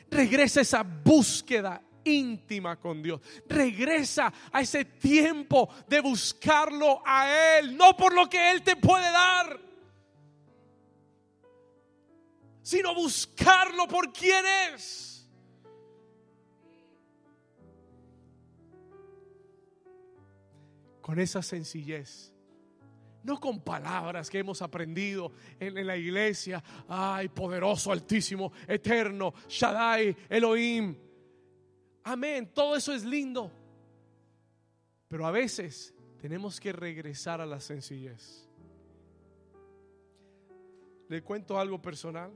Regresa 0.09 0.59
a 0.59 0.63
esa 0.63 0.83
búsqueda 0.83 1.81
íntima 2.03 2.79
con 2.79 3.01
Dios. 3.01 3.21
Regresa 3.47 4.33
a 4.51 4.61
ese 4.61 4.85
tiempo 4.85 5.69
de 5.87 5.99
buscarlo 6.01 7.01
a 7.05 7.57
Él, 7.59 7.77
no 7.77 7.95
por 7.95 8.13
lo 8.13 8.27
que 8.27 8.51
Él 8.51 8.63
te 8.63 8.75
puede 8.75 9.11
dar, 9.11 9.59
sino 12.61 12.93
buscarlo 12.93 13.87
por 13.87 14.11
quien 14.11 14.43
es. 14.73 15.09
Con 21.10 21.20
esa 21.20 21.41
sencillez. 21.41 22.32
No 23.24 23.39
con 23.39 23.62
palabras 23.62 24.30
que 24.30 24.38
hemos 24.38 24.62
aprendido 24.62 25.32
en, 25.60 25.88
la 25.88 25.97
iglesia. 25.97 26.64
Ay, 26.88 27.30
poderoso, 27.30 27.91
altísimo, 27.91 28.53
eterno, 28.68 29.34
Shaddai, 29.47 30.16
Elohim. 30.30 30.95
Amén, 32.03 32.51
todo 32.53 32.76
eso 32.76 32.93
es 32.93 33.03
lindo. 33.03 33.51
Pero 35.07 35.26
a 35.26 35.32
veces 35.32 35.95
tenemos 36.22 36.60
que 36.60 36.74
regresar 36.74 37.41
a 37.41 37.47
la 37.47 37.60
sencillez. 37.60 38.47
Le 41.07 41.24
cuento 41.24 41.57
algo 41.57 41.82
personal. 41.82 42.32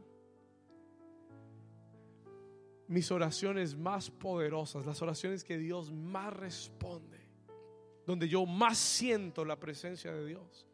Mis 2.88 3.12
oraciones 3.12 3.76
más 3.78 4.10
poderosas, 4.10 4.84
las 4.84 5.00
oraciones 5.04 5.44
que 5.44 5.60
Dios 5.60 5.92
más 5.92 6.34
responde 6.34 7.23
donde 8.06 8.28
yo 8.28 8.46
más 8.46 8.78
siento 8.78 9.46
la 9.46 9.60
presencia 9.60 10.14
de 10.14 10.26
Dios, 10.26 10.68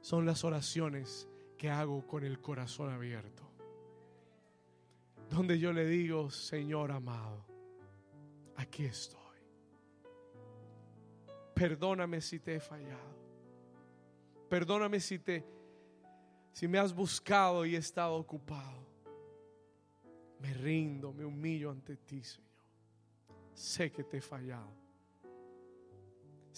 son 0.00 0.24
las 0.24 0.44
oraciones 0.44 1.28
que 1.56 1.68
hago 1.68 2.06
con 2.06 2.24
el 2.24 2.40
corazón 2.40 2.90
abierto. 2.90 3.42
Donde 5.28 5.58
yo 5.58 5.72
le 5.72 5.84
digo, 5.86 6.30
Señor 6.30 6.90
amado, 6.90 7.44
aquí 8.56 8.84
estoy. 8.84 9.18
Perdóname 11.54 12.20
si 12.20 12.38
te 12.38 12.56
he 12.56 12.60
fallado. 12.60 13.18
Perdóname 14.48 15.00
si 15.00 15.18
te 15.18 15.44
si 16.52 16.66
me 16.66 16.78
has 16.78 16.92
buscado 16.92 17.64
y 17.66 17.76
he 17.76 17.78
estado 17.78 18.14
ocupado. 18.14 18.86
Me 20.40 20.54
rindo, 20.54 21.12
me 21.12 21.24
humillo 21.24 21.70
ante 21.70 21.96
ti, 21.96 22.22
Señor. 22.22 22.48
Sé 23.52 23.92
que 23.92 24.02
te 24.02 24.18
he 24.18 24.20
fallado 24.20 24.77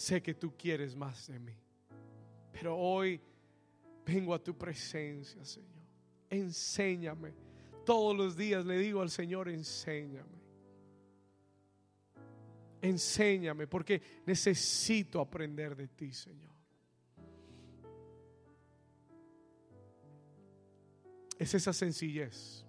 sé 0.01 0.22
que 0.22 0.32
tú 0.32 0.57
quieres 0.57 0.96
más 0.96 1.26
de 1.26 1.38
mí. 1.38 1.55
Pero 2.53 2.74
hoy 2.74 3.20
vengo 4.07 4.32
a 4.32 4.42
tu 4.42 4.57
presencia, 4.57 5.44
Señor. 5.44 5.68
Enséñame. 6.30 7.34
Todos 7.84 8.16
los 8.16 8.34
días 8.34 8.64
le 8.64 8.78
digo 8.78 9.03
al 9.03 9.11
Señor, 9.11 9.51
enséñame. 9.51 10.40
Enséñame 12.80 13.66
porque 13.66 14.01
necesito 14.24 15.20
aprender 15.20 15.76
de 15.76 15.88
ti, 15.88 16.14
Señor. 16.14 16.55
Es 21.38 21.53
esa 21.53 21.74
sencillez 21.74 22.64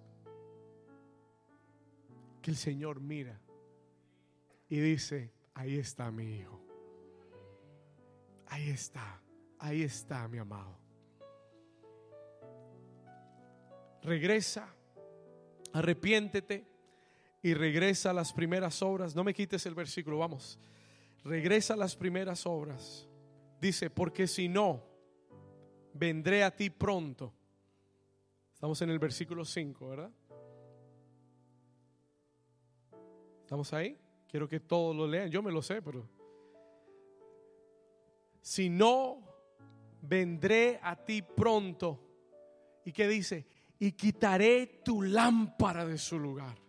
que 2.42 2.50
el 2.50 2.56
Señor 2.58 3.00
mira 3.00 3.40
y 4.68 4.80
dice, 4.80 5.32
ahí 5.54 5.78
está 5.78 6.10
mi 6.10 6.36
hijo. 6.36 6.71
Ahí 8.52 8.68
está, 8.68 9.18
ahí 9.58 9.80
está 9.80 10.28
mi 10.28 10.36
amado. 10.36 10.76
Regresa, 14.02 14.68
arrepiéntete 15.72 16.66
y 17.42 17.54
regresa 17.54 18.10
a 18.10 18.12
las 18.12 18.30
primeras 18.34 18.82
obras. 18.82 19.16
No 19.16 19.24
me 19.24 19.32
quites 19.32 19.64
el 19.64 19.74
versículo, 19.74 20.18
vamos. 20.18 20.58
Regresa 21.24 21.72
a 21.72 21.78
las 21.78 21.96
primeras 21.96 22.44
obras. 22.44 23.08
Dice, 23.58 23.88
porque 23.88 24.26
si 24.26 24.48
no, 24.48 24.84
vendré 25.94 26.44
a 26.44 26.54
ti 26.54 26.68
pronto. 26.68 27.32
Estamos 28.52 28.82
en 28.82 28.90
el 28.90 28.98
versículo 28.98 29.46
5, 29.46 29.88
¿verdad? 29.88 30.10
¿Estamos 33.40 33.72
ahí? 33.72 33.98
Quiero 34.28 34.46
que 34.46 34.60
todos 34.60 34.94
lo 34.94 35.06
lean. 35.06 35.30
Yo 35.30 35.42
me 35.42 35.50
lo 35.50 35.62
sé, 35.62 35.80
pero 35.80 36.06
si 38.42 38.68
no, 38.68 39.22
vendré 40.02 40.80
a 40.82 40.96
ti 40.96 41.22
pronto. 41.22 42.00
¿Y 42.84 42.92
qué 42.92 43.06
dice? 43.06 43.46
Y 43.78 43.92
quitaré 43.92 44.82
tu 44.84 45.02
lámpara 45.02 45.86
de 45.86 45.96
su 45.96 46.18
lugar. 46.18 46.60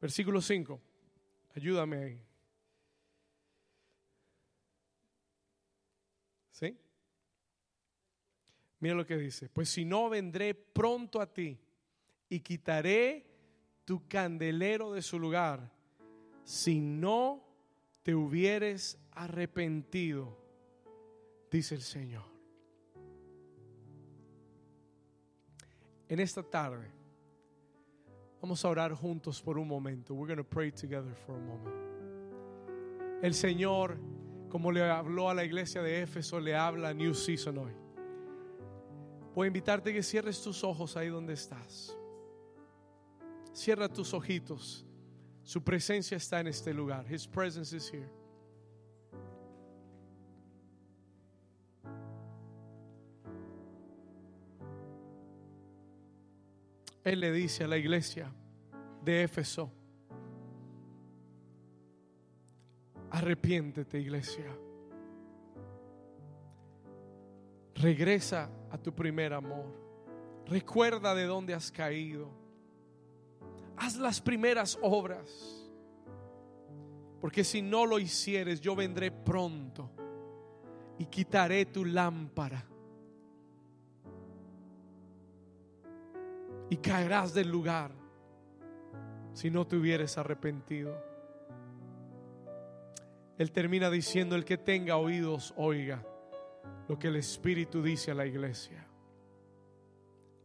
Versículo 0.00 0.40
5. 0.40 0.80
Ayúdame 1.54 1.96
ahí. 1.96 2.26
¿Sí? 6.50 6.76
Mira 8.80 8.94
lo 8.96 9.06
que 9.06 9.16
dice. 9.16 9.48
Pues 9.48 9.68
si 9.68 9.84
no, 9.84 10.08
vendré 10.08 10.54
pronto 10.54 11.20
a 11.20 11.32
ti 11.32 11.58
y 12.28 12.40
quitaré 12.40 13.26
tu 13.84 14.08
candelero 14.08 14.92
de 14.92 15.02
su 15.02 15.18
lugar. 15.18 15.72
Si 16.44 16.80
no 16.80 17.49
te 18.02 18.14
hubieres 18.14 18.98
arrepentido, 19.12 20.36
dice 21.50 21.74
el 21.74 21.82
Señor. 21.82 22.24
En 26.08 26.18
esta 26.18 26.42
tarde 26.42 26.90
vamos 28.40 28.64
a 28.64 28.68
orar 28.68 28.92
juntos 28.94 29.40
por 29.40 29.58
un 29.58 29.68
momento. 29.68 30.14
We're 30.14 30.34
going 30.34 30.44
to 30.44 30.48
pray 30.48 30.72
together 30.72 31.14
for 31.26 31.36
a 31.36 31.38
moment. 31.38 31.90
El 33.22 33.34
Señor, 33.34 33.98
como 34.48 34.72
le 34.72 34.82
habló 34.82 35.28
a 35.28 35.34
la 35.34 35.44
iglesia 35.44 35.82
de 35.82 36.02
Éfeso, 36.02 36.40
le 36.40 36.56
habla 36.56 36.88
a 36.88 36.94
New 36.94 37.14
Season 37.14 37.56
hoy. 37.58 37.72
Voy 39.34 39.44
a 39.44 39.48
invitarte 39.48 39.92
que 39.92 40.02
cierres 40.02 40.42
tus 40.42 40.64
ojos 40.64 40.96
ahí 40.96 41.08
donde 41.08 41.34
estás. 41.34 41.96
Cierra 43.52 43.88
tus 43.88 44.14
ojitos 44.14 44.86
su 45.50 45.64
presencia 45.64 46.16
está 46.16 46.38
en 46.38 46.46
este 46.46 46.72
lugar. 46.72 47.04
His 47.12 47.26
presence 47.26 47.74
is 47.74 47.90
here. 47.92 48.08
Él 57.02 57.18
le 57.18 57.32
dice 57.32 57.64
a 57.64 57.66
la 57.66 57.76
iglesia 57.76 58.32
de 59.04 59.24
Éfeso, 59.24 59.72
arrepiéntete 63.10 63.98
iglesia, 63.98 64.56
regresa 67.74 68.48
a 68.70 68.78
tu 68.78 68.94
primer 68.94 69.32
amor, 69.32 69.66
recuerda 70.46 71.12
de 71.16 71.24
dónde 71.24 71.54
has 71.54 71.72
caído 71.72 72.39
haz 73.80 73.96
las 73.96 74.20
primeras 74.20 74.78
obras, 74.82 75.66
porque 77.20 77.44
si 77.44 77.62
no 77.62 77.86
lo 77.86 77.98
hicieres, 77.98 78.60
yo 78.60 78.76
vendré 78.76 79.10
pronto 79.10 79.90
y 80.98 81.06
quitaré 81.06 81.64
tu 81.64 81.86
lámpara. 81.86 82.66
Y 86.68 86.76
caerás 86.76 87.32
del 87.34 87.48
lugar 87.48 87.90
si 89.32 89.50
no 89.50 89.66
te 89.66 89.76
hubieres 89.76 90.18
arrepentido. 90.18 90.94
Él 93.38 93.50
termina 93.50 93.90
diciendo, 93.90 94.36
el 94.36 94.44
que 94.44 94.58
tenga 94.58 94.96
oídos, 94.96 95.54
oiga 95.56 96.06
lo 96.86 96.98
que 96.98 97.08
el 97.08 97.16
Espíritu 97.16 97.82
dice 97.82 98.10
a 98.10 98.14
la 98.14 98.26
iglesia. 98.26 98.86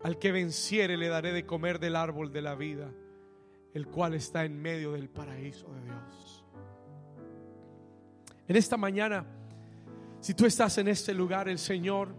Al 0.03 0.17
que 0.17 0.31
venciere 0.31 0.95
le 0.95 1.09
daré 1.09 1.33
de 1.33 1.45
comer 1.45 1.79
del 1.79 1.95
árbol 1.95 2.31
de 2.31 2.41
la 2.41 2.55
vida, 2.55 2.91
el 3.75 3.87
cual 3.87 4.13
está 4.13 4.45
en 4.45 4.59
medio 4.59 4.93
del 4.93 5.09
paraíso 5.09 5.67
de 5.73 5.81
Dios. 5.83 6.45
En 8.47 8.55
esta 8.55 8.77
mañana, 8.77 9.25
si 10.21 10.33
tú 10.33 10.45
estás 10.45 10.77
en 10.77 10.87
este 10.87 11.13
lugar, 11.13 11.49
el 11.49 11.59
Señor 11.59 12.15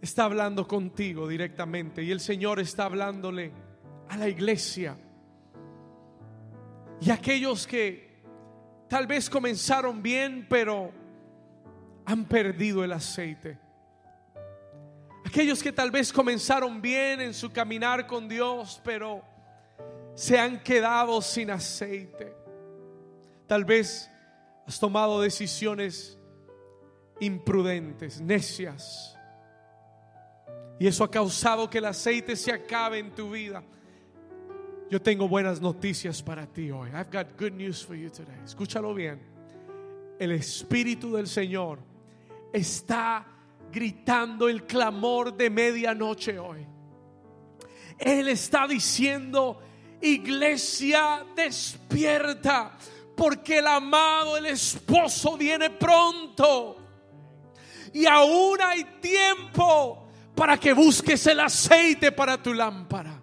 está 0.00 0.24
hablando 0.24 0.68
contigo 0.68 1.26
directamente 1.26 2.04
y 2.04 2.12
el 2.12 2.20
Señor 2.20 2.60
está 2.60 2.84
hablándole 2.84 3.52
a 4.08 4.16
la 4.16 4.28
iglesia. 4.28 4.96
Y 7.00 7.10
aquellos 7.10 7.66
que 7.66 8.22
tal 8.88 9.08
vez 9.08 9.28
comenzaron 9.28 10.04
bien, 10.04 10.46
pero 10.48 10.92
han 12.04 12.26
perdido 12.26 12.84
el 12.84 12.92
aceite. 12.92 13.58
Aquellos 15.26 15.60
que 15.60 15.72
tal 15.72 15.90
vez 15.90 16.12
comenzaron 16.12 16.80
bien 16.80 17.20
en 17.20 17.34
su 17.34 17.50
caminar 17.50 18.06
con 18.06 18.28
Dios, 18.28 18.80
pero 18.84 19.31
se 20.14 20.38
han 20.38 20.62
quedado 20.62 21.20
sin 21.22 21.50
aceite. 21.50 22.34
Tal 23.46 23.64
vez 23.64 24.10
has 24.66 24.78
tomado 24.78 25.20
decisiones 25.20 26.18
imprudentes, 27.20 28.20
necias. 28.20 29.16
Y 30.78 30.86
eso 30.86 31.04
ha 31.04 31.10
causado 31.10 31.70
que 31.70 31.78
el 31.78 31.84
aceite 31.84 32.34
se 32.36 32.52
acabe 32.52 32.98
en 32.98 33.14
tu 33.14 33.30
vida. 33.30 33.62
Yo 34.90 35.00
tengo 35.00 35.28
buenas 35.28 35.60
noticias 35.60 36.22
para 36.22 36.46
ti 36.46 36.70
hoy. 36.70 36.90
I've 36.90 37.10
got 37.10 37.38
good 37.38 37.52
news 37.52 37.84
for 37.84 37.94
you 37.94 38.10
today. 38.10 38.36
Escúchalo 38.44 38.92
bien. 38.94 39.20
El 40.18 40.32
Espíritu 40.32 41.12
del 41.12 41.26
Señor 41.26 41.78
está 42.52 43.26
gritando 43.72 44.48
el 44.48 44.66
clamor 44.66 45.34
de 45.34 45.48
medianoche 45.48 46.38
hoy. 46.38 46.66
Él 47.98 48.28
está 48.28 48.66
diciendo, 48.66 49.60
iglesia, 50.02 51.24
despierta, 51.34 52.72
porque 53.16 53.58
el 53.58 53.66
amado, 53.66 54.36
el 54.36 54.46
esposo 54.46 55.36
viene 55.36 55.70
pronto. 55.70 56.76
Y 57.92 58.06
aún 58.06 58.60
hay 58.60 58.84
tiempo 59.00 60.08
para 60.34 60.58
que 60.58 60.72
busques 60.72 61.26
el 61.26 61.40
aceite 61.40 62.12
para 62.12 62.42
tu 62.42 62.54
lámpara. 62.54 63.22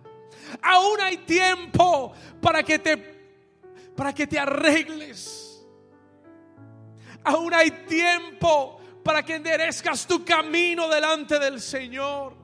Aún 0.61 0.99
hay 1.01 1.17
tiempo 1.17 2.13
para 2.41 2.63
que 2.63 2.79
te 2.79 3.19
para 3.95 4.13
que 4.13 4.27
te 4.27 4.39
arregles. 4.39 5.61
Aún 7.25 7.53
hay 7.53 7.69
tiempo 7.85 8.79
para 9.03 9.23
que 9.23 9.35
enderezcas 9.35 10.07
tu 10.07 10.23
camino 10.23 10.87
delante 10.87 11.37
del 11.37 11.59
Señor. 11.59 12.38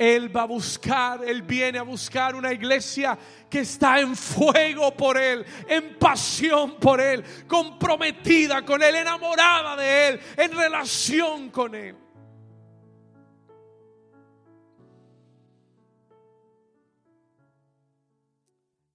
Él 0.00 0.34
va 0.34 0.44
a 0.44 0.46
buscar, 0.46 1.22
Él 1.22 1.42
viene 1.42 1.78
a 1.78 1.82
buscar 1.82 2.34
una 2.34 2.54
iglesia 2.54 3.18
que 3.50 3.58
está 3.60 4.00
en 4.00 4.16
fuego 4.16 4.96
por 4.96 5.18
Él, 5.18 5.44
en 5.68 5.98
pasión 5.98 6.76
por 6.80 7.02
Él, 7.02 7.22
comprometida 7.46 8.64
con 8.64 8.82
Él, 8.82 8.94
enamorada 8.94 9.76
de 9.76 10.08
Él, 10.08 10.20
en 10.38 10.52
relación 10.52 11.50
con 11.50 11.74
Él. 11.74 11.94